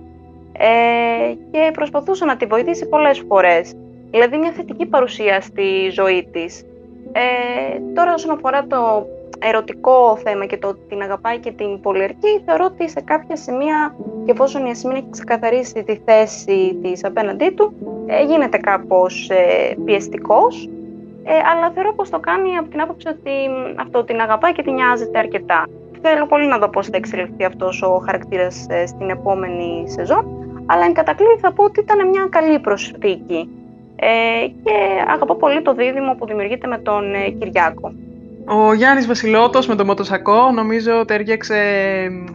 ε, 0.58 1.34
και 1.50 1.70
προσπαθούσε 1.72 2.24
να 2.24 2.36
τη 2.36 2.46
βοηθήσει 2.46 2.88
πολλές 2.88 3.22
φορές. 3.28 3.74
Δηλαδή, 4.10 4.36
μια 4.36 4.50
θετική 4.50 4.86
παρουσία 4.86 5.40
στη 5.40 5.90
ζωή 5.90 6.28
της. 6.32 6.64
Ε, 7.12 7.80
τώρα, 7.94 8.14
όσον 8.14 8.30
αφορά 8.30 8.66
το 8.66 9.06
ερωτικό 9.38 10.16
θέμα 10.16 10.46
και 10.46 10.58
το 10.58 10.68
ότι 10.68 10.80
την 10.88 11.02
αγαπάει 11.02 11.38
και 11.38 11.52
την 11.52 11.80
πολιορκεί, 11.80 12.42
θεωρώ 12.44 12.64
ότι 12.64 12.88
σε 12.88 13.00
κάποια 13.00 13.36
σημεία, 13.36 13.94
και 14.24 14.30
εφόσον 14.30 14.66
η 14.66 14.70
Ασημίνα 14.70 14.98
έχει 14.98 15.10
ξεκαθαρίσει 15.10 15.82
τη 15.84 15.96
θέση 16.04 16.78
της 16.82 17.04
απέναντί 17.04 17.50
του, 17.50 17.72
ε, 18.06 18.24
γίνεται 18.24 18.58
κάπως 18.58 19.30
ε, 19.30 19.76
πιεστικός, 19.84 20.68
ε, 21.24 21.32
αλλά 21.52 21.70
θεωρώ 21.70 21.94
πως 21.94 22.10
το 22.10 22.18
κάνει 22.18 22.56
από 22.56 22.68
την 22.68 22.80
άποψη 22.80 23.08
ότι 23.08 23.30
αυτό 23.76 24.04
την 24.04 24.20
αγαπάει 24.20 24.52
και 24.52 24.62
την 24.62 24.72
νοιάζεται 24.72 25.18
αρκετά. 25.18 25.66
Θέλω 26.02 26.26
πολύ 26.26 26.46
να 26.46 26.58
δω 26.58 26.68
πώς 26.68 26.86
θα 26.86 26.96
εξελιχθεί 26.96 27.44
αυτός 27.44 27.82
ο 27.82 28.02
χαρακτήρας 28.04 28.66
ε, 28.68 28.86
στην 28.86 29.10
επόμενη 29.10 29.90
σεζόν, 29.90 30.24
αλλά 30.66 30.84
εν 30.84 30.92
κατακλείδη 30.92 31.38
θα 31.40 31.52
πω 31.52 31.64
ότι 31.64 31.80
ήταν 31.80 32.08
μια 32.08 32.26
καλή 32.30 32.58
προσθήκη. 32.58 33.48
Ε, 33.96 34.46
και 34.64 34.72
αγαπώ 35.08 35.34
πολύ 35.34 35.62
το 35.62 35.74
δίδυμο 35.74 36.14
που 36.14 36.26
δημιουργείται 36.26 36.66
με 36.66 36.78
τον 36.78 37.14
ε, 37.14 37.28
Κυριάκο. 37.28 37.92
Ο 38.48 38.72
Γιάννης 38.72 39.06
Βασιλότος 39.06 39.66
με 39.66 39.74
το 39.74 39.84
Μοτοσακό 39.84 40.50
νομίζω 40.50 41.04
τέριαξε, 41.04 41.56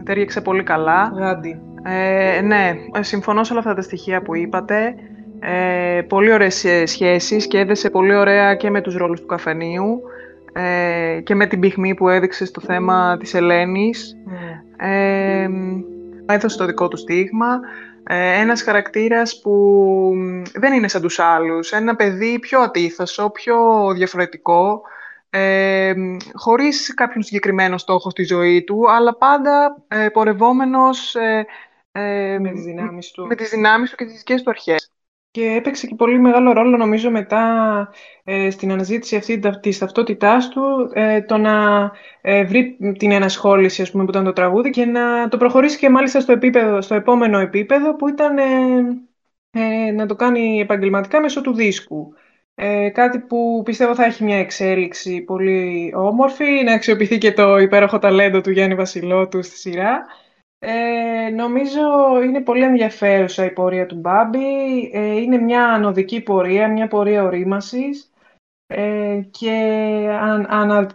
τέριαξε 0.03 0.41
πολύ 0.41 0.63
καλά. 0.63 1.13
Γάντι. 1.15 1.59
Ε, 1.83 2.41
ναι, 2.41 2.73
συμφωνώ 2.99 3.43
σε 3.43 3.51
όλα 3.51 3.61
αυτά 3.61 3.73
τα 3.73 3.81
στοιχεία 3.81 4.21
που 4.21 4.35
είπατε. 4.35 4.95
Ε, 5.39 6.01
πολύ 6.01 6.33
ωραίες 6.33 6.65
σχέσεις 6.85 7.47
και 7.47 7.59
έδεσε 7.59 7.89
πολύ 7.89 8.15
ωραία 8.15 8.55
και 8.55 8.69
με 8.69 8.81
τους 8.81 8.95
ρόλους 8.95 9.19
του 9.19 9.25
καφενείου 9.25 10.01
ε, 10.53 11.21
και 11.21 11.35
με 11.35 11.45
την 11.45 11.59
πυκμή 11.59 11.95
που 11.95 12.09
έδειξε 12.09 12.45
στο 12.45 12.61
θέμα 12.61 13.17
της 13.17 13.33
Ελένης. 13.33 14.17
Mm. 14.27 14.85
Ε, 14.85 15.47
έδωσε 16.25 16.57
το 16.57 16.65
δικό 16.65 16.87
του 16.87 16.97
στίγμα. 16.97 17.59
Ε, 18.07 18.39
ένας 18.39 18.63
χαρακτήρας 18.63 19.39
που 19.41 20.13
δεν 20.53 20.73
είναι 20.73 20.87
σαν 20.87 21.01
τους 21.01 21.19
άλλους. 21.19 21.71
Ένα 21.71 21.95
παιδί 21.95 22.39
πιο 22.39 22.59
ατίθασο, 22.59 23.29
πιο 23.29 23.87
διαφορετικό, 23.93 24.81
ε, 25.29 25.93
χωρίς 26.33 26.93
κάποιον 26.93 27.23
συγκεκριμένο 27.23 27.77
στόχο 27.77 28.09
στη 28.09 28.23
ζωή 28.23 28.63
του, 28.63 28.91
αλλά 28.91 29.15
πάντα 29.15 29.83
ε, 29.87 30.09
πορευόμενος 30.09 31.15
ε, 31.15 31.45
ε, 31.91 32.37
με 32.39 32.51
τις 32.51 32.63
δυνάμεις 32.63 33.11
του. 33.11 33.27
Με 33.27 33.35
τις 33.35 33.49
δυνάμεις 33.49 33.89
του 33.89 33.95
και 33.95 34.05
τις 34.05 34.17
δικές 34.17 34.43
του 34.43 34.49
αρχές. 34.49 34.90
Και 35.31 35.45
έπαιξε 35.45 35.87
και 35.87 35.95
πολύ 35.95 36.19
μεγάλο 36.19 36.51
ρόλο, 36.53 36.77
νομίζω, 36.77 37.11
μετά 37.11 37.41
ε, 38.23 38.49
στην 38.49 38.71
αναζήτηση 38.71 39.15
αυτή 39.15 39.39
της 39.61 39.77
ταυτότητάς 39.77 40.49
του, 40.49 40.91
ε, 40.93 41.21
το 41.21 41.37
να 41.37 41.51
ε, 42.21 42.43
βρει 42.43 42.77
την 42.97 43.11
ενασχόληση, 43.11 43.81
ας 43.81 43.91
πούμε, 43.91 44.03
που 44.03 44.09
ήταν 44.09 44.23
το 44.23 44.33
τραγούδι 44.33 44.69
και 44.69 44.85
να 44.85 45.27
το 45.27 45.37
προχωρήσει 45.37 45.77
και 45.77 45.89
μάλιστα 45.89 46.19
στο, 46.19 46.31
επίπεδο, 46.31 46.81
στο 46.81 46.95
επόμενο 46.95 47.39
επίπεδο, 47.39 47.95
που 47.95 48.07
ήταν 48.07 48.35
να 49.95 50.05
το 50.05 50.15
κάνει 50.15 50.59
επαγγελματικά 50.59 51.21
μέσω 51.21 51.41
του 51.41 51.53
δίσκου. 51.53 52.13
κάτι 52.93 53.19
που 53.19 53.61
πιστεύω 53.65 53.95
θα 53.95 54.05
έχει 54.05 54.23
μια 54.23 54.37
εξέλιξη 54.37 55.21
πολύ 55.21 55.93
όμορφη, 55.95 56.63
να 56.63 56.73
αξιοποιηθεί 56.73 57.17
και 57.17 57.33
το 57.33 57.57
υπέροχο 57.57 57.99
ταλέντο 57.99 58.41
του 58.41 58.51
Γιάννη 58.51 58.75
Βασιλότου 58.75 59.43
στη 59.43 59.57
σειρά. 59.57 60.05
Ε, 60.63 61.29
νομίζω 61.29 61.81
είναι 62.23 62.41
πολύ 62.41 62.63
ενδιαφέρουσα 62.63 63.45
η 63.45 63.51
πορεία 63.51 63.85
του 63.85 63.95
Μπάμπη. 63.95 64.89
Ε, 64.93 65.21
είναι 65.21 65.37
μια 65.37 65.65
ανωδική 65.67 66.21
πορεία, 66.21 66.71
μια 66.71 66.87
πορεία 66.87 67.23
ορίμασης 67.23 68.11
ε, 68.67 69.19
και 69.31 69.51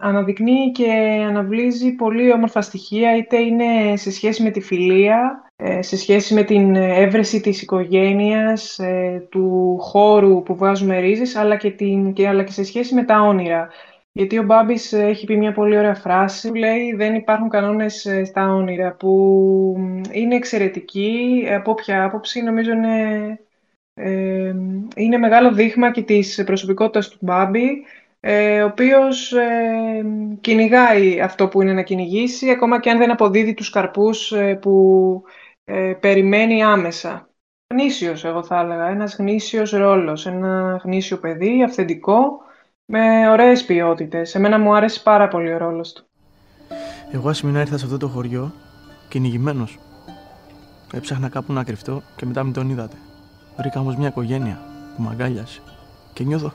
αναδεικνύει 0.01 0.71
και 0.73 0.91
αναβλύζει 1.29 1.93
πολύ 1.93 2.33
όμορφα 2.33 2.61
στοιχεία, 2.61 3.17
είτε 3.17 3.41
είναι 3.41 3.97
σε 3.97 4.11
σχέση 4.11 4.43
με 4.43 4.51
τη 4.51 4.61
φιλία, 4.61 5.45
ε, 5.57 5.83
σε 5.83 5.97
σχέση 5.97 6.35
με 6.35 6.43
την 6.43 6.75
έβρεση 6.75 7.41
της 7.41 7.63
οικογένειας, 7.63 8.81
του 9.29 9.77
χώρου 9.81 10.43
που 10.43 10.57
βάζουμε 10.57 10.99
ρίζες, 10.99 11.37
αλλά 11.37 11.57
και, 11.57 11.71
την, 11.71 12.13
και, 12.13 12.29
αλλά 12.29 12.43
και 12.43 12.53
σε 12.53 12.65
σχέση 12.65 12.95
με 12.95 13.05
τα 13.05 13.21
όνειρα. 13.21 13.69
Γιατί 14.17 14.39
ο 14.39 14.43
Μπάμπης 14.43 14.93
ε, 14.93 15.05
έχει 15.05 15.27
πει 15.27 15.37
μια 15.37 15.53
πολύ 15.53 15.79
ωραία 15.79 15.95
φράση 15.95 16.49
που 16.49 16.55
λέει 16.55 16.95
«Δεν 16.95 17.15
υπάρχουν 17.15 17.49
κανόνες 17.49 18.07
ε, 18.07 18.25
στα 18.25 18.55
όνειρα» 18.55 18.93
που 18.93 19.77
είναι 20.13 20.35
εξαιρετική 20.35 21.45
από 21.51 21.71
όποια 21.71 22.05
άποψη. 22.05 22.43
Νομίζω 22.43 22.73
είναι, 22.73 23.39
ε, 23.95 24.55
είναι 24.97 25.17
μεγάλο 25.19 25.53
δείγμα 25.53 25.91
και 25.91 26.03
της 26.03 26.43
προσωπικότητας 26.47 27.09
του 27.09 27.19
Μπάμπη 27.21 27.85
ε, 28.21 28.63
ο 28.63 28.67
οποίος 28.67 29.33
ε, 29.33 30.05
κυνηγάει 30.41 31.21
αυτό 31.21 31.49
που 31.49 31.63
είναι 31.63 31.73
να 31.73 31.83
κυνηγήσει 31.83 32.51
ακόμα 32.51 32.81
και 32.81 32.91
αν 32.91 32.99
δεν 32.99 33.11
αποδίδει 33.11 33.55
τους 33.55 33.71
καρπούς 33.71 34.33
που 34.61 35.23
περιμένει 36.01 36.63
άμεσα. 36.63 37.29
Γνήσιος, 37.75 38.25
εγώ 38.25 38.43
θα 38.43 38.61
έλεγα. 38.61 38.89
Ένας 38.89 39.17
γνήσιος 39.17 39.71
ρόλος, 39.71 40.27
ένα 40.27 40.81
γνήσιο 40.85 41.19
παιδί, 41.19 41.63
αυθεντικό, 41.63 42.45
με 42.87 43.31
ωραίες 43.31 43.65
ποιότητες. 43.65 44.35
Εμένα 44.35 44.59
μου 44.59 44.75
άρεσε 44.75 45.01
πάρα 45.01 45.29
πολύ 45.29 45.53
ο 45.53 45.59
ρόλος 45.59 45.93
του. 45.93 46.05
Εγώ 47.11 47.29
ασημινά 47.29 47.61
ήρθα 47.61 47.79
σε 47.79 47.85
αυτό 47.85 47.97
το 47.97 48.09
χωριό 48.09 48.53
κυνηγημένος. 49.09 49.79
Έψαχνα 50.93 51.29
κάπου 51.29 51.53
να 51.53 51.65
κρυφτώ 51.65 52.03
και 52.17 52.27
μετά 52.27 52.45
με 52.45 52.53
τον 52.53 52.71
είδατε. 52.71 52.97
Βρήκα 53.57 53.81
όμως 53.81 53.97
μια 53.97 54.09
οικογένεια 54.09 54.61
που 54.97 55.03
με 55.03 55.09
αγκάλιασε. 55.11 55.61
Και 56.13 56.25
νιώθω. 56.25 56.53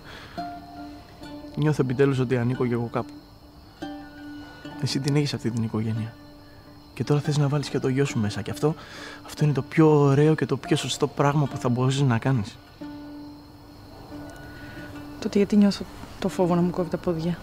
Νιώθω 1.55 1.81
επιτέλους 1.83 2.19
ότι 2.19 2.37
ανήκω 2.37 2.65
κι 2.65 2.73
εγώ 2.73 2.89
κάπου. 2.91 3.13
Εσύ 4.81 4.99
την 4.99 5.15
έχεις 5.15 5.33
αυτή 5.33 5.51
την 5.51 5.63
οικογένεια. 5.63 6.13
Και 6.93 7.03
τώρα 7.03 7.21
θες 7.21 7.37
να 7.37 7.47
βάλεις 7.47 7.69
και 7.69 7.79
το 7.79 7.87
γιο 7.87 8.05
σου 8.05 8.19
μέσα. 8.19 8.41
Και 8.41 8.51
αυτό, 8.51 8.75
αυτό 9.25 9.43
είναι 9.43 9.53
το 9.53 9.61
πιο 9.61 9.89
ωραίο 9.89 10.35
και 10.35 10.45
το 10.45 10.57
πιο 10.57 10.75
σωστό 10.75 11.07
πράγμα 11.07 11.45
που 11.45 11.57
θα 11.57 11.69
μπορέσει 11.69 12.03
να 12.03 12.17
κάνεις. 12.17 12.57
Τότε 15.19 15.37
γιατί 15.37 15.55
νιώθω 15.55 15.85
το 16.21 16.29
φόβο 16.29 16.55
να 16.55 16.61
μου 16.61 16.69
κόβει 16.69 16.89
τα 16.89 16.97
πόδια. 16.97 17.37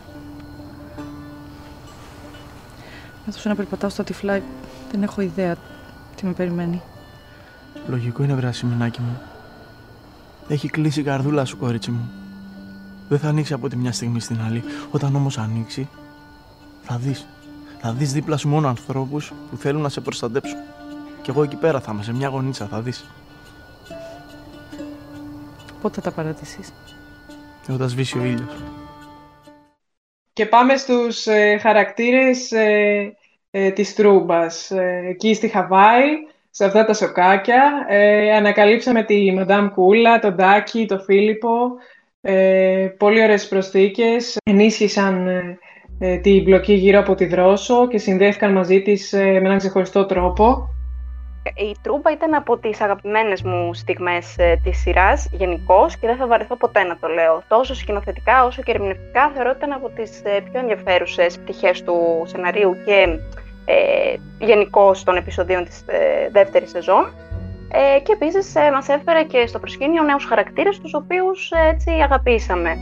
Καθώς 3.25 3.45
να 3.45 3.55
περπατάω 3.55 3.91
στο 3.91 4.05
τυφλά, 4.05 4.41
δεν 4.91 5.03
έχω 5.03 5.21
ιδέα 5.21 5.57
τι 6.17 6.27
με 6.27 6.33
περιμένει. 6.33 6.83
Λογικό 7.89 8.23
είναι, 8.23 8.35
βράση 8.35 8.67
μηνάκι 8.67 9.01
μου. 9.01 9.21
Έχει 10.49 10.69
κλείσει 10.69 11.01
η 11.01 11.03
καρδούλα 11.03 11.45
σου, 11.45 11.57
κορίτσι 11.57 11.91
μου. 11.91 12.11
Δεν 13.09 13.19
θα 13.19 13.29
ανοίξει 13.29 13.53
από 13.53 13.69
τη 13.69 13.77
μια 13.77 13.93
στιγμή 13.93 14.21
στην 14.21 14.41
άλλη. 14.41 14.63
Όταν 14.91 15.15
όμως 15.15 15.39
ανοίξει, 15.39 15.89
θα 16.83 16.97
δεις. 16.97 17.27
Θα 17.81 17.93
δεις 17.93 18.13
δίπλα 18.13 18.37
σου 18.37 18.49
μόνο 18.49 18.69
ανθρώπους 18.69 19.33
που 19.51 19.57
θέλουν 19.57 19.83
να 19.83 19.89
σε 19.89 20.01
προστατέψουν. 20.01 20.59
Κι 21.23 21.31
εγώ 21.31 21.43
εκεί 21.43 21.57
πέρα 21.57 21.81
θα 21.81 21.93
είμαι, 21.93 22.03
σε 22.03 22.13
μια 22.13 22.29
γωνίτσα, 22.29 22.67
θα 22.67 22.81
δεις. 22.81 23.05
Πότε 25.81 25.95
θα 25.95 26.01
τα 26.01 26.11
παρατήσεις; 26.11 26.73
Όταν 27.73 27.89
σβήσει 27.89 28.19
ο 28.19 28.25
ήλιος. 28.25 28.57
Και 30.33 30.47
πάμε 30.47 30.77
στους 30.77 31.27
ε, 31.27 31.59
χαρακτήρες 31.61 32.53
ε, 32.53 33.13
ε, 33.51 33.71
της 33.71 33.95
Τρούμπας. 33.95 34.71
Ε, 34.71 35.03
εκεί 35.09 35.35
στη 35.35 35.49
Χαβάη, 35.49 36.05
σε 36.51 36.65
αυτά 36.65 36.85
τα 36.85 36.95
σοκάκια, 36.95 37.87
ε, 37.89 38.35
ανακαλύψαμε 38.35 39.05
τη 39.05 39.33
Μαντάμ 39.33 39.69
Κούλα, 39.69 40.19
τον 40.19 40.35
Ντάκη, 40.35 40.87
τον 40.87 41.01
Φίλιππο. 41.01 41.71
πολύ 42.99 43.23
ωραίες 43.23 43.49
προσθήκες. 43.49 44.37
Ενίσχυσαν 44.45 45.29
την 46.23 46.43
μπλοκή 46.43 46.73
γύρω 46.73 46.99
από 46.99 47.15
τη 47.15 47.27
Δρόσο 47.27 47.89
και 47.89 47.99
συνδέθηκαν 47.99 48.53
μαζί 48.53 48.83
της 48.83 49.13
με 49.13 49.37
έναν 49.37 49.59
ξεχωριστό 49.59 50.07
τρόπο. 50.07 50.69
Η 51.43 51.77
Τρούμπα 51.83 52.11
ήταν 52.13 52.35
από 52.35 52.59
τις 52.59 52.81
αγαπημένες 52.81 53.43
μου 53.43 53.75
στιγμές 53.75 54.39
ε, 54.39 54.61
της 54.65 54.79
σειράς 54.79 55.29
γενικώς 55.33 55.97
και 55.97 56.07
δεν 56.07 56.17
θα 56.17 56.27
βαρεθώ 56.27 56.57
ποτέ 56.57 56.83
να 56.83 56.97
το 56.99 57.09
λέω. 57.09 57.43
Τόσο 57.49 57.75
σκηνοθετικά 57.75 58.45
όσο 58.45 58.63
και 58.63 58.71
ερμηνευτικά 58.71 59.31
θεωρώ 59.35 59.49
ότι 59.49 59.59
ήταν 59.59 59.73
από 59.73 59.89
τις 59.89 60.23
ε, 60.25 60.41
πιο 60.41 60.61
ενδιαφέρουσες 60.61 61.39
πτυχές 61.39 61.83
του 61.83 62.23
σεναρίου 62.27 62.77
και 62.85 63.19
ε, 63.65 64.15
γενικώς 64.39 65.05
των 65.05 65.17
επεισοδίων 65.17 65.65
της 65.65 65.85
ε, 65.87 66.29
δεύτερης 66.31 66.71
σεζόν. 66.71 67.13
Ε, 67.71 68.01
και 68.01 68.13
επίσης 68.13 68.55
ε, 68.55 68.71
μας 68.71 68.89
έφερε 68.89 69.23
και 69.23 69.47
στο 69.47 69.59
προσκήνιο 69.59 70.03
νέους 70.03 70.25
χαρακτήρες 70.25 70.81
τους 70.81 70.95
οποίους 70.95 71.51
ε, 71.51 71.69
έτσι 71.69 71.91
αγαπήσαμε. 71.91 72.77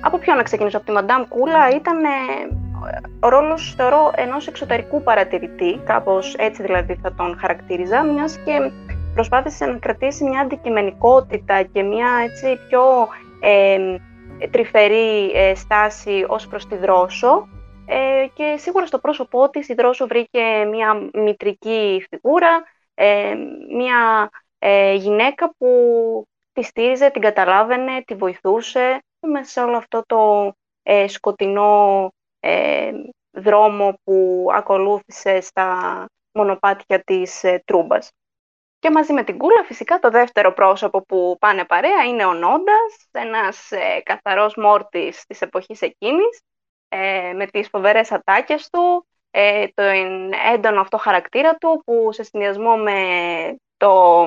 Από 0.00 0.18
ποιο 0.18 0.34
να 0.34 0.42
ξεκινήσω, 0.42 0.76
από 0.76 0.86
τη 0.86 0.92
Μαντάμ 0.92 1.22
Κούλα 1.28 1.68
ήταν 1.68 1.98
ο 3.20 3.28
ρόλος 3.28 3.74
θεωρώ 3.76 4.12
ενός 4.16 4.46
εξωτερικού 4.46 5.02
παρατηρητή, 5.02 5.80
κάπως 5.84 6.34
έτσι 6.34 6.62
δηλαδή 6.62 6.98
θα 7.02 7.14
τον 7.14 7.38
χαρακτήριζα, 7.38 8.02
μιας 8.02 8.38
και 8.44 8.70
προσπάθησε 9.14 9.66
να 9.66 9.78
κρατήσει 9.78 10.24
μια 10.24 10.40
αντικειμενικότητα 10.40 11.62
και 11.62 11.82
μια 11.82 12.08
έτσι 12.22 12.58
πιο 12.68 13.08
ε, 13.40 13.96
τρυφερή 14.50 15.30
ε, 15.30 15.54
στάση 15.54 16.24
ως 16.28 16.46
προς 16.46 16.66
τη 16.66 16.76
Δρόσο. 16.76 17.48
Ε, 17.86 18.26
και 18.34 18.54
σίγουρα 18.56 18.86
στο 18.86 18.98
πρόσωπό 18.98 19.50
της 19.50 19.68
η 19.68 19.74
Δρόσο 19.74 20.06
βρήκε 20.06 20.64
μια 20.70 21.10
μητρική 21.12 22.06
φιγούρα, 22.10 22.62
ε, 22.94 23.34
μια 23.76 24.30
γυναίκα 24.96 25.54
που 25.58 25.68
τη 26.52 26.62
στήριζε, 26.62 27.10
την 27.10 27.22
καταλάβαινε, 27.22 28.02
τη 28.06 28.14
βοηθούσε. 28.14 29.02
Μέσα 29.20 29.50
σε 29.50 29.60
όλο 29.60 29.76
αυτό 29.76 30.02
το 30.06 30.52
ε, 30.82 31.08
σκοτεινό 31.08 32.12
ε, 32.40 32.90
δρόμο 33.30 33.98
που 34.04 34.46
ακολούθησε 34.52 35.40
στα 35.40 36.04
μονοπάτια 36.32 37.02
της 37.02 37.44
ε, 37.44 37.62
Τρούμπας. 37.64 38.10
Και 38.78 38.90
μαζί 38.90 39.12
με 39.12 39.24
την 39.24 39.38
Κούλα 39.38 39.64
φυσικά 39.64 39.98
το 39.98 40.10
δεύτερο 40.10 40.52
πρόσωπο 40.52 41.02
που 41.02 41.36
πάνε 41.40 41.64
παρέα 41.64 42.04
είναι 42.04 42.24
ο 42.24 42.32
Νόντας, 42.32 43.08
ένας 43.10 43.70
ε, 43.70 44.00
καθαρός 44.02 44.56
μόρτης 44.56 45.24
της 45.26 45.40
εποχής 45.40 45.82
εκείνης, 45.82 46.40
ε, 46.88 47.32
με 47.32 47.46
τις 47.46 47.68
φοβερές 47.68 48.12
ατάκες 48.12 48.68
του, 48.70 49.06
ε, 49.30 49.66
το 49.74 49.82
έντονο 50.54 50.80
αυτό 50.80 50.96
χαρακτήρα 50.96 51.54
του 51.54 51.82
που 51.84 52.12
σε 52.12 52.22
συνδυασμό 52.22 52.76
με 52.76 53.00
το, 53.76 54.26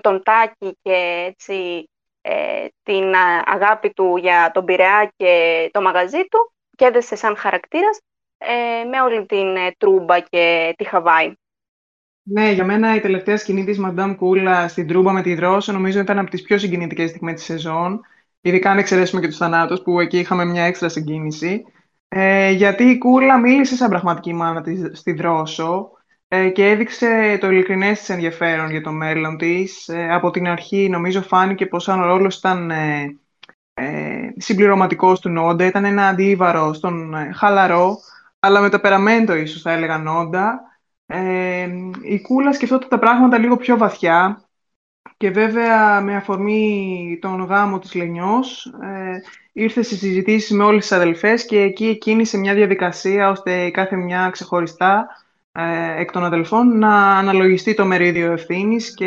τον 0.00 0.22
Τάκη 0.22 0.78
και 0.82 1.24
έτσι, 1.28 1.88
ε, 2.20 2.66
την 2.82 3.14
αγάπη 3.44 3.92
του 3.92 4.16
για 4.16 4.50
τον 4.54 4.64
Πειραιά 4.64 5.12
και 5.16 5.68
το 5.72 5.80
μαγαζί 5.80 6.28
του 6.28 6.52
και 6.80 6.86
έδεσε 6.86 7.16
σαν 7.16 7.36
χαρακτήρας 7.36 8.00
ε, 8.38 8.84
με 8.84 9.00
όλη 9.00 9.26
την 9.26 9.56
ε, 9.56 9.74
Τρούμπα 9.78 10.20
και 10.20 10.74
τη 10.76 10.84
Χαβάη. 10.84 11.32
Ναι, 12.22 12.50
για 12.50 12.64
μένα 12.64 12.94
η 12.94 13.00
τελευταία 13.00 13.36
σκηνή 13.36 13.64
της 13.64 13.78
Μαντάμ 13.78 14.14
Κούλα 14.14 14.68
στην 14.68 14.86
Τρούμπα 14.86 15.12
με 15.12 15.22
τη 15.22 15.34
Δρόσο 15.34 15.72
νομίζω 15.72 16.00
ήταν 16.00 16.18
από 16.18 16.30
τις 16.30 16.42
πιο 16.42 16.58
συγκινητικές 16.58 17.10
στιγμές 17.10 17.34
της 17.34 17.44
σεζόν. 17.44 18.00
Ειδικά 18.40 18.70
αν 18.70 18.78
εξαιρέσουμε 18.78 19.20
και 19.20 19.26
τους 19.26 19.36
θανάτους 19.36 19.82
που 19.82 20.00
εκεί 20.00 20.18
είχαμε 20.18 20.44
μια 20.44 20.64
έξτρα 20.64 20.88
συγκίνηση. 20.88 21.64
Ε, 22.08 22.50
γιατί 22.50 22.84
η 22.84 22.98
Κούλα 22.98 23.38
μίλησε 23.38 23.76
σαν 23.76 23.88
πραγματική 23.88 24.32
μάνα 24.32 24.62
της 24.62 24.98
στη 24.98 25.12
Δρόσο 25.12 25.90
ε, 26.28 26.48
και 26.48 26.68
έδειξε 26.68 27.38
το 27.40 27.50
ειλικρινές 27.50 27.98
της 27.98 28.08
ενδιαφέρον 28.08 28.70
για 28.70 28.82
το 28.82 28.92
μέλλον 28.92 29.36
της. 29.36 29.88
Ε, 29.88 30.12
από 30.12 30.30
την 30.30 30.48
αρχή 30.48 30.88
νομίζω 30.88 31.22
φάνηκε 31.22 31.66
πως 31.66 31.88
αν 31.88 32.00
ο 32.02 32.06
ρόλος 32.06 32.36
ήταν 32.36 32.72
ε, 33.74 33.84
ε, 33.84 34.34
συμπληρωματικός 34.36 35.20
του 35.20 35.28
Νόντα, 35.28 35.66
ήταν 35.66 35.84
ένα 35.84 36.08
αντίβαρο 36.08 36.72
στον 36.72 37.14
ε, 37.14 37.32
χαλαρό, 37.32 37.98
αλλά 38.38 38.60
με 38.60 38.68
το 38.68 38.78
περαμέντο 38.78 39.34
ίσως 39.34 39.62
θα 39.62 39.72
έλεγα 39.72 39.98
Νόντα. 39.98 40.60
Ε, 41.06 41.68
η 42.02 42.20
Κούλα 42.20 42.52
σκεφτόταν 42.52 42.88
τα 42.88 42.98
πράγματα 42.98 43.38
λίγο 43.38 43.56
πιο 43.56 43.76
βαθιά 43.76 44.44
και 45.16 45.30
βέβαια 45.30 46.00
με 46.00 46.16
αφορμή 46.16 47.18
τον 47.20 47.44
γάμο 47.44 47.78
της 47.78 47.94
Λενιός 47.94 48.66
ε, 48.66 49.20
ήρθε 49.52 49.82
σε 49.82 49.96
συζητήσεις 49.96 50.50
με 50.50 50.64
όλες 50.64 50.80
τις 50.80 50.96
αδελφές 50.96 51.46
και 51.46 51.60
εκεί 51.60 51.98
κίνησε 51.98 52.38
μια 52.38 52.54
διαδικασία 52.54 53.30
ώστε 53.30 53.70
κάθε 53.70 53.96
μια 53.96 54.30
ξεχωριστά 54.30 55.06
ε, 55.52 56.00
εκ 56.00 56.10
των 56.10 56.24
αδελφών 56.24 56.78
να 56.78 57.18
αναλογιστεί 57.18 57.74
το 57.74 57.84
μερίδιο 57.86 58.32
ευθύνης 58.32 58.94
και 58.94 59.06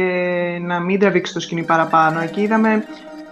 να 0.61 0.79
μην 0.79 0.99
τραβήξει 0.99 1.33
το 1.33 1.39
σκηνή 1.39 1.63
παραπάνω. 1.63 2.19
Εκεί 2.19 2.41
είδαμε 2.41 2.83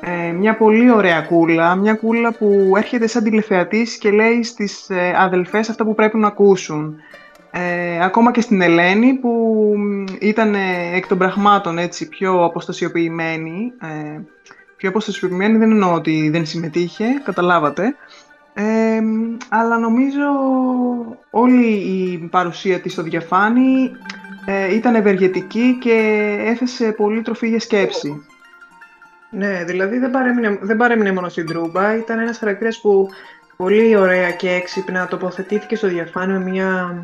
ε, 0.02 0.32
μια 0.32 0.58
πολύ 0.58 0.92
ωραία 0.92 1.22
κούλα, 1.22 1.76
μια 1.76 1.94
κούλα 1.94 2.32
που 2.32 2.74
έρχεται 2.78 3.08
σαν 3.08 3.24
τηλεθεατής 3.24 3.98
και 3.98 4.12
λέει 4.12 4.44
στις 4.44 4.90
ε, 4.90 5.14
αδελφές 5.18 5.70
αυτά 5.70 5.84
που 5.84 5.96
πρέπει 5.96 6.18
να 6.18 6.28
ακούσουν. 6.28 6.96
Ε, 7.52 8.04
ακόμα 8.04 8.32
και 8.32 8.42
στην 8.42 8.62
Ελένη 8.62 9.14
που 9.14 9.74
ήταν 10.20 10.56
εκ 10.94 11.08
των 11.08 11.18
πραγμάτων 11.18 11.78
έτσι, 11.78 12.08
πιο 12.08 12.44
αποστασιοποιημένη. 12.44 13.72
Ε, 13.82 14.20
πιο 14.76 14.90
αποστασιοποιημένη 14.90 15.58
δεν 15.58 15.72
εννοώ 15.72 15.94
ότι 15.94 16.30
δεν 16.30 16.46
συμμετείχε, 16.46 17.06
καταλάβατε. 17.24 17.96
Ε, 18.54 19.02
αλλά 19.50 19.78
νομίζω 19.78 20.26
όλη 21.30 21.66
η 21.68 22.18
παρουσία 22.32 22.80
της 22.80 22.92
στο 22.92 23.02
διαφάνει 23.02 23.92
ε, 24.46 24.76
ήταν 24.76 24.96
ευεργετική 24.96 25.78
και 25.82 26.36
έθεσε 26.46 26.92
πολύ 26.92 27.22
τροφή 27.22 27.48
για 27.48 27.60
σκέψη. 27.60 28.26
Ναι, 29.32 29.64
δηλαδή 29.64 29.98
δεν 29.98 30.12
παρέμεινε, 30.12 30.58
δεν 30.62 30.78
παρέμεινε 30.78 31.12
μόνο 31.12 31.30
στην 31.30 31.46
Τρούμπα. 31.46 31.96
Ήταν 31.96 32.20
ένας 32.20 32.38
χαρακτήρας 32.38 32.82
που 32.82 33.10
πολύ 33.58 33.96
ωραία 33.96 34.32
και 34.32 34.50
έξυπνα 34.50 35.08
τοποθετήθηκε 35.08 35.76
στο 35.76 35.88
διαφάνει 35.88 36.34
με 36.34 36.40
μια 36.40 37.04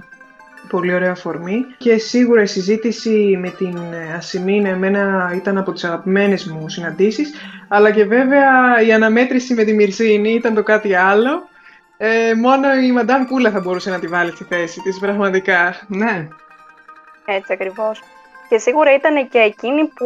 πολύ 0.70 0.94
ωραία 0.94 1.12
αφορμή 1.12 1.66
και 1.78 1.98
σίγουρα 1.98 2.42
η 2.42 2.46
συζήτηση 2.46 3.38
με 3.40 3.50
την 3.50 3.78
Ασημίνα 4.18 4.70
εμένα 4.70 5.32
ήταν 5.36 5.58
από 5.58 5.72
τις 5.72 5.84
αγαπημένες 5.84 6.46
μου 6.46 6.70
συναντήσεις 6.70 7.34
αλλά 7.68 7.92
και 7.92 8.06
βέβαια 8.06 8.82
η 8.86 8.94
αναμέτρηση 8.94 9.54
με 9.54 9.64
τη 9.64 9.74
Μυρσίνη 9.74 10.34
ήταν 10.34 10.54
το 10.54 10.64
κάτι 10.64 10.96
άλλο 10.96 11.50
ε, 11.98 12.34
μόνο 12.34 12.74
η 12.74 12.92
Μαντάμ 12.92 13.26
Κούλα 13.26 13.52
θα 13.52 13.60
μπορούσε 13.60 13.90
να 13.90 14.00
τη 14.00 14.08
βάλει 14.08 14.32
στη 14.32 14.44
θέση 14.44 14.82
της 14.82 15.00
πραγματικά, 15.00 15.76
ναι. 15.88 16.28
Έτσι 17.26 17.54
ακριβώς. 17.54 18.04
Και 18.50 18.58
σίγουρα 18.58 18.94
ήταν 18.94 19.30
και 19.30 19.38
εκείνη 19.38 19.86
που 19.86 20.06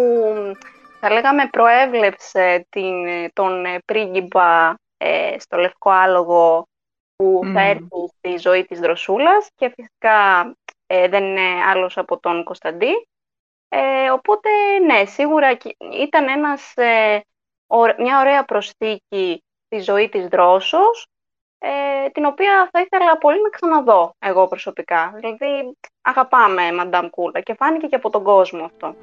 θα 1.01 1.11
λέγαμε 1.11 1.47
προέβλεψε 1.51 2.67
την, 2.69 2.93
τον 3.33 3.63
πρίγκιπα 3.85 4.79
ε, 4.97 5.35
στο 5.39 5.57
Λευκό 5.57 5.89
Άλογο 5.89 6.67
που 7.15 7.41
θα 7.53 7.61
έρθει 7.61 8.07
στη 8.17 8.37
ζωή 8.37 8.65
της 8.65 8.79
Δροσούλας 8.79 9.49
και 9.55 9.73
φυσικά 9.75 10.51
ε, 10.87 11.07
δεν 11.07 11.23
είναι 11.23 11.63
άλλος 11.71 11.97
από 11.97 12.19
τον 12.19 12.43
Κωνσταντί. 12.43 13.07
Ε, 13.69 14.09
οπότε, 14.09 14.49
ναι, 14.85 15.05
σίγουρα 15.05 15.57
ήταν 16.01 16.27
ένας, 16.27 16.73
ε, 16.75 17.21
μια 17.97 18.19
ωραία 18.19 18.45
προσθήκη 18.45 19.43
στη 19.65 19.79
ζωή 19.79 20.09
της 20.09 20.27
Δρόσος, 20.27 21.07
ε, 21.57 22.09
την 22.09 22.25
οποία 22.25 22.69
θα 22.71 22.81
ήθελα 22.81 23.17
πολύ 23.17 23.41
να 23.41 23.49
ξαναδώ 23.49 24.15
εγώ 24.19 24.47
προσωπικά. 24.47 25.11
Δηλαδή, 25.15 25.77
αγαπάμε 26.01 26.71
Μαντάμ 26.71 27.09
Κούλα 27.09 27.39
και 27.39 27.53
φάνηκε 27.53 27.87
και 27.87 27.95
από 27.95 28.09
τον 28.09 28.23
κόσμο 28.23 28.63
αυτό. 28.65 28.95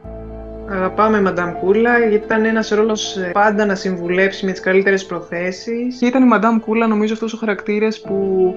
Αγαπάμε 0.70 1.20
Μαντάμ 1.20 1.52
Κούλα, 1.52 1.98
γιατί 1.98 2.24
ήταν 2.24 2.44
ένας 2.44 2.68
ρόλος 2.68 3.16
ε, 3.16 3.30
πάντα 3.32 3.66
να 3.66 3.74
συμβουλέψει 3.74 4.44
με 4.46 4.52
τις 4.52 4.60
καλύτερες 4.60 5.06
προθέσεις. 5.06 5.98
Και 5.98 6.06
ήταν 6.06 6.22
η 6.22 6.26
Μαντάμ 6.26 6.58
Κούλα, 6.58 6.86
νομίζω, 6.86 7.12
αυτός 7.12 7.32
ο 7.32 7.36
χαρακτήρας 7.36 8.00
που 8.00 8.54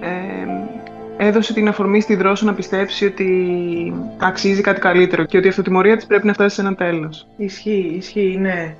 ε, 0.00 1.26
έδωσε 1.26 1.52
την 1.52 1.68
αφορμή 1.68 2.00
στη 2.00 2.14
Δρόσο 2.14 2.46
να 2.46 2.54
πιστέψει 2.54 3.04
ότι 3.06 3.94
αξίζει 4.18 4.60
κάτι 4.60 4.80
καλύτερο 4.80 5.24
και 5.24 5.36
ότι 5.36 5.46
η 5.46 5.50
αυτοτιμωρία 5.50 5.96
της 5.96 6.06
πρέπει 6.06 6.26
να 6.26 6.32
φτάσει 6.32 6.54
σε 6.54 6.60
ένα 6.60 6.74
τέλος. 6.74 7.28
Ισχύει, 7.36 7.94
ισχύει, 7.96 8.36
ναι. 8.40 8.76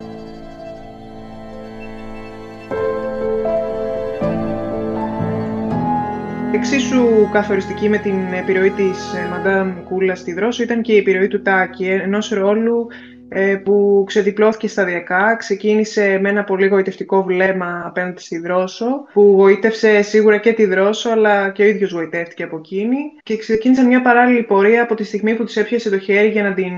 Εξίσου 6.55 7.29
καθοριστική 7.33 7.89
με 7.89 7.99
την 7.99 8.33
επιρροή 8.33 8.71
της 8.71 9.15
Μαντάμ 9.31 9.83
Κούλας 9.85 10.19
στη 10.19 10.33
Δρόσο 10.33 10.63
ήταν 10.63 10.83
και 10.83 10.93
η 10.93 10.97
επιρροή 10.97 11.29
του 11.29 11.43
Τάκη, 11.43 11.87
ενός 11.87 12.29
ρόλου 12.29 12.87
ε, 13.29 13.55
που 13.57 14.05
ξεδιπλώθηκε 14.07 14.69
σταδιακά, 14.69 15.37
ξεκίνησε 15.37 16.19
με 16.23 16.29
ένα 16.29 16.45
πολύ 16.45 16.67
γοητευτικό 16.67 17.23
βλέμμα 17.23 17.83
απέναντι 17.85 18.21
στη 18.21 18.39
Δρόσο, 18.39 18.87
που 19.13 19.35
γοήτευσε 19.37 20.03
σίγουρα 20.03 20.39
και 20.39 20.53
τη 20.53 20.65
Δρόσο, 20.65 21.11
αλλά 21.11 21.51
και 21.51 21.63
ο 21.63 21.67
ίδιος 21.67 21.91
γοητεύτηκε 21.93 22.43
από 22.43 22.57
εκείνη. 22.57 22.99
Και 23.23 23.37
ξεκίνησε 23.37 23.85
μια 23.85 24.03
παράλληλη 24.03 24.43
πορεία 24.43 24.83
από 24.83 24.95
τη 24.95 25.05
στιγμή 25.05 25.35
που 25.35 25.45
της 25.45 25.57
έπιασε 25.57 25.91
το 25.91 25.99
χέρι 25.99 26.29
για 26.29 26.43
να 26.43 26.53
την 26.53 26.73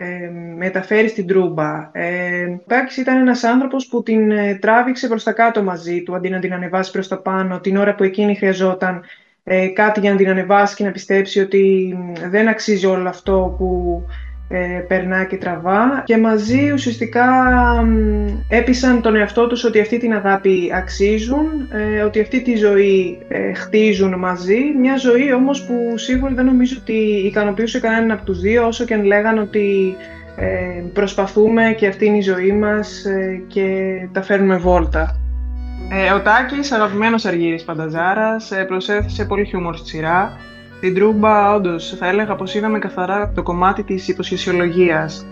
ε, 0.00 0.30
μεταφέρεις 0.56 1.10
στην 1.10 1.26
Τρούμπα. 1.26 1.90
Ε, 1.92 2.44
ο 2.44 2.62
Τάκης 2.66 2.96
ήταν 2.96 3.18
ένας 3.18 3.44
άνθρωπος 3.44 3.86
που 3.86 4.02
την 4.02 4.30
ε, 4.30 4.54
τράβηξε 4.54 5.08
προς 5.08 5.24
τα 5.24 5.32
κάτω 5.32 5.62
μαζί 5.62 6.02
του, 6.02 6.14
αντί 6.14 6.28
να 6.28 6.38
την 6.38 6.52
ανεβάσει 6.52 6.90
προς 6.90 7.08
τα 7.08 7.18
πάνω, 7.18 7.60
την 7.60 7.76
ώρα 7.76 7.94
που 7.94 8.02
εκείνη 8.02 8.34
χρειαζόταν 8.34 9.04
ε, 9.44 9.66
κάτι 9.66 10.00
για 10.00 10.10
να 10.10 10.16
την 10.16 10.28
ανεβάσει 10.28 10.74
και 10.74 10.84
να 10.84 10.90
πιστέψει 10.90 11.40
ότι 11.40 11.96
δεν 12.30 12.48
αξίζει 12.48 12.86
όλο 12.86 13.08
αυτό 13.08 13.54
που 13.58 14.02
ε, 14.50 14.84
περνά 14.88 15.24
και 15.24 15.36
τραβά. 15.36 16.02
Και 16.04 16.16
μαζί 16.16 16.70
ουσιαστικά 16.72 17.26
έπεισαν 18.48 19.02
τον 19.02 19.16
εαυτό 19.16 19.46
τους 19.46 19.64
ότι 19.64 19.80
αυτή 19.80 19.98
την 19.98 20.14
αγάπη 20.14 20.70
αξίζουν, 20.74 21.68
ε, 21.70 22.00
ότι 22.02 22.20
αυτή 22.20 22.42
τη 22.42 22.56
ζωή 22.56 23.18
ε, 23.28 23.52
χτίζουν 23.52 24.18
μαζί, 24.18 24.58
μια 24.80 24.96
ζωή 24.96 25.32
όμως 25.32 25.64
που 25.64 25.98
σίγουρα 25.98 26.34
δεν 26.34 26.44
νομίζω 26.44 26.76
ότι 26.80 26.92
ικανοποιούσε 27.26 27.80
κανέναν 27.80 28.10
από 28.10 28.24
τους 28.24 28.40
δύο 28.40 28.66
όσο 28.66 28.84
και 28.84 28.94
αν 28.94 29.04
λέγαν 29.04 29.38
ότι 29.38 29.96
ε, 30.36 30.82
προσπαθούμε 30.92 31.74
και 31.76 31.86
αυτή 31.86 32.06
είναι 32.06 32.16
η 32.16 32.22
ζωή 32.22 32.52
μας 32.52 33.04
και 33.46 33.68
τα 34.12 34.22
φέρνουμε 34.22 34.56
βόλτα. 34.56 35.20
ο 36.16 36.20
Τάκης, 36.20 36.72
αγαπημένος 36.72 37.24
Αργύρης 37.24 37.64
Πανταζάρας, 37.64 38.52
προσέθεσε 38.68 39.24
πολύ 39.24 39.44
χιούμορ 39.44 39.76
στη 39.76 39.88
σειρά 39.88 40.38
στην 40.78 40.94
Τρούμπα, 40.94 41.54
όντως, 41.54 41.94
θα 41.98 42.06
έλεγα 42.06 42.34
πως 42.34 42.54
είδαμε 42.54 42.78
καθαρά 42.78 43.32
το 43.34 43.42
κομμάτι 43.42 43.82
της 43.82 44.08
υποσχεσιολογίας. 44.08 45.26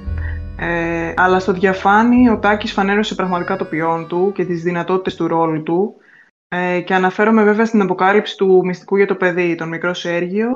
Ε, 0.58 1.12
αλλά 1.16 1.38
στο 1.38 1.52
διαφάνει 1.52 2.30
ο 2.30 2.38
Τάκης 2.38 2.72
φανέρωσε 2.72 3.14
πραγματικά 3.14 3.56
το 3.56 3.64
ποιόν 3.64 4.06
του 4.08 4.32
και 4.34 4.44
τις 4.44 4.62
δυνατότητες 4.62 5.14
του 5.14 5.26
ρόλου 5.26 5.62
του 5.62 5.94
ε, 6.48 6.80
και 6.80 6.94
αναφέρομαι 6.94 7.42
βέβαια 7.42 7.64
στην 7.64 7.80
αποκάλυψη 7.80 8.36
του 8.36 8.62
μυστικού 8.64 8.96
για 8.96 9.06
το 9.06 9.14
παιδί, 9.14 9.54
τον 9.54 9.68
μικρό 9.68 9.94
Σέργιο 9.94 10.48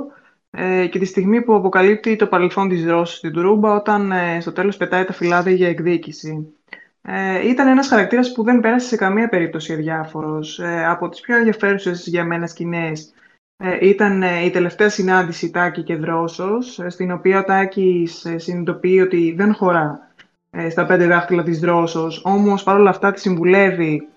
ε, 0.50 0.86
και 0.86 0.98
τη 0.98 1.04
στιγμή 1.04 1.42
που 1.42 1.54
αποκαλύπτει 1.54 2.16
το 2.16 2.26
παρελθόν 2.26 2.68
της 2.68 2.86
Ρώσης 2.86 3.16
στην 3.16 3.32
Τρούμπα 3.32 3.74
όταν 3.74 4.12
ε, 4.12 4.40
στο 4.40 4.52
τέλος 4.52 4.76
πετάει 4.76 5.04
τα 5.04 5.12
φυλάδια 5.12 5.52
για 5.52 5.68
εκδίκηση. 5.68 6.54
Ε, 7.02 7.48
ήταν 7.48 7.68
ένας 7.68 7.88
χαρακτήρας 7.88 8.32
που 8.32 8.42
δεν 8.42 8.60
πέρασε 8.60 8.86
σε 8.86 8.96
καμία 8.96 9.28
περίπτωση 9.28 9.72
αδιάφορος. 9.72 10.58
Ε, 10.58 10.86
από 10.86 11.08
τις 11.08 11.20
πιο 11.20 11.36
ενδιαφέρουσες 11.36 12.06
για 12.06 12.24
μένα 12.24 12.46
σκηνές 12.46 13.14
ε, 13.62 13.88
ήταν 13.88 14.22
ε, 14.22 14.44
η 14.44 14.50
τελευταία 14.50 14.88
συνάντηση 14.88 15.50
Τάκη 15.50 15.82
και 15.82 15.96
Δρόσος, 15.96 16.78
ε, 16.78 16.88
στην 16.88 17.12
οποία 17.12 17.38
ο 17.38 17.44
Τάκης 17.44 18.26
συνειδητοποιεί 18.36 19.00
ότι 19.04 19.34
δεν 19.36 19.54
χωρά 19.54 20.10
ε, 20.50 20.70
στα 20.70 20.86
πέντε 20.86 21.06
δάχτυλα 21.06 21.42
της 21.42 21.58
δρόσος, 21.58 22.22
όμως 22.24 22.62
παρόλα 22.62 22.90
αυτά 22.90 23.12
τη 23.12 23.20
συμβουλεύει 23.20 24.08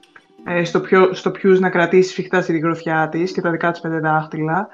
ε, 0.46 0.64
στο, 0.64 0.80
ποιο, 0.80 1.14
στο 1.14 1.32
ποιους 1.32 1.60
να 1.60 1.70
κρατήσει 1.70 2.10
σφιχτά 2.10 2.42
στη 2.42 2.58
γροθιά 2.58 3.10
της 3.12 3.32
και 3.32 3.42
τα 3.42 3.52
δικά 3.52 3.72
της 3.72 3.82
πέντε 3.82 4.00
δάχτυλα. 4.00 4.68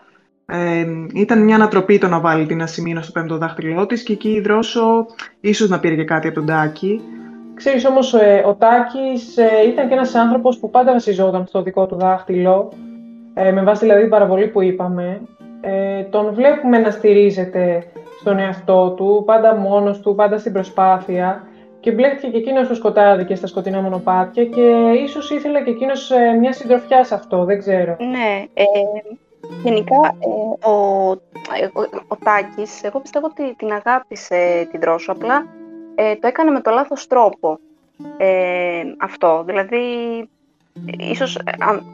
Ε, 0.45 0.86
ήταν 1.13 1.43
μια 1.43 1.55
ανατροπή 1.55 1.97
το 1.97 2.07
να 2.07 2.20
βάλει 2.20 2.45
την 2.45 2.61
ασημίνα 2.61 3.01
στο 3.01 3.11
πέμπτο 3.11 3.38
δάχτυλό 3.38 3.86
της 3.86 4.03
και 4.03 4.13
εκεί 4.13 4.30
η 4.30 4.41
Δρόσο 4.41 5.05
ίσως 5.39 5.70
να 5.70 5.80
πήρε 5.80 5.95
και 5.95 6.03
κάτι 6.03 6.28
από 6.28 6.36
τον 6.36 6.45
Τάκη. 6.45 7.01
Ξέρεις 7.53 7.86
όμως, 7.86 8.13
ε, 8.13 8.43
ο 8.45 8.53
Τάκης 8.53 9.38
ε, 9.38 9.49
ήταν 9.72 9.88
και 9.88 9.93
ένας 9.93 10.15
άνθρωπος 10.15 10.59
που 10.59 10.70
πάντα 10.70 10.91
βασιζόταν 10.91 11.45
στο 11.47 11.61
δικό 11.61 11.86
του 11.86 11.95
δάχτυλο, 11.95 12.74
ε, 13.39 13.51
με 13.51 13.63
βάση 13.63 13.85
δηλαδή 13.85 14.01
την 14.01 14.09
παραβολή 14.09 14.47
που 14.47 14.61
είπαμε. 14.61 15.21
Ε, 15.61 16.03
τον 16.03 16.33
βλέπουμε 16.33 16.77
να 16.77 16.91
στηρίζεται 16.91 17.83
στον 18.19 18.39
εαυτό 18.39 18.89
του, 18.89 19.23
πάντα 19.25 19.55
μόνος 19.55 19.99
του, 19.99 20.15
πάντα 20.15 20.37
στην 20.37 20.53
προσπάθεια 20.53 21.47
και 21.79 21.91
μπλέχτηκε 21.91 22.27
και 22.27 22.37
εκείνος 22.37 22.65
στο 22.65 22.75
σκοτάδι 22.75 23.25
και 23.25 23.35
στα 23.35 23.47
σκοτεινά 23.47 23.81
μονοπάτια 23.81 24.45
και 24.45 24.91
ίσως 25.03 25.29
ήθελε 25.29 25.61
και 25.61 25.69
εκείνος 25.69 26.11
ε, 26.11 26.31
μια 26.39 26.53
συντροφιά 26.53 27.03
σε 27.03 27.15
αυτό, 27.15 27.43
δεν 27.43 27.59
ξέρω. 27.59 27.95
Ναι, 27.99 28.45
ε, 28.53 28.63
γενικά 29.63 29.95
ε, 29.95 30.69
ο, 30.69 31.09
ο, 31.09 31.17
ο 32.07 32.15
Τάκης, 32.23 32.83
εγώ 32.83 32.99
πιστεύω 32.99 33.25
ότι 33.25 33.55
την 33.55 33.71
αγάπησε 33.71 34.67
την 34.71 34.79
Τρόσο, 34.79 35.11
απλά 35.11 35.45
ε, 35.95 36.15
το 36.15 36.27
έκανε 36.27 36.51
με 36.51 36.61
το 36.61 36.71
λάθος 36.71 37.07
τρόπο 37.07 37.59
ε, 38.17 38.81
αυτό. 38.97 39.43
Δηλαδή, 39.45 39.77
ίσως 40.97 41.36
ε, 41.36 41.41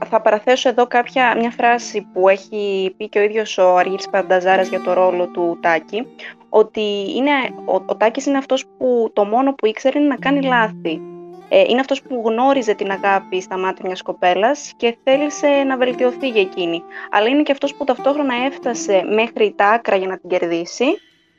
θα 0.06 0.22
παραθέσω 0.22 0.70
εδώ 0.70 0.88
κάποια, 0.88 1.36
μια 1.38 1.52
φράση 1.52 2.08
που 2.14 2.30
έχει 2.30 2.94
πει 2.98 3.10
και 3.10 3.20
ο 3.20 3.22
ίδιος 3.22 3.58
ο 3.58 3.78
Αργύρης 3.78 4.10
Πανταζάρας 4.10 4.68
για 4.68 4.82
το 4.82 4.94
ρόλο 4.94 5.28
του 5.28 5.58
Τάκη, 5.62 6.08
ότι 6.50 7.16
είναι, 7.16 7.32
ο, 7.66 7.76
ο 7.86 7.96
Τάκης 7.96 8.26
είναι 8.26 8.38
αυτός 8.38 8.66
που 8.78 9.12
το 9.14 9.26
μόνο 9.26 9.54
που 9.54 9.66
ήξερε 9.66 10.00
είναι 10.00 10.08
να 10.08 10.16
κάνει 10.16 10.42
λάθη. 10.42 11.02
Ε, 11.50 11.64
είναι 11.68 11.80
αυτός 11.80 12.02
που 12.02 12.22
γνώριζε 12.26 12.74
την 12.74 12.92
αγάπη 12.92 13.42
στα 13.42 13.58
μάτια 13.58 13.84
μιας 13.86 14.02
κοπέλας 14.02 14.74
και 14.78 14.98
θέλησε 15.04 15.48
να 15.48 15.78
βελτιωθεί 15.78 16.30
για 16.30 16.42
εκείνη. 16.42 16.84
Αλλά 17.12 17.28
είναι 17.28 17.44
και 17.44 17.52
αυτός 17.52 17.76
που 17.76 17.84
ταυτόχρονα 17.84 18.34
έφτασε 18.46 19.04
μέχρι 19.14 19.54
τα 19.58 19.66
άκρα 19.66 19.96
για 19.96 20.08
να 20.08 20.18
την 20.18 20.30
κερδίσει 20.30 20.86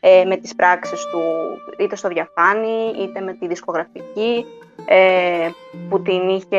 ε, 0.00 0.24
με 0.24 0.36
τις 0.36 0.54
πράξεις 0.54 1.00
του 1.00 1.20
είτε 1.78 1.96
στο 1.96 2.08
διαφάνη 2.08 2.92
είτε 3.02 3.20
με 3.20 3.32
τη 3.32 3.46
δισκογραφική 3.46 4.44
ε, 4.84 5.50
που 5.88 6.02
την 6.02 6.28
είχε 6.28 6.58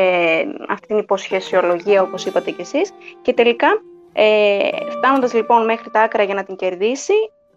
αυτή 0.68 0.86
την 0.86 0.98
υποσχεσιολογία 0.98 2.02
όπως 2.02 2.24
είπατε 2.24 2.50
κι 2.50 2.60
εσείς 2.60 2.92
και 3.22 3.32
τελικά 3.32 3.68
ε, 4.12 4.58
φτάνοντας 4.88 5.34
λοιπόν 5.34 5.64
μέχρι 5.64 5.90
τα 5.90 6.00
άκρα 6.00 6.22
για 6.22 6.34
να 6.34 6.44
την 6.44 6.56
κερδίσει 6.56 7.14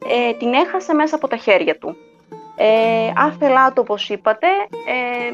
ε, 0.07 0.33
την 0.33 0.53
έχασε 0.53 0.93
μέσα 0.93 1.15
από 1.15 1.27
τα 1.27 1.37
χέρια 1.37 1.77
του. 1.77 1.95
Ε, 2.55 3.11
άθελά 3.15 3.67
του 3.73 3.81
όπως 3.81 4.09
είπατε 4.09 4.47
ε, 4.87 5.33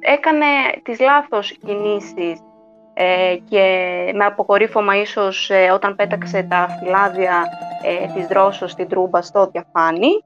έκανε 0.00 0.46
τις 0.82 1.00
λάθος 1.00 1.58
κινήσεις 1.66 2.40
ε, 2.94 3.36
και 3.48 3.64
με 4.14 4.24
αποκορύφωμα 4.24 5.00
ίσως 5.00 5.50
ε, 5.50 5.70
όταν 5.70 5.96
πέταξε 5.96 6.42
τα 6.42 6.68
φυλάδια 6.78 7.44
ε, 7.82 8.12
της 8.14 8.26
δρόσος 8.26 8.70
στην 8.70 8.88
τρούμπα 8.88 9.22
στο 9.22 9.46
διαφάνη. 9.52 10.24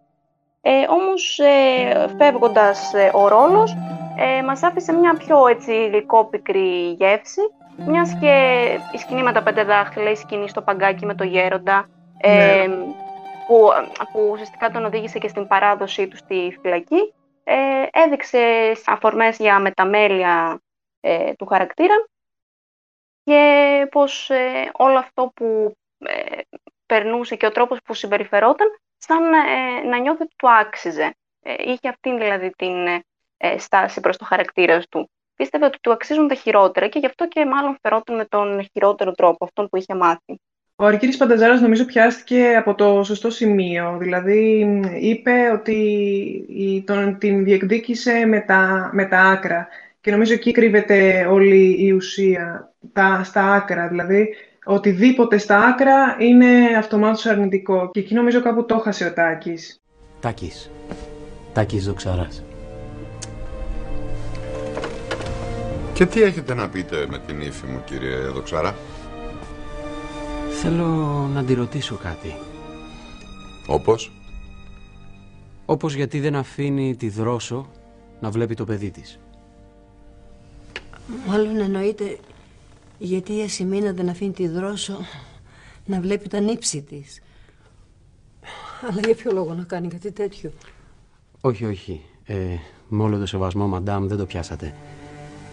Ε, 0.65 0.85
όμως 0.89 1.39
ε, 1.39 2.15
φεύγοντας 2.19 2.93
ο 3.13 3.29
ρόλος 3.29 3.77
μας 4.45 4.63
άφησε 4.63 4.93
μια 4.93 5.15
πιο 5.15 5.47
έτσι 5.47 5.87
γλυκόπικρη 5.89 6.91
γεύση 6.99 7.41
μιας 7.87 8.17
και 8.21 8.65
η 8.93 8.99
σκηνή 8.99 9.23
με 9.23 9.33
τα 9.33 9.43
πέντε 9.43 9.65
δάχτυλα, 9.65 10.11
η 10.11 10.15
σκηνή 10.15 10.49
στο 10.49 10.63
παγκάκι 10.63 11.07
με 11.07 11.15
το 11.15 11.25
γέροντα 11.25 11.89
ναι. 12.27 12.69
που, 13.47 13.69
που 14.13 14.29
ουσιαστικά 14.33 14.71
τον 14.71 14.85
οδήγησε 14.85 15.19
και 15.19 15.29
στην 15.29 15.47
παράδοσή 15.47 16.09
του 16.09 16.17
στη 16.17 16.59
φυλακή 16.61 17.15
έδειξε 17.91 18.73
αφορμές 18.87 19.37
για 19.37 19.59
μεταμέλεια 19.59 20.61
του 21.39 21.47
χαρακτήρα 21.47 21.95
και 23.25 23.87
πως 23.91 24.31
ε, 24.31 24.71
όλο 24.73 24.99
αυτό 24.99 25.33
που 25.35 25.77
ε, 25.99 26.41
περνούσε 26.87 27.37
και 27.37 27.47
ο 27.47 27.51
τρόπος 27.51 27.79
που 27.85 27.95
συμπεριφερόταν 27.95 28.69
σαν 29.07 29.33
ε, 29.33 29.89
να 29.89 29.99
νιώθει 29.99 30.23
ότι 30.23 30.35
του 30.37 30.51
άξιζε. 30.51 31.15
είχε 31.67 31.89
αυτή 31.89 32.17
δηλαδή 32.19 32.51
την 32.51 32.75
στάση 33.59 34.01
προς 34.01 34.17
το 34.17 34.25
χαρακτήρα 34.25 34.83
του. 34.91 35.11
Πίστευε 35.37 35.65
ότι 35.65 35.79
του 35.81 35.93
αξίζουν 35.93 36.29
τα 36.29 36.35
χειρότερα 36.35 36.89
και 36.89 36.99
γι' 36.99 37.07
αυτό 37.07 37.29
και 37.29 37.47
μάλλον 37.47 37.79
φερόταν 37.83 38.17
με 38.17 38.25
τον 38.25 38.69
χειρότερο 38.73 39.13
τρόπο, 39.13 39.45
αυτόν 39.45 39.69
που 39.69 39.77
είχε 39.77 39.95
μάθει. 39.95 40.41
Ο 40.77 40.85
Αρκύρης 40.85 41.17
Πανταζάρας 41.17 41.61
νομίζω 41.61 41.85
πιάστηκε 41.85 42.57
από 42.57 42.75
το 42.75 43.03
σωστό 43.05 43.31
σημείο. 43.31 43.97
Δηλαδή 44.01 44.67
είπε 45.01 45.51
ότι 45.53 46.83
τον, 46.87 47.19
την 47.19 47.45
διεκδίκησε 47.45 48.25
με 48.27 48.41
τα, 48.41 48.91
με 48.93 49.05
τα 49.05 49.19
άκρα. 49.19 49.69
Και 50.01 50.11
νομίζω 50.11 50.33
εκεί 50.33 50.53
κρύβεται 50.53 51.27
όλη 51.31 51.85
η 51.87 51.93
ουσία, 51.93 52.75
τα, 52.93 53.21
στα 53.25 53.53
άκρα. 53.53 53.89
Δηλαδή, 53.89 54.35
οτιδήποτε 54.65 55.39
στα 55.39 55.59
άκρα 55.59 56.17
είναι 56.19 56.77
αυτομάτως 56.79 57.27
αρνητικό. 57.27 57.91
Και 57.93 58.01
εκεί 58.01 58.15
νομίζω 58.15 58.43
κάπου 58.43 58.67
το 58.67 58.75
έχασε 58.75 59.05
ο 59.05 59.13
Τάκης. 59.13 59.81
Τάκης. 60.21 60.71
Τάκης 61.53 61.87
Δοξαράς. 61.87 62.45
Και 65.93 66.07
τι 66.07 66.23
έχετε 66.23 66.55
να 66.55 66.69
πείτε 66.69 67.07
με 67.11 67.19
την 67.19 67.41
ύφη 67.41 67.67
μου, 67.67 67.83
κύριε 67.85 68.17
Δοξαρά; 68.17 68.75
Θέλω 70.51 70.87
να 71.35 71.45
τη 71.45 71.55
ρωτήσω 71.55 71.95
κάτι. 71.95 72.35
Όπως; 73.67 74.13
Όπως 75.65 75.95
γιατί 75.95 76.21
δεν 76.21 76.37
αφήνει 76.37 76.97
τη 76.97 77.09
δρόσο 77.09 77.71
να 78.21 78.31
βλέπει 78.31 78.55
το 78.55 78.65
παιδί 78.65 78.91
της. 78.91 79.19
Μάλλον 81.27 81.61
εννοείται 81.61 82.19
γιατί 83.03 83.37
η 83.37 83.43
Ασημίνα 83.43 83.93
δεν 83.93 84.09
αφήνει 84.09 84.33
τη 84.33 84.49
δρόσο 84.49 84.99
να 85.87 86.01
βλέπει 86.01 86.29
τα 86.29 86.41
νύψη 86.41 86.83
της. 86.83 87.21
Αλλά 88.91 89.01
για 89.05 89.15
ποιο 89.15 89.33
λόγο 89.33 89.55
να 89.55 89.63
κάνει 89.63 89.89
κάτι 89.89 90.13
τέτοιο; 90.13 90.53
Όχι, 91.41 91.65
όχι. 91.65 92.01
Ε, 92.25 92.57
με 92.89 93.03
όλο 93.03 93.19
το 93.19 93.27
σεβασμό, 93.27 93.67
μαντάμ, 93.67 94.07
δεν 94.07 94.19
το 94.19 94.27
πιάσατε. 94.27 94.75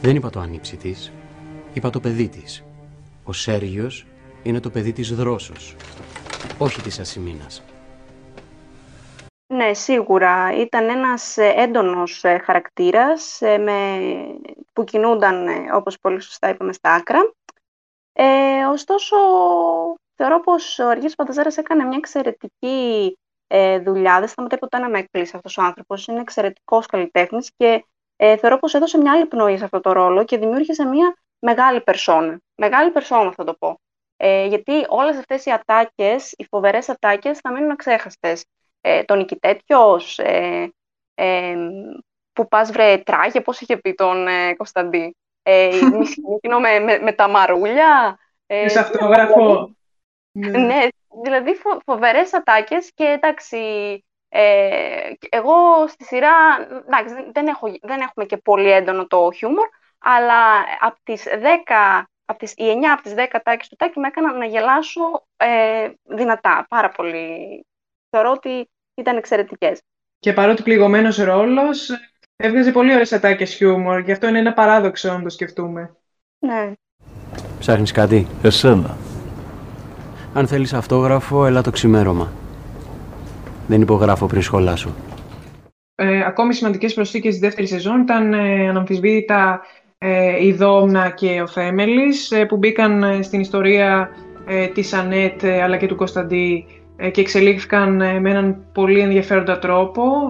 Δεν 0.02 0.16
είπα 0.16 0.30
το 0.30 0.39
ανήψη 0.39 0.76
της. 0.76 1.12
Είπα 1.74 1.89
το 1.89 2.00
παιδί 2.00 2.28
της. 2.28 2.64
Ο 3.24 3.34
Σέργιος 3.34 4.06
είναι 4.43 4.60
το 4.60 4.70
παιδί 4.70 4.93
της 4.93 5.16
δρόσος. 5.16 5.76
Όχι 6.58 6.82
της 6.82 7.00
Ασημίνας. 7.00 7.64
Ναι, 9.52 9.74
σίγουρα. 9.74 10.54
Ήταν 10.54 10.89
ένας 10.89 11.38
ε, 11.38 11.54
έντονος 11.56 12.24
ε, 12.24 12.38
χαρακτήρας 12.38 13.41
ε, 13.41 13.58
με... 13.58 13.97
που 14.74 14.84
κινούνταν, 14.84 15.47
όπως 15.74 16.00
πολύ 16.00 16.22
σωστά 16.22 16.50
είπαμε, 16.50 16.74
στα 16.74 16.93
άκρα. 16.93 17.34
Ε, 18.14 18.64
ωστόσο, 18.66 19.16
θεωρώ 20.16 20.39
πως 20.39 20.80
ο 20.80 20.88
Αργύρης 20.89 21.16
Πανταζάρας 21.16 21.58
έκανε 21.58 21.84
μια 21.84 21.97
εξαιρετική 21.97 23.18
ε, 23.47 23.80
δουλειά. 23.80 24.20
Δεν 24.20 24.28
σταματάει 24.28 24.60
ποτέ 24.60 24.78
να 24.78 24.89
με 24.89 25.00
εκπλήσει 25.00 25.36
αυτός 25.36 25.58
ο 25.58 25.62
άνθρωπος. 25.62 26.08
Είναι 26.08 26.20
εξαιρετικός 26.20 26.86
καλλιτέχνης 26.86 27.52
και 27.58 27.86
ε, 28.16 28.38
θεωρώ 28.38 28.58
πως 28.58 28.74
έδωσε 28.74 28.97
μια 28.97 29.12
άλλη 29.12 29.26
πνοή 29.26 29.58
σε 29.58 29.64
αυτό 29.64 29.80
το 29.80 29.91
ρόλο 29.91 30.24
και 30.24 30.38
δημιούργησε 30.38 30.86
μια 30.86 31.18
μεγάλη 31.39 31.82
περσόνα. 31.82 32.39
Μεγάλη 32.56 32.91
περσόνα 32.91 33.32
θα 33.32 33.43
το 33.43 33.54
πω. 33.54 33.80
Ε, 34.18 34.45
γιατί 34.45 34.86
όλες 34.88 35.18
αυτές 35.18 35.45
οι 35.45 35.52
ατάκες, 35.52 36.34
οι 36.38 36.45
φοβερές 36.45 36.89
ατάκες 36.89 37.39
θα 37.39 37.52
μείνουν 37.52 37.72
αξέχαστες 37.72 38.45
ε, 38.82 39.03
τον 39.03 39.17
Νικητέτιος, 39.17 40.19
ε, 40.19 40.73
ε, 41.15 41.55
που 42.34 42.47
πας 42.47 42.71
βρε 42.71 42.97
τράγε, 42.97 43.41
πώς 43.41 43.61
είχε 43.61 43.77
πει 43.77 43.93
τον 43.93 44.27
ε, 44.27 44.53
Κωνσταντή. 44.55 45.15
Ε, 45.43 45.69
με, 46.61 46.80
με, 46.80 46.99
με, 46.99 47.11
τα 47.11 47.27
μαρούλια. 47.27 48.19
Ε, 48.45 48.67
σε 48.67 48.80
αυτογραφό. 48.80 49.73
Ναι. 50.32 50.57
ναι, 50.57 50.88
δηλαδή 51.23 51.53
φο, 51.53 51.80
φοβερές 51.86 52.34
ατάκες 52.34 52.91
και 52.93 53.03
εντάξει, 53.03 53.57
ε, 54.30 55.11
εγώ 55.30 55.88
στη 55.88 56.03
σειρά, 56.03 56.32
εντάξει, 56.86 57.13
δεν, 57.32 57.47
έχω, 57.47 57.71
δεν 57.82 57.99
έχουμε 57.99 58.25
και 58.25 58.38
πολύ 58.38 58.71
έντονο 58.71 59.07
το 59.07 59.32
χιούμορ, 59.36 59.67
αλλά 59.99 60.65
από 60.80 60.97
τις 61.03 61.25
10, 61.27 62.03
από 62.25 62.39
τις, 62.39 62.51
οι 62.51 62.80
9 62.82 62.86
από 62.93 63.01
τις 63.01 63.13
10 63.17 63.25
ατάκες 63.32 63.67
του 63.67 63.75
Τάκη 63.75 63.99
με 63.99 64.07
έκαναν 64.07 64.38
να 64.38 64.45
γελάσω 64.45 65.27
ε, 65.38 65.89
δυνατά, 66.03 66.65
πάρα 66.69 66.89
πολύ 66.89 67.65
θεωρώ 68.10 68.32
ότι 68.32 68.70
ήταν 68.95 69.18
εξαιρετικές. 69.18 69.80
Και 70.20 70.34
παρότι 70.34 70.64
πληγωμένος 70.64 71.18
ρόλος, 71.18 71.89
έβγαζε 72.36 72.72
πολύ 72.72 72.91
ωραίες 72.91 73.12
ατάκες 73.12 73.53
χιούμορ. 73.53 73.99
Γι' 73.99 74.12
αυτό 74.12 74.28
είναι 74.28 74.39
ένα 74.39 74.53
παράδοξο 74.53 75.14
να 75.14 75.22
το 75.22 75.30
σκεφτούμε. 75.30 75.95
Ναι. 76.39 76.74
Ψάχνεις 77.60 77.91
κάτι; 77.91 78.28
Εσένα. 78.43 78.97
Αν 80.34 80.47
θέλεις 80.47 80.74
αυτόγραφο, 80.74 81.45
έλα 81.45 81.62
το 81.62 81.72
ξημέρωμα. 81.72 82.32
Δεν 83.68 83.82
υπογράφω 83.82 84.28
πριν 84.28 84.41
σχολάσω. 84.41 84.89
Ε, 85.95 86.26
ακόμη 86.26 86.53
σημαντικές 86.53 86.93
προσθήκες 86.93 87.34
στη 87.34 87.45
δεύτερης 87.45 87.70
σεζόν 87.70 88.01
ήταν 88.01 88.34
ε, 88.34 88.70
αναμφισβήτητα 88.70 89.62
ε, 89.97 90.45
η 90.45 90.53
Δόμνα 90.53 91.10
και 91.10 91.41
ο 91.41 91.47
Θέμελης 91.47 92.32
ε, 92.32 92.45
που 92.45 92.57
μπήκαν 92.57 93.03
ε, 93.03 93.22
στην 93.22 93.39
ιστορία 93.39 94.10
ε, 94.47 94.68
της 94.68 94.93
Ανέτ 94.93 95.43
αλλά 95.43 95.78
και 95.78 95.88
του 95.88 95.95
Κωνσταντή 95.95 96.66
ε, 96.68 96.78
ε, 97.02 97.10
και 97.10 97.22
εξελίχθηκαν 97.22 98.02
ε, 98.02 98.20
με 98.20 98.30
έναν 98.30 98.66
πολύ 98.74 99.00
ενδιαφέροντα 99.00 99.60
τρόπο. 99.60 100.28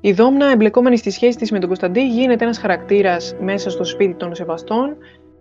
Η 0.00 0.12
Δόμνα, 0.12 0.46
εμπλεκόμενη 0.46 0.96
στη 0.96 1.10
σχέση 1.10 1.36
της 1.36 1.50
με 1.50 1.58
τον 1.58 1.68
Κωνσταντή, 1.68 2.06
γίνεται 2.06 2.44
ένας 2.44 2.58
χαρακτήρας 2.58 3.36
μέσα 3.40 3.70
στο 3.70 3.84
σπίτι 3.84 4.14
των 4.14 4.34
σεβαστών, 4.34 4.96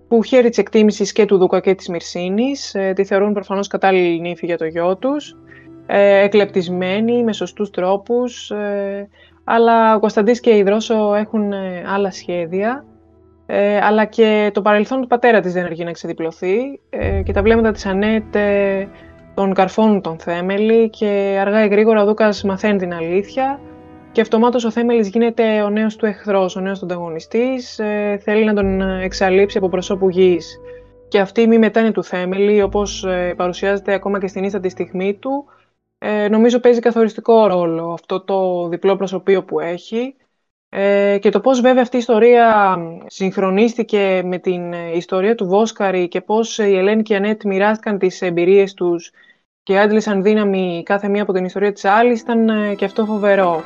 που 0.07 0.24
χαίρει 0.24 0.49
της 0.49 0.57
εκτίμησης 0.57 1.12
και 1.12 1.26
του 1.26 1.38
Δούκα 1.38 1.59
και 1.59 1.76
της 1.76 1.88
Μυρσίνης, 1.88 2.76
ε, 2.76 2.93
τη 2.95 3.05
θεωρούν 3.05 3.34
προφανώς 3.34 3.68
κατάλληλη 3.68 4.20
νύφη 4.20 4.45
για 4.45 4.57
το 4.57 4.66
γιο 4.66 4.97
τους, 4.97 5.36
εκλεπτισμένη, 6.24 7.24
με 7.24 7.34
σωστούς 7.34 7.70
τρόπους, 7.70 8.51
αλλά 9.43 9.95
ο 9.95 9.99
Κωνσταντής 9.99 10.39
και 10.39 10.57
η 10.57 10.64
Δρόσο 10.64 11.14
έχουν 11.16 11.53
άλλα 11.93 12.12
σχέδια 12.12 12.86
ε, 13.53 13.79
αλλά 13.83 14.05
και 14.05 14.51
το 14.53 14.61
παρελθόν 14.61 15.01
του 15.01 15.07
πατέρα 15.07 15.39
της 15.39 15.53
δεν 15.53 15.65
αργεί 15.65 15.83
να 15.83 15.91
ξεδιπλωθεί. 15.91 16.79
Ε, 16.89 17.21
και 17.21 17.31
τα 17.31 17.41
βλέμματα 17.41 17.71
της 17.71 17.85
Ανέτ 17.85 18.35
ε, 18.35 18.87
τον 19.33 19.53
καρφώνουν 19.53 20.01
τον 20.01 20.19
Θέμελη 20.19 20.89
και 20.89 21.37
αργά 21.41 21.63
ή 21.63 21.67
γρήγορα 21.67 22.01
ο 22.01 22.05
Δούκας 22.05 22.43
μαθαίνει 22.43 22.77
την 22.77 22.93
αλήθεια 22.93 23.59
και 24.11 24.21
αυτομάτως 24.21 24.63
ο 24.63 24.71
Θέμελης 24.71 25.09
γίνεται 25.09 25.61
ο 25.61 25.69
νέος 25.69 25.95
του 25.95 26.05
εχθρός, 26.05 26.55
ο 26.55 26.59
νέος 26.59 26.79
του 26.79 26.85
ανταγωνιστής, 26.85 27.79
ε, 27.79 28.19
θέλει 28.21 28.43
να 28.43 28.53
τον 28.53 28.81
εξαλείψει 28.81 29.57
από 29.57 29.69
προσώπου 29.69 30.09
γης. 30.09 30.59
Και 31.07 31.19
αυτή 31.19 31.41
η 31.41 31.47
μη 31.47 31.57
μετάνη 31.57 31.91
του 31.91 32.03
Θέμελη, 32.03 32.61
όπως 32.61 33.03
ε, 33.03 33.33
παρουσιάζεται 33.37 33.93
ακόμα 33.93 34.19
και 34.19 34.27
στην 34.27 34.43
ίστατη 34.43 34.69
στιγμή 34.69 35.13
του, 35.13 35.45
ε, 35.97 36.27
νομίζω 36.27 36.59
παίζει 36.59 36.79
καθοριστικό 36.79 37.47
ρόλο 37.47 37.91
αυτό 37.91 38.21
το 38.21 38.67
διπλό 38.67 38.95
προσωπείο 38.95 39.43
που 39.43 39.59
έχει 39.59 40.15
ε, 40.74 41.17
και 41.22 41.30
το 41.30 41.39
πώς 41.39 41.61
βέβαια 41.61 41.82
αυτή 41.82 41.95
η 41.95 41.99
ιστορία 41.99 42.78
συγχρονίστηκε 43.07 44.22
με 44.26 44.38
την 44.38 44.74
ε, 44.74 44.95
ιστορία 44.95 45.36
του 45.36 45.47
Βόσκαρη 45.47 46.07
και 46.07 46.22
πώς 46.22 46.57
η 46.57 46.78
Ελένη 46.78 47.01
και 47.01 47.13
η 47.13 47.15
Ανέτ 47.15 47.43
μοιράστηκαν 47.43 47.97
τις 47.97 48.22
εμπειρίες 48.22 48.74
τους 48.74 49.11
και 49.63 49.80
άντλησαν 49.80 50.24
δύναμη 50.24 50.84
κάθε 50.86 51.07
μία 51.07 51.22
από 51.22 51.34
την 51.34 51.45
ιστορία 51.45 51.72
της 51.72 51.86
άλλης 51.86 52.22
ήταν 52.22 52.49
ε, 52.49 52.76
και 52.76 52.86
αυτό 52.86 53.05
φοβερό. 53.05 53.63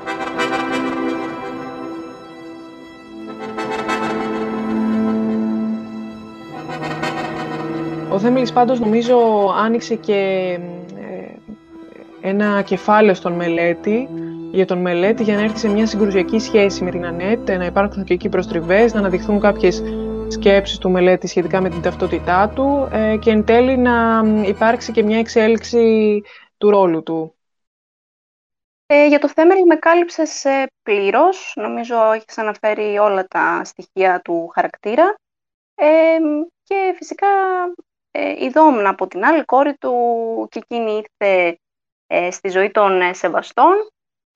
Ο 8.12 8.20
Θέμελης 8.20 8.53
πάντως 8.53 8.80
νομίζω 8.80 9.18
άνοιξε 9.64 9.95
και 9.95 10.60
ε, 10.95 12.28
ένα 12.28 12.62
κεφάλαιο 12.62 13.14
στον 13.14 13.34
μελέτη 13.34 14.10
για 14.56 14.66
τον 14.66 14.78
μελέτη 14.78 15.24
για 15.24 15.36
να 15.36 15.41
έρθει 15.41 15.58
σε 15.58 15.70
μια 15.70 15.88
συγκρουσιακή 15.88 16.39
σχέση 16.39 16.84
με 16.84 16.91
την 16.91 17.06
Ανέτ, 17.06 17.49
να 17.49 17.66
υπάρχουν 17.66 18.03
και 18.03 18.14
εκεί 18.14 18.30
προστριβές, 18.30 18.93
να 18.93 18.99
αναδειχθούν 18.99 19.39
κάποιες 19.39 19.84
σκέψεις 20.28 20.78
του 20.78 20.89
μελέτη 20.89 21.28
σχετικά 21.28 21.62
με 21.62 21.70
την 21.70 21.82
ταυτότητά 21.82 22.49
του 22.49 22.89
ε, 22.91 23.18
και 23.18 23.32
εν 23.32 23.45
τέλει 23.45 23.78
να 23.78 24.24
υπάρξει 24.45 24.91
και 24.91 25.03
μια 25.03 25.20
εξέλιξη 25.20 26.22
του 26.58 26.70
ρόλου 26.70 27.03
του. 27.03 27.36
Ε, 28.86 29.08
για 29.08 29.20
το 29.20 29.30
Θέμελη 29.30 29.66
με 29.66 29.76
κάλυψες 29.76 30.45
ε, 30.45 30.66
πλήρως. 30.84 31.53
Νομίζω 31.56 32.12
έχεις 32.12 32.38
αναφέρει 32.38 32.97
όλα 32.97 33.28
τα 33.28 33.62
στοιχεία 33.64 34.22
του 34.22 34.51
χαρακτήρα. 34.53 35.16
Ε, 35.76 36.18
και 36.64 36.93
φυσικά 36.95 37.28
ε, 38.12 38.43
η 38.43 38.49
Δόμνα 38.49 38.89
από 38.89 39.08
την 39.08 39.26
άλλη 39.26 39.45
κόρη 39.45 39.76
του 39.78 39.93
και 40.51 40.60
εκείνη 40.60 40.91
ήρθε 40.91 41.60
ε, 42.08 42.32
στη 42.32 42.49
ζωή 42.49 42.72
των 42.72 43.01
ε, 43.01 43.14
Σεβαστών. 43.14 43.74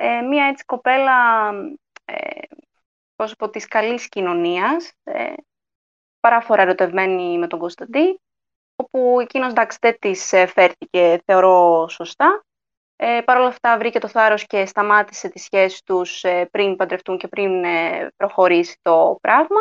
Ε, 0.02 0.22
μία 0.22 0.46
έτσι 0.46 0.66
κοπέλα 0.66 1.50
ε, 2.06 2.42
πώς 3.16 3.36
πω, 3.36 3.50
της 3.50 3.68
καλής 3.68 4.10
κοινωνίας, 4.10 4.92
ε, 5.04 5.34
παράφορα 6.20 6.62
ερωτευμένη 6.62 7.38
με 7.38 7.48
τον 7.48 7.60
Κωνσταντή, 7.60 8.20
όπου 8.76 9.20
εκείνος 9.20 9.50
εντάξει 9.50 9.78
δεν 9.82 9.98
της 10.00 10.28
φέρθηκε 10.30 11.22
θεωρώ 11.26 11.88
σωστά. 11.90 12.44
Ε, 12.96 13.22
Παρ' 13.26 13.38
όλα 13.38 13.48
αυτά 13.48 13.78
βρήκε 13.78 14.00
το 14.00 14.08
θάρρος 14.08 14.46
και 14.46 14.66
σταμάτησε 14.66 15.30
τις 15.30 15.44
σχέσεις 15.44 15.84
τους 15.84 16.26
πριν 16.52 16.76
παντρευτούν 16.76 17.18
και 17.18 17.28
πριν 17.28 17.64
προχωρήσει 18.16 18.80
το 18.82 19.18
πράγμα. 19.22 19.60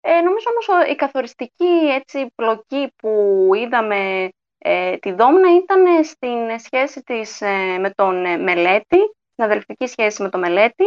Ε, 0.00 0.20
νομίζω 0.20 0.46
όμως 0.50 0.88
η 0.90 0.94
καθοριστική 0.94 1.88
έτσι, 1.88 2.32
πλοκή 2.34 2.92
που 2.96 3.50
είδαμε 3.54 4.30
ε, 4.58 4.96
τη 4.96 5.12
Δόμνα 5.12 5.54
ήταν 5.54 6.04
στην 6.04 6.58
σχέση 6.58 7.02
της 7.02 7.40
ε, 7.40 7.78
με 7.78 7.90
τον 7.90 8.24
ε, 8.24 8.36
Μελέτη, 8.36 8.98
στην 9.38 9.50
αδελφική 9.50 9.86
σχέση 9.86 10.22
με 10.22 10.28
τον 10.28 10.40
Μελέτη, 10.40 10.84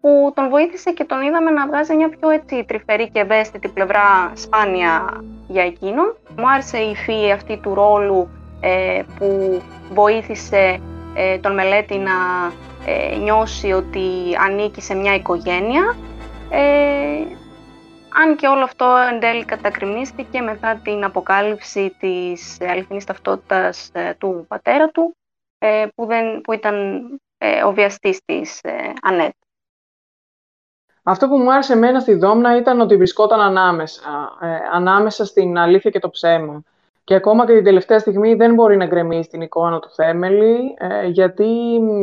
που 0.00 0.32
τον 0.34 0.48
βοήθησε 0.48 0.92
και 0.92 1.04
τον 1.04 1.22
είδαμε 1.22 1.50
να 1.50 1.66
βγάζει 1.66 1.96
μια 1.96 2.08
πιο 2.08 2.30
έτσι, 2.30 2.64
τρυφερή 2.64 3.10
και 3.10 3.20
ευαίσθητη 3.20 3.68
πλευρά 3.68 4.32
σπάνια 4.34 5.22
για 5.48 5.64
εκείνον. 5.64 6.16
Μου 6.36 6.50
άρεσε 6.50 6.78
η 6.78 6.90
υφή 6.90 7.30
αυτή 7.32 7.58
του 7.58 7.74
ρόλου 7.74 8.28
που 9.18 9.62
βοήθησε 9.92 10.80
τον 11.40 11.54
Μελέτη 11.54 11.98
να 11.98 12.12
νιώσει 13.22 13.72
ότι 13.72 14.36
ανήκει 14.40 14.80
σε 14.80 14.94
μια 14.94 15.14
οικογένεια 15.14 15.96
αν 18.22 18.36
και 18.36 18.46
όλο 18.46 18.62
αυτό 18.64 18.96
εν 19.12 19.20
τέλει 19.20 19.44
κατακριμνίστηκε 19.44 20.40
μετά 20.40 20.80
την 20.84 21.04
αποκάλυψη 21.04 21.96
της 21.98 22.60
αληθινής 22.60 23.04
ταυτότητας 23.04 23.90
ε, 23.92 24.14
του 24.18 24.44
πατέρα 24.48 24.88
του, 24.88 25.16
ε, 25.58 25.86
που, 25.94 26.06
δεν, 26.06 26.40
που 26.40 26.52
ήταν 26.52 26.74
ε, 27.38 27.62
ο 27.64 27.72
βιαστής 27.72 28.24
της 28.24 28.60
Ανέτ. 29.02 29.32
Αυτό 31.02 31.28
που 31.28 31.36
μου 31.36 31.52
άρεσε 31.52 31.72
εμένα 31.72 32.00
στη 32.00 32.14
Δόμνα 32.14 32.56
ήταν 32.56 32.80
ότι 32.80 32.96
βρισκόταν 32.96 33.40
ανάμεσα, 33.40 34.02
ανάμεσα 34.72 35.24
στην 35.24 35.58
αλήθεια 35.58 35.90
και 35.90 35.98
το 35.98 36.10
ψέμα. 36.10 36.62
Και 37.04 37.14
ακόμα 37.14 37.46
και 37.46 37.52
την 37.54 37.64
τελευταία 37.64 37.98
στιγμή 37.98 38.34
δεν 38.34 38.54
μπορεί 38.54 38.76
να 38.76 38.86
γκρεμίσει 38.86 39.28
την 39.28 39.40
εικόνα 39.40 39.78
του 39.78 39.90
Θέμελη, 39.90 40.76
γιατί 41.06 41.46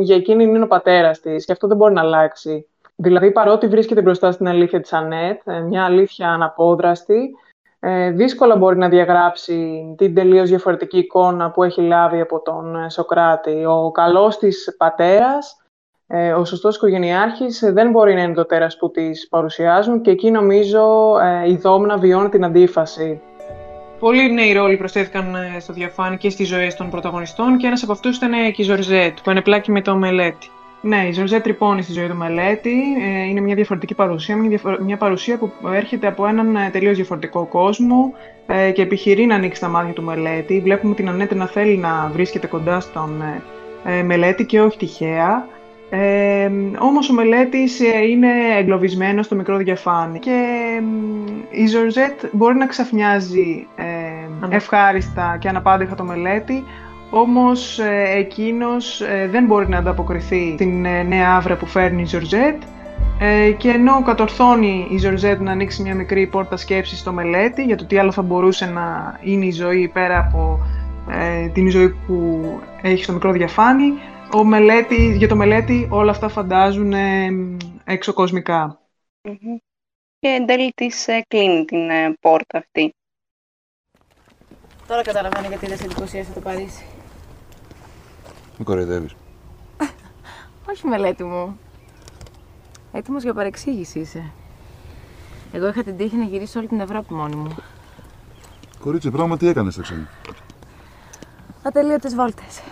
για 0.00 0.16
εκείνη 0.16 0.44
είναι 0.44 0.62
ο 0.62 0.66
πατέρας 0.66 1.20
της 1.20 1.44
και 1.44 1.52
αυτό 1.52 1.66
δεν 1.66 1.76
μπορεί 1.76 1.92
να 1.92 2.00
αλλάξει. 2.00 2.66
Δηλαδή, 2.96 3.32
παρότι 3.32 3.66
βρίσκεται 3.66 4.02
μπροστά 4.02 4.32
στην 4.32 4.48
αλήθεια 4.48 4.80
της 4.80 4.92
Ανέτ, 4.92 5.40
ε, 5.44 5.60
μια 5.60 5.84
αλήθεια 5.84 6.28
αναπόδραστη, 6.28 7.36
ε, 7.80 8.10
δύσκολα 8.10 8.56
μπορεί 8.56 8.76
να 8.76 8.88
διαγράψει 8.88 9.84
την 9.98 10.14
τελείως 10.14 10.48
διαφορετική 10.48 10.98
εικόνα 10.98 11.50
που 11.50 11.62
έχει 11.62 11.80
λάβει 11.80 12.20
από 12.20 12.42
τον 12.42 12.76
ε, 12.76 12.90
Σοκράτη. 12.90 13.64
Ο 13.64 13.90
καλός 13.90 14.38
της 14.38 14.74
πατέρας, 14.78 15.60
ο 16.36 16.44
σωστός 16.44 16.76
οικογενειάρχης, 16.76 17.70
δεν 17.72 17.90
μπορεί 17.90 18.14
να 18.14 18.22
είναι 18.22 18.34
το 18.34 18.44
τέρας 18.44 18.76
που 18.76 18.90
της 18.90 19.28
παρουσιάζουν 19.28 20.00
και 20.00 20.10
εκεί 20.10 20.30
νομίζω 20.30 21.16
η 21.46 21.56
Δόμνα 21.56 21.96
βιώνει 21.96 22.28
την 22.28 22.44
αντίφαση. 22.44 23.20
Πολλοί 23.98 24.32
νέοι 24.32 24.52
ρόλοι 24.52 24.76
προσθέθηκαν 24.76 25.36
στο 25.58 25.72
διαφάνει 25.72 26.16
και 26.16 26.30
στις 26.30 26.48
ζωές 26.48 26.74
των 26.74 26.90
πρωταγωνιστών 26.90 27.56
και 27.56 27.66
ένας 27.66 27.82
από 27.82 27.92
αυτούς 27.92 28.16
ήταν 28.16 28.30
και 28.52 28.62
η 28.62 28.64
Ζορζέτ, 28.64 29.18
που 29.24 29.42
πλάκι 29.42 29.70
με 29.70 29.82
το 29.82 29.96
μελέτη. 29.96 30.50
Ναι, 30.80 31.06
η 31.08 31.12
Ζωζέ 31.12 31.40
τρυπώνει 31.40 31.82
στη 31.82 31.92
ζωή 31.92 32.08
του 32.08 32.16
μελέτη. 32.16 32.74
Ε, 33.02 33.22
είναι 33.28 33.40
μια 33.40 33.54
διαφορετική 33.54 33.94
παρουσία, 33.94 34.36
μια, 34.36 34.60
μια 34.80 34.96
παρουσία 34.96 35.38
που 35.38 35.52
έρχεται 35.72 36.06
από 36.06 36.26
έναν 36.26 36.56
ε, 36.56 36.68
τελείως 36.72 36.96
διαφορετικό 36.96 37.44
κόσμο 37.44 38.14
ε, 38.46 38.70
και 38.70 38.82
επιχειρεί 38.82 39.26
να 39.26 39.34
ανοίξει 39.34 39.60
τα 39.60 39.68
μάτια 39.68 39.92
του 39.92 40.02
μελέτη. 40.02 40.60
Βλέπουμε 40.60 40.94
την 40.94 41.08
Ανέτη 41.08 41.34
να 41.34 41.46
θέλει 41.46 41.76
να 41.76 42.10
βρίσκεται 42.12 42.46
κοντά 42.46 42.80
στον 42.80 43.22
Μελέτη 44.04 44.44
και 44.44 44.60
όχι 44.60 44.78
τυχαία. 44.78 45.46
Ε, 45.90 46.50
όμως 46.78 47.10
ο 47.10 47.12
Μελέτης 47.12 47.80
είναι 48.08 48.28
εγκλωβισμένος 48.58 49.26
στο 49.26 49.34
μικρό 49.34 49.56
Διαφάνι 49.56 50.18
και 50.18 50.46
η 51.50 51.66
Ζορζέτ 51.66 52.20
μπορεί 52.32 52.56
να 52.56 52.66
ξαφνιάζει 52.66 53.66
ευχάριστα 54.48 55.36
και 55.40 55.48
αναπάντηχα 55.48 55.94
το 55.94 56.04
Μελέτη 56.04 56.64
όμως 57.16 57.78
ε, 57.78 58.12
εκείνος 58.16 59.00
ε, 59.00 59.28
δεν 59.30 59.44
μπορεί 59.44 59.68
να 59.68 59.78
ανταποκριθεί 59.78 60.52
στην 60.52 60.84
ε, 60.84 61.02
νέα 61.02 61.36
αύρα 61.36 61.56
που 61.56 61.66
φέρνει 61.66 62.02
η 62.02 62.06
Ζορζέτ 62.06 62.62
και 63.56 63.68
ενώ 63.68 64.02
κατορθώνει 64.02 64.86
η 64.90 64.98
Ζορζέτ 64.98 65.40
να 65.40 65.52
ανοίξει 65.52 65.82
μια 65.82 65.94
μικρή 65.94 66.26
πόρτα 66.26 66.56
σκέψης 66.56 66.98
στο 66.98 67.12
Μελέτη 67.12 67.64
για 67.64 67.76
το 67.76 67.86
τι 67.86 67.98
άλλο 67.98 68.12
θα 68.12 68.22
μπορούσε 68.22 68.66
να 68.66 69.18
είναι 69.22 69.46
η 69.46 69.50
ζωή 69.50 69.88
πέρα 69.88 70.18
από 70.18 70.60
την 71.52 71.70
ζωή 71.70 71.88
που 72.06 72.42
έχει 72.82 73.02
στο 73.02 73.12
μικρό 73.12 73.32
διαφάνει, 73.32 73.92
ο 74.34 74.44
μελέτη, 74.44 75.16
για 75.16 75.28
το 75.28 75.36
μελέτη 75.36 75.88
όλα 75.90 76.10
αυτά 76.10 76.28
φαντάζουν 76.28 76.92
εξωκοσμικά. 77.84 78.80
Και 80.18 80.28
εν 80.28 80.46
τέλει 80.46 80.72
της 80.74 81.06
κλείνει 81.28 81.64
την 81.64 81.88
πόρτα 82.20 82.58
αυτή. 82.58 82.94
Τώρα 84.86 85.02
καταλαβαίνω 85.02 85.48
γιατί 85.48 85.66
δεν 85.66 85.76
σε 85.76 85.84
εντυπωσίασε 85.84 86.32
το 86.32 86.40
Παρίσι. 86.40 86.84
Με 88.58 88.64
κοροϊδεύεις. 88.64 89.14
Όχι 90.70 90.86
μελέτη 90.86 91.24
μου. 91.24 91.58
Έτοιμος 92.92 93.22
για 93.22 93.34
παρεξήγηση 93.34 93.98
είσαι. 93.98 94.30
Εγώ 95.52 95.68
είχα 95.68 95.82
την 95.82 95.96
τύχη 95.96 96.16
να 96.16 96.24
γυρίσω 96.24 96.58
όλη 96.58 96.68
την 96.68 96.80
Ευρώπη 96.80 97.14
μόνη 97.14 97.36
μου. 97.36 97.54
Κορίτσι, 98.80 99.10
πράγμα 99.10 99.36
τι 99.36 99.48
έκανες 99.48 99.72
στα 99.72 99.82
ξένη. 99.82 100.06
Ατελείωτες 101.62 102.14
βόλτες. 102.14 102.62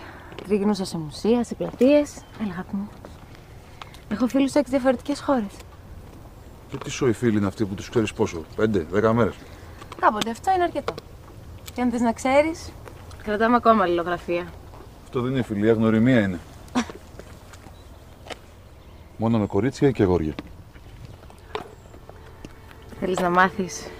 Τριγνούσα 0.44 0.84
σε 0.84 0.98
μουσεία, 0.98 1.44
σε 1.44 1.54
πλατείες. 1.54 2.22
Έλα, 2.40 2.64
μου. 2.70 2.88
Έχω 4.08 4.26
φίλους 4.26 4.50
σε 4.50 4.58
έξι 4.58 4.70
διαφορετικές 4.70 5.20
χώρες. 5.20 5.52
Και 6.68 6.76
τι 6.76 6.90
σοϊ 6.90 7.12
φίλοι 7.12 7.36
είναι 7.36 7.46
αυτοί 7.46 7.64
που 7.64 7.74
τους 7.74 7.88
ξέρεις 7.88 8.12
πόσο, 8.12 8.44
πέντε, 8.56 8.86
δέκα 8.90 9.12
μέρες; 9.12 9.34
Κάποτε 10.00 10.30
αυτό 10.30 10.50
είναι 10.54 10.62
αρκετό. 10.62 10.94
Και 11.74 11.80
αν 11.80 11.90
θες 11.90 12.00
να 12.00 12.12
ξέρεις, 12.12 12.72
κρατάμε 13.22 13.56
ακόμα 13.56 13.82
αλληλογραφία. 13.82 14.46
Αυτό 15.14 15.26
δεν 15.26 15.34
είναι 15.36 15.44
φιλία, 15.44 15.72
γνωριμία 15.72 16.20
είναι. 16.20 16.38
Μόνο 19.16 19.38
με 19.38 19.46
κορίτσια 19.46 19.90
και 19.90 20.02
αγόρια. 20.02 20.34
Θέλεις 23.00 23.18
να 23.18 23.30
μάθεις 23.30 23.90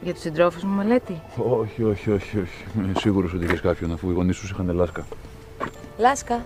για 0.00 0.12
τους 0.12 0.22
συντρόφους 0.22 0.62
μου, 0.62 0.74
μελέτη; 0.74 1.20
Όχι, 1.36 1.82
όχι, 1.82 2.10
όχι, 2.10 2.38
όχι. 2.38 2.64
Είμαι 2.76 2.92
σίγουρος 2.96 3.32
ότι 3.32 3.44
είχες 3.44 3.60
κάποιον 3.60 3.92
αφού 3.92 4.10
οι 4.10 4.12
γονείς 4.12 4.36
σου 4.36 4.46
είχαν 4.50 4.74
λάσκα. 4.74 5.06
Λάσκα. 5.98 6.44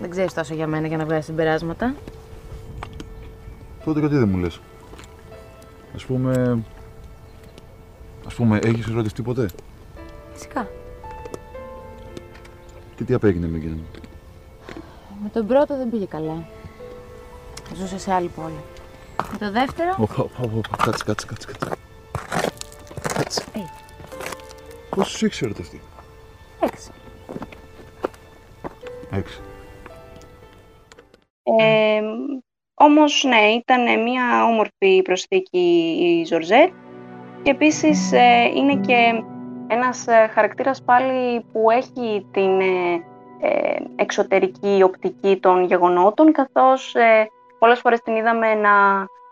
Δεν 0.00 0.10
ξέρεις 0.10 0.34
τόσο 0.34 0.54
για 0.54 0.66
μένα 0.66 0.86
για 0.86 0.96
να 0.96 1.04
βγάλεις 1.04 1.24
συμπεράσματα. 1.24 1.94
Τότε 3.84 4.00
γιατί 4.00 4.16
δεν 4.16 4.28
μου 4.28 4.36
λες; 4.36 4.60
Ας 5.94 6.04
πούμε... 6.04 6.62
Ας 8.26 8.34
πούμε, 8.34 8.58
έχεις 8.62 8.86
ερωτευτεί 8.86 9.22
ποτέ; 9.22 9.48
Φυσικά. 10.32 10.68
Και 12.96 13.04
τι 13.04 13.14
απέγινε 13.14 13.46
με 13.48 13.56
εκείνον. 13.56 13.84
Με 15.22 15.28
τον 15.32 15.46
πρώτο 15.46 15.76
δεν 15.76 15.90
πήγε 15.90 16.04
καλά. 16.04 16.44
Ζούσε 17.74 17.98
σε 17.98 18.12
άλλη 18.12 18.28
πόλη. 18.28 18.60
Με 19.32 19.38
το 19.38 19.50
δεύτερο... 19.52 19.94
Οπα, 19.98 20.22
οπα, 20.22 20.42
οπα, 20.56 20.76
Κάτσε, 20.84 21.04
κάτσε, 21.04 21.26
κάτσε. 21.26 21.46
κάτσε. 21.46 21.76
Κάτσε. 23.14 23.44
Ε, 23.54 23.60
Πόσους 24.90 25.22
έχεις 25.22 25.42
ερωτευτεί. 25.42 25.80
έξι. 26.60 26.90
Έξι. 29.10 29.40
Ε, 31.42 32.00
όμως, 32.74 33.24
ναι, 33.24 33.36
ήταν 33.50 34.02
μια 34.02 34.44
όμορφη 34.44 35.02
προσθήκη 35.02 35.58
η 36.00 36.24
Ζορζέτ 36.24 36.72
και 37.42 37.50
επίσης 37.50 38.12
ε, 38.12 38.42
είναι 38.56 38.76
και 38.76 39.22
ένας 39.66 40.06
ε, 40.06 40.30
χαρακτήρας 40.34 40.82
πάλι 40.82 41.44
που 41.52 41.70
έχει 41.70 42.26
την 42.30 42.60
ε, 42.60 43.04
ε, 43.40 43.76
εξωτερική 43.96 44.82
οπτική 44.82 45.38
των 45.40 45.64
γεγονότων 45.64 46.32
καθώς 46.32 46.94
ε, 46.94 47.30
πολλές 47.58 47.80
φορές 47.80 48.02
την 48.02 48.16
είδαμε 48.16 48.54
να 48.54 48.70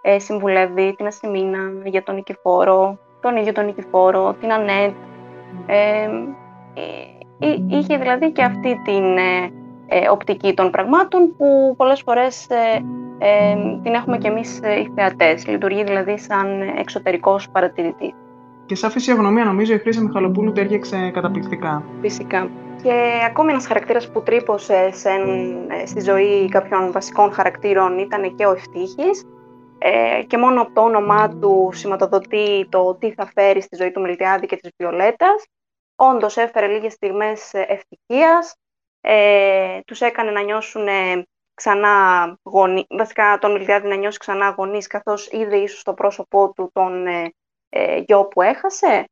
ε, 0.02 0.18
συμβουλεύει 0.18 0.94
την 0.96 1.06
Ασημίνα 1.06 1.58
για 1.84 2.02
τον 2.02 2.14
Νικηφόρο, 2.14 2.98
τον 3.20 3.36
ίδιο 3.36 3.52
τον 3.52 3.64
Νικηφόρο, 3.64 4.32
την 4.40 4.52
Ανέτ. 4.52 4.94
Ε, 5.66 6.08
ε, 6.74 7.46
ε, 7.46 7.56
είχε 7.68 7.96
δηλαδή 7.96 8.32
και 8.32 8.42
αυτή 8.42 8.80
την 8.84 9.16
ε, 9.16 9.52
ε, 9.86 10.08
οπτική 10.08 10.54
των 10.54 10.70
πραγμάτων 10.70 11.36
που 11.36 11.74
πολλές 11.76 12.02
φορές 12.02 12.46
ε, 12.50 12.84
ε, 13.18 13.56
την 13.82 13.94
έχουμε 13.94 14.18
και 14.18 14.28
εμείς 14.28 14.60
ε, 14.62 14.78
οι 14.80 14.92
θεατές. 14.94 15.46
Λειτουργεί 15.46 15.84
δηλαδή 15.84 16.18
σαν 16.18 16.60
εξωτερικός 16.78 17.50
παρατηρητής. 17.50 18.14
Και 18.66 18.74
σαν 18.74 18.90
φυσιογνωμία 18.90 19.44
νομίζω 19.44 19.74
η 19.74 19.78
Χρύσα 19.78 20.00
Μιχαλοπούλου 20.00 20.52
τέριαξε 20.52 21.10
καταπληκτικά. 21.10 21.84
Φυσικά. 22.00 22.50
Και 22.82 23.22
ακόμη 23.26 23.50
ένας 23.50 23.66
χαρακτήρας 23.66 24.10
που 24.10 24.22
τρύπωσε 24.22 24.90
σε, 24.92 25.10
ε, 25.68 25.86
στη 25.86 26.00
ζωή 26.00 26.48
κάποιων 26.48 26.92
βασικών 26.92 27.32
χαρακτήρων 27.32 27.98
ήταν 27.98 28.34
και 28.34 28.46
ο 28.46 28.50
Ευτύχης. 28.50 29.24
Ε, 29.78 30.22
και 30.26 30.38
μόνο 30.38 30.60
από 30.62 30.72
το 30.72 30.80
όνομά 30.80 31.28
του 31.28 31.70
σηματοδοτεί 31.72 32.66
το 32.68 32.94
τι 32.94 33.12
θα 33.12 33.30
φέρει 33.34 33.60
στη 33.60 33.76
ζωή 33.76 33.90
του 33.90 34.00
Μιλτιάδη 34.00 34.46
και 34.46 34.56
της 34.56 34.70
Βιολέτας. 34.76 35.46
Όντως 35.96 36.36
έφερε 36.36 36.66
λίγες 36.66 36.92
στιγμές 36.92 37.50
ευτυχίας, 37.52 38.56
ε, 39.00 39.80
τους 39.86 40.00
έκανε 40.00 40.30
να 40.30 40.42
νιώσουν 40.42 40.86
ξανά 41.54 42.36
γονεί, 42.42 42.86
βασικά 42.88 43.38
τον 43.40 43.52
Μιλτιάδη 43.52 43.88
να 43.88 43.94
νιώσει 43.94 44.18
ξανά 44.18 44.54
γονείς, 44.56 44.86
καθώς 44.86 45.28
είδε 45.32 45.56
ίσως 45.56 45.80
στο 45.80 45.94
πρόσωπό 45.94 46.52
του 46.52 46.70
τον 46.72 47.06
ε, 47.06 47.22
ε, 47.22 47.30
γιο 48.06 48.24
που 48.24 48.42
έχασε. 48.42 49.04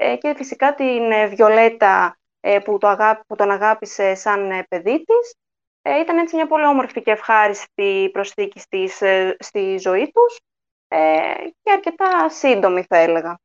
Ε, 0.00 0.16
και 0.16 0.34
φυσικά 0.36 0.74
την 0.74 1.10
ε, 1.10 1.26
Βιολέτα 1.26 2.18
ε, 2.40 2.58
που, 2.58 2.78
το 2.78 2.86
αγάπη, 2.86 3.22
που 3.26 3.36
τον 3.36 3.50
αγάπησε 3.50 4.14
σαν 4.14 4.50
ε, 4.50 4.66
παιδί 4.68 5.04
της. 5.04 5.34
Ε, 5.82 5.98
ήταν 6.00 6.18
έτσι 6.18 6.36
μια 6.36 6.46
πολύ 6.46 6.64
όμορφη 6.64 7.02
και 7.02 7.10
ευχάριστη 7.10 8.08
προσθήκη 8.12 8.60
στις, 8.60 9.00
ε, 9.00 9.36
στη 9.38 9.78
ζωή 9.78 10.10
τους 10.14 10.38
ε, 10.88 10.98
και 11.62 11.72
αρκετά 11.72 12.28
σύντομη 12.28 12.84
θα 12.88 12.96
έλεγα. 12.96 13.40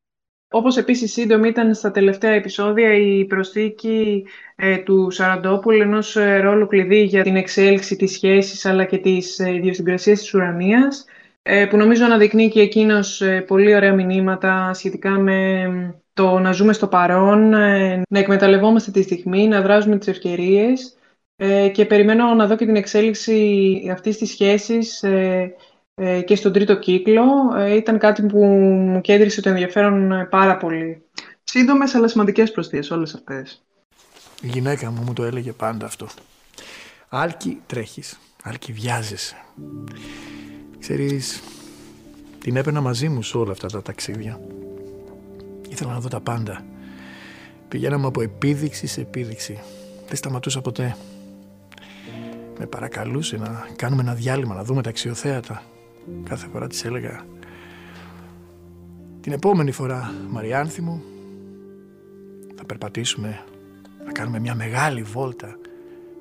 Όπως 0.50 0.78
επίσης 0.78 1.12
σύντομη 1.12 1.48
ήταν 1.48 1.74
στα 1.74 1.92
τελευταία 1.92 2.32
επεισόδια 2.32 2.94
η 2.94 3.26
προσθήκη 3.26 4.26
ε, 4.56 4.78
του 4.78 5.12
Σαραντόπουλου 5.12 5.82
ενός 5.82 6.16
ε, 6.16 6.40
ρόλου 6.40 6.68
κλειδί 6.68 7.02
για 7.04 7.24
την 7.24 7.36
εξέλιξη 7.36 7.96
της 7.96 8.12
σχέσης 8.12 8.66
αλλά 8.66 8.86
και 8.86 8.98
της 8.98 9.40
ε, 9.40 9.54
ιδιοσυγκρασίας 9.54 10.20
της 10.20 10.34
ουρανίας 10.34 11.06
ε, 11.06 11.14
που 11.70 11.78
νομίζω 11.78 12.06
αναδεικνύει 12.06 12.50
και 12.50 12.62
εκείνος 12.62 13.22
ε, 13.22 13.42
πολύ 13.42 13.76
ωραία 13.76 13.94
μηνύματα 13.94 14.74
σχετικά 14.74 15.10
με 15.10 15.66
το 16.14 16.40
να 16.40 16.52
ζούμε 16.52 16.74
στο 16.74 16.88
παρόν, 16.88 17.54
ε, 17.54 18.02
να 18.10 18.20
εκμεταλλευόμαστε 18.20 18.92
τη 18.92 19.02
στιγμή, 19.02 19.48
να 19.48 19.62
δράζουμε 19.62 19.98
τις 19.98 20.08
ευκαιρίες 20.08 20.98
ε, 21.36 21.70
και 21.70 21.86
περιμένω 21.86 22.34
να 22.34 22.48
δω 22.48 22.56
και 22.56 22.66
την 22.66 22.76
εξέλιξη 22.76 23.90
αυτής 23.92 24.18
της 24.18 24.30
σχέσης 24.30 25.04
ε, 25.04 25.54
ε, 25.96 26.22
και 26.22 26.36
στον 26.36 26.54
τρίτο 26.54 26.76
κύκλο. 26.80 27.24
Ε, 27.58 27.76
Ήταν 27.76 27.98
κάτι 27.98 28.24
που 28.24 28.46
μου 28.46 29.02
κέντρισε 29.02 29.42
το 29.42 29.50
ενδιαφέρον 29.50 30.12
ε, 30.12 30.26
πάρα 30.26 30.58
πολύ. 30.58 31.04
Σύντομες 31.44 31.96
αλλά 31.96 32.08
σημαντικές 32.08 32.52
προσθήκες 32.52 32.92
όλες 32.92 33.14
αυτές. 33.14 33.64
Η 34.42 34.48
γυναίκα 34.48 34.92
μου 34.92 35.02
μου 35.02 35.14
το 35.14 35.24
έλεγε 35.24 35.52
πάντα 35.52 35.86
αυτό. 35.86 36.08
Άλκη 37.10 37.62
τρέχεις, 37.68 38.20
Άλκη 38.44 38.72
βιάζεσαι. 38.72 39.36
Ξέρεις, 40.84 41.42
την 42.40 42.56
έπαιρνα 42.56 42.82
μαζί 42.82 43.10
μου 43.10 43.22
σε 43.22 43.38
όλα 43.38 43.52
αυτά 43.52 43.68
τα 43.68 43.82
ταξίδια. 43.82 44.42
Ήθελα 45.70 45.92
να 45.92 46.00
δω 46.00 46.08
τα 46.08 46.20
πάντα. 46.20 46.66
Πηγαίναμε 47.68 48.08
από 48.08 48.22
επίδειξη 48.22 48.88
σε 48.88 49.02
επίδειξη. 49.02 49.60
Δεν 50.08 50.16
σταματούσα 50.16 50.62
ποτέ. 50.62 50.96
Με 52.60 52.66
παρακαλούσε 52.66 53.38
να 53.38 53.68
κάνουμε 53.76 54.02
ένα 54.02 54.14
διάλειμμα, 54.14 54.56
να 54.56 54.64
δούμε 54.64 54.82
τα 54.82 54.90
αξιοθέατα. 54.90 55.64
Κάθε 56.24 56.48
φορά 56.52 56.68
της 56.68 56.86
έλεγα 56.86 57.26
την 59.22 59.32
επόμενη 59.32 59.72
φορά, 59.72 60.14
Μαριάνθη 60.30 60.82
μου, 60.82 61.04
θα 62.56 62.66
περπατήσουμε, 62.66 63.44
θα 64.06 64.12
κάνουμε 64.12 64.40
μια 64.40 64.56
μεγάλη 64.56 65.02
βόλτα 65.04 65.58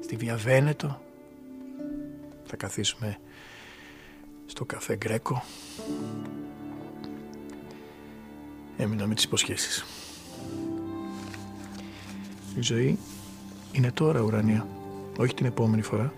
στη 0.01 0.17
Βία 0.17 0.37
Βένετο. 0.37 1.03
Θα 2.45 2.57
καθίσουμε 2.57 3.19
στο 4.53 4.65
καφέ 4.65 4.97
Γκρέκο. 4.97 5.43
Έμεινα 8.77 9.07
με 9.07 9.15
τις 9.15 9.25
υποσχέσεις. 9.25 9.85
Η 12.57 12.61
ζωή 12.61 12.99
είναι 13.73 13.91
τώρα 13.95 14.21
ουρανία, 14.21 14.67
όχι 15.19 15.35
την 15.35 15.47
επόμενη 15.47 15.83
φορά. 15.83 16.13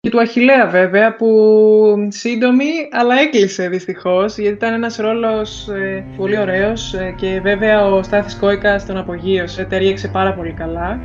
Και 0.00 0.10
του 0.10 0.20
Αχιλέα 0.20 0.66
βέβαια 0.66 1.16
που 1.16 2.08
σύντομη 2.08 2.72
αλλά 2.90 3.14
έκλεισε 3.20 3.68
δυστυχώς 3.68 4.38
γιατί 4.38 4.56
ήταν 4.56 4.72
ένας 4.72 4.96
ρόλος 4.96 5.68
ε, 5.68 6.06
πολύ 6.16 6.38
ωραίος 6.38 6.94
ε, 6.94 7.14
και 7.16 7.40
βέβαια 7.42 7.86
ο 7.86 8.02
Στάθης 8.02 8.36
Κόικας 8.36 8.86
τον 8.86 8.96
απογείωσε, 8.96 9.64
ταιριέξε 9.64 10.08
πάρα 10.08 10.34
πολύ 10.34 10.52
καλά. 10.52 11.00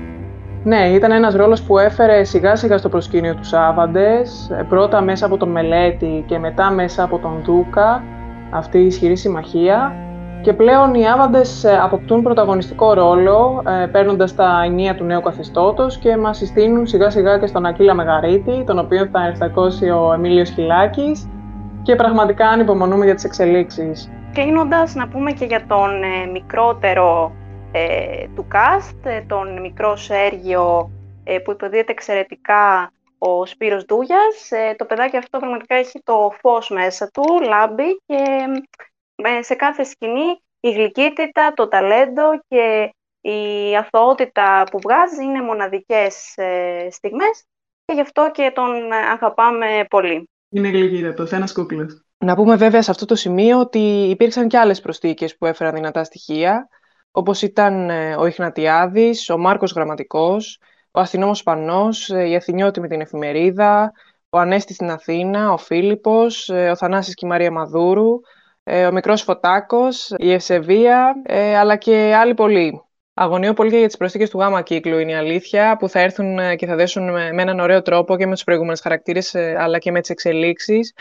Ναι, 0.63 0.87
ήταν 0.87 1.11
ένας 1.11 1.35
ρόλος 1.35 1.61
που 1.61 1.77
έφερε 1.77 2.23
σιγά 2.23 2.55
σιγά 2.55 2.77
στο 2.77 2.89
προσκήνιο 2.89 3.35
τους 3.35 3.53
Άβαντες, 3.53 4.49
ε, 4.49 4.65
πρώτα 4.69 5.01
μέσα 5.01 5.25
από 5.25 5.37
τον 5.37 5.49
Μελέτη 5.49 6.23
και 6.27 6.39
μετά 6.39 6.71
μέσα 6.71 7.03
από 7.03 7.17
τον 7.17 7.41
Δούκα, 7.43 8.03
αυτή 8.49 8.77
η 8.77 8.85
ισχυρή 8.85 9.15
συμμαχία. 9.15 9.95
Και 10.41 10.53
πλέον 10.53 10.93
οι 10.93 11.07
Άβαντες 11.07 11.63
ε, 11.63 11.79
αποκτούν 11.83 12.23
πρωταγωνιστικό 12.23 12.93
ρόλο, 12.93 13.63
ε, 13.83 13.85
παίρνοντας 13.85 14.35
τα 14.35 14.61
ενία 14.65 14.95
του 14.95 15.03
νέου 15.03 15.21
καθεστώτος 15.21 15.97
και 15.97 16.17
μας 16.17 16.37
συστήνουν 16.37 16.87
σιγά 16.87 17.09
σιγά 17.09 17.39
και 17.39 17.47
στον 17.47 17.65
Ακύλα 17.65 17.93
Μεγαρίτη, 17.93 18.63
τον 18.65 18.79
οποίο 18.79 19.07
θα 19.11 19.25
ενστακώσει 19.25 19.89
ο 19.89 20.11
Εμίλιος 20.13 20.49
Χιλάκης 20.49 21.29
και 21.81 21.95
πραγματικά 21.95 22.47
ανυπομονούμε 22.47 23.05
για 23.05 23.15
τις 23.15 23.23
εξελίξεις. 23.23 24.09
Κλείνοντας, 24.33 24.95
να 24.95 25.07
πούμε 25.07 25.31
και 25.31 25.45
για 25.45 25.61
τον 25.67 26.03
ε, 26.03 26.31
μικρότερο 26.31 27.31
ε, 27.71 28.27
του 28.35 28.47
cast, 28.53 28.97
ε, 29.03 29.21
τον 29.21 29.59
μικρό 29.59 29.95
Σέργιο 29.95 30.91
ε, 31.23 31.39
που 31.39 31.51
υποδίεται 31.51 31.91
εξαιρετικά 31.91 32.91
ο 33.17 33.45
Σπύρος 33.45 33.85
Ντούγιας. 33.85 34.51
Ε, 34.51 34.75
το 34.77 34.85
παιδάκι 34.85 35.17
αυτό 35.17 35.39
πραγματικά 35.39 35.75
έχει 35.75 36.01
το 36.03 36.31
φως 36.41 36.69
μέσα 36.69 37.09
του, 37.13 37.23
λάμπει 37.43 38.01
και 38.05 38.45
ε, 39.15 39.41
σε 39.41 39.55
κάθε 39.55 39.83
σκηνή 39.83 40.41
η 40.59 40.71
γλυκύτητα, 40.71 41.53
το 41.55 41.67
ταλέντο 41.67 42.23
και 42.47 42.93
η 43.21 43.75
αθωότητα 43.75 44.63
που 44.71 44.79
βγάζει 44.79 45.23
είναι 45.23 45.41
μοναδικές 45.41 46.37
ε, 46.37 46.87
στιγμές 46.91 47.43
και 47.85 47.93
γι' 47.93 48.01
αυτό 48.01 48.31
και 48.33 48.51
τον 48.55 48.91
αγαπάμε 48.91 49.85
πολύ. 49.89 50.29
Είναι 50.49 50.69
γλυκύτατος, 50.69 51.31
ένας 51.31 51.53
κούκλος. 51.53 52.03
Να 52.17 52.35
πούμε 52.35 52.55
βέβαια 52.55 52.81
σε 52.81 52.91
αυτό 52.91 53.05
το 53.05 53.15
σημείο 53.15 53.59
ότι 53.59 53.79
υπήρξαν 54.09 54.47
και 54.47 54.57
άλλες 54.57 54.81
προσθήκες 54.81 55.37
που 55.37 55.45
έφεραν 55.45 55.73
δυνατά 55.73 56.03
στοιχεία, 56.03 56.67
όπως 57.11 57.41
ήταν 57.41 57.89
ε, 57.89 58.15
ο 58.15 58.25
Ιχνατιάδης, 58.25 59.29
ο 59.29 59.37
Μάρκος 59.37 59.71
Γραμματικός, 59.71 60.59
ο 60.91 60.99
Αθηνόμος 60.99 61.43
Πανός, 61.43 62.09
ε, 62.09 62.27
η 62.27 62.35
Αθηνιώτη 62.35 62.79
με 62.79 62.87
την 62.87 63.01
εφημερίδα, 63.01 63.91
ο 64.29 64.37
Ανέστης 64.37 64.75
στην 64.75 64.89
Αθήνα, 64.89 65.51
ο 65.51 65.57
Φίλιππος, 65.57 66.49
ε, 66.49 66.69
ο 66.69 66.75
Θανάσης 66.75 67.13
και 67.13 67.25
η 67.25 67.29
Μαρία 67.29 67.51
Μαδούρου, 67.51 68.19
ο 68.87 68.91
Μικρός 68.91 69.21
Φωτάκος, 69.21 70.13
η 70.17 70.31
Ευσεβία, 70.31 71.15
αλλά 71.55 71.75
και 71.75 72.13
άλλοι 72.15 72.33
πολλοί. 72.33 72.83
Αγωνιώ 73.21 73.53
πολύ 73.53 73.69
και 73.69 73.77
για 73.77 73.87
τις 73.87 73.97
προσθήκες 73.97 74.29
του 74.29 74.39
γάμα 74.39 74.61
κύκλου, 74.61 74.97
είναι 74.97 75.11
η 75.11 75.15
αλήθεια, 75.15 75.77
που 75.77 75.89
θα 75.89 75.99
έρθουν 75.99 76.39
ε, 76.39 76.55
και 76.55 76.65
θα 76.65 76.75
δέσουν 76.75 77.11
με, 77.11 77.31
με 77.31 77.41
έναν 77.41 77.59
ωραίο 77.59 77.81
τρόπο 77.81 78.17
και 78.17 78.25
με 78.25 78.33
τους 78.33 78.43
προηγούμενους 78.43 78.79
χαρακτήρες, 78.79 79.33
ε, 79.33 79.55
αλλά 79.59 79.77
και 79.77 79.91
με 79.91 79.99
τις 80.01 80.09
εξελίξεις. 80.09 80.93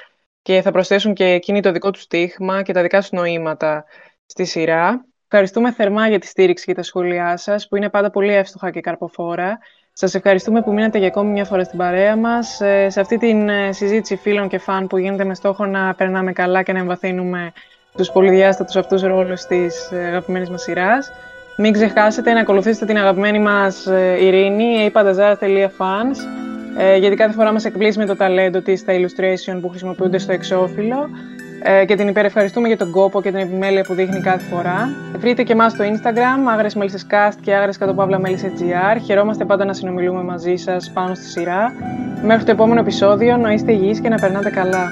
Και 0.43 0.63
θα 0.63 0.71
προσθέσουν 0.71 1.15
και 1.15 1.25
εκείνη 1.25 1.61
το 1.61 1.73
δικό 1.73 1.91
τους 1.91 2.03
στίχημα 2.03 2.63
και 2.63 2.73
τα 2.73 2.83
δικά 2.83 2.99
τους 2.99 3.11
νοήματα 3.11 3.85
στη 4.27 4.45
σειρά. 4.45 5.08
Ευχαριστούμε 5.31 5.73
θερμά 5.73 6.09
για 6.09 6.19
τη 6.19 6.27
στήριξη 6.27 6.65
και 6.65 6.75
τα 6.75 6.83
σχόλιά 6.83 7.37
σας, 7.37 7.69
που 7.69 7.77
είναι 7.77 7.89
πάντα 7.89 8.11
πολύ 8.11 8.35
εύστοχα 8.35 8.71
και 8.71 8.81
καρποφόρα. 8.81 9.59
Σας 9.93 10.15
ευχαριστούμε 10.15 10.63
που 10.63 10.73
μείνατε 10.73 10.99
για 10.99 11.07
ακόμη 11.07 11.31
μια 11.31 11.45
φορά 11.45 11.65
στην 11.65 11.79
παρέα 11.79 12.17
μας, 12.17 12.61
ε, 12.61 12.91
σε 12.91 13.01
αυτή 13.01 13.19
τη 13.19 13.35
συζήτηση 13.71 14.17
φίλων 14.17 14.49
και 14.49 14.59
φαν 14.59 14.87
που 14.87 14.99
γίνεται 14.99 15.25
με 15.25 15.35
στόχο 15.35 15.67
να 15.67 15.95
περνάμε 15.95 16.33
καλά 16.33 16.63
και 16.63 16.73
να 16.73 16.79
εμβαθύνουμε 16.79 17.53
τους 17.97 18.11
πολυδιάστατους 18.11 18.77
αυτούς 18.77 19.03
ρόλους 19.03 19.43
της 19.43 19.93
αγαπημένης 19.93 20.51
μας 20.51 20.63
σειράς. 20.63 21.11
Μην 21.57 21.73
ξεχάσετε 21.73 22.33
να 22.33 22.41
ακολουθήσετε 22.41 22.87
την 22.87 22.97
αγαπημένη 22.97 23.39
μας 23.39 23.87
ε, 23.87 24.25
Ειρήνη, 24.25 24.91
apadazara.fans, 24.93 26.17
ε, 26.79 26.97
γιατί 26.97 27.17
κάθε 27.17 27.33
φορά 27.33 27.53
μας 27.53 27.65
εκπλήσει 27.65 27.99
με 27.99 28.07
το 28.07 28.17
ταλέντο 28.17 28.61
της 28.61 28.81
στα 28.81 28.93
illustration 28.93 29.59
που 29.61 29.69
χρησιμοποιούνται 29.69 30.19
στο 30.19 30.33
εξώφυλλο 30.33 31.09
ε, 31.63 31.85
και 31.85 31.95
την 31.95 32.09
υπερευχαριστούμε 32.09 32.69
για 32.69 32.77
τον 32.77 32.91
κόπο 32.91 33.23
και 33.23 33.31
την 33.31 33.39
επιμέλεια 33.39 33.83
που 33.83 33.95
δείχνει 33.95 34.21
κάθε 34.21 34.45
φορά. 34.45 34.91
Βρείτε 35.19 35.43
και 35.43 35.53
εμάς 35.53 35.73
στο 35.73 35.85
Instagram, 35.85 36.51
άγρες 36.53 36.77
cast 37.11 37.37
και 37.41 37.55
άγρες 37.55 37.79
κατοπαύλα 37.79 38.19
μέλισσες.gr. 38.19 39.01
Χαιρόμαστε 39.05 39.45
πάντα 39.45 39.65
να 39.65 39.73
συνομιλούμε 39.73 40.23
μαζί 40.23 40.57
σας 40.57 40.91
πάνω 40.91 41.15
στη 41.15 41.25
σειρά. 41.25 41.73
Μέχρι 42.23 42.45
το 42.45 42.51
επόμενο 42.51 42.81
επεισόδιο, 42.81 43.37
να 43.37 43.53
είστε 43.53 43.73
υγιείς 43.73 44.01
και 44.01 44.09
να 44.09 44.17
περνάτε 44.17 44.51
καλά. 44.51 44.91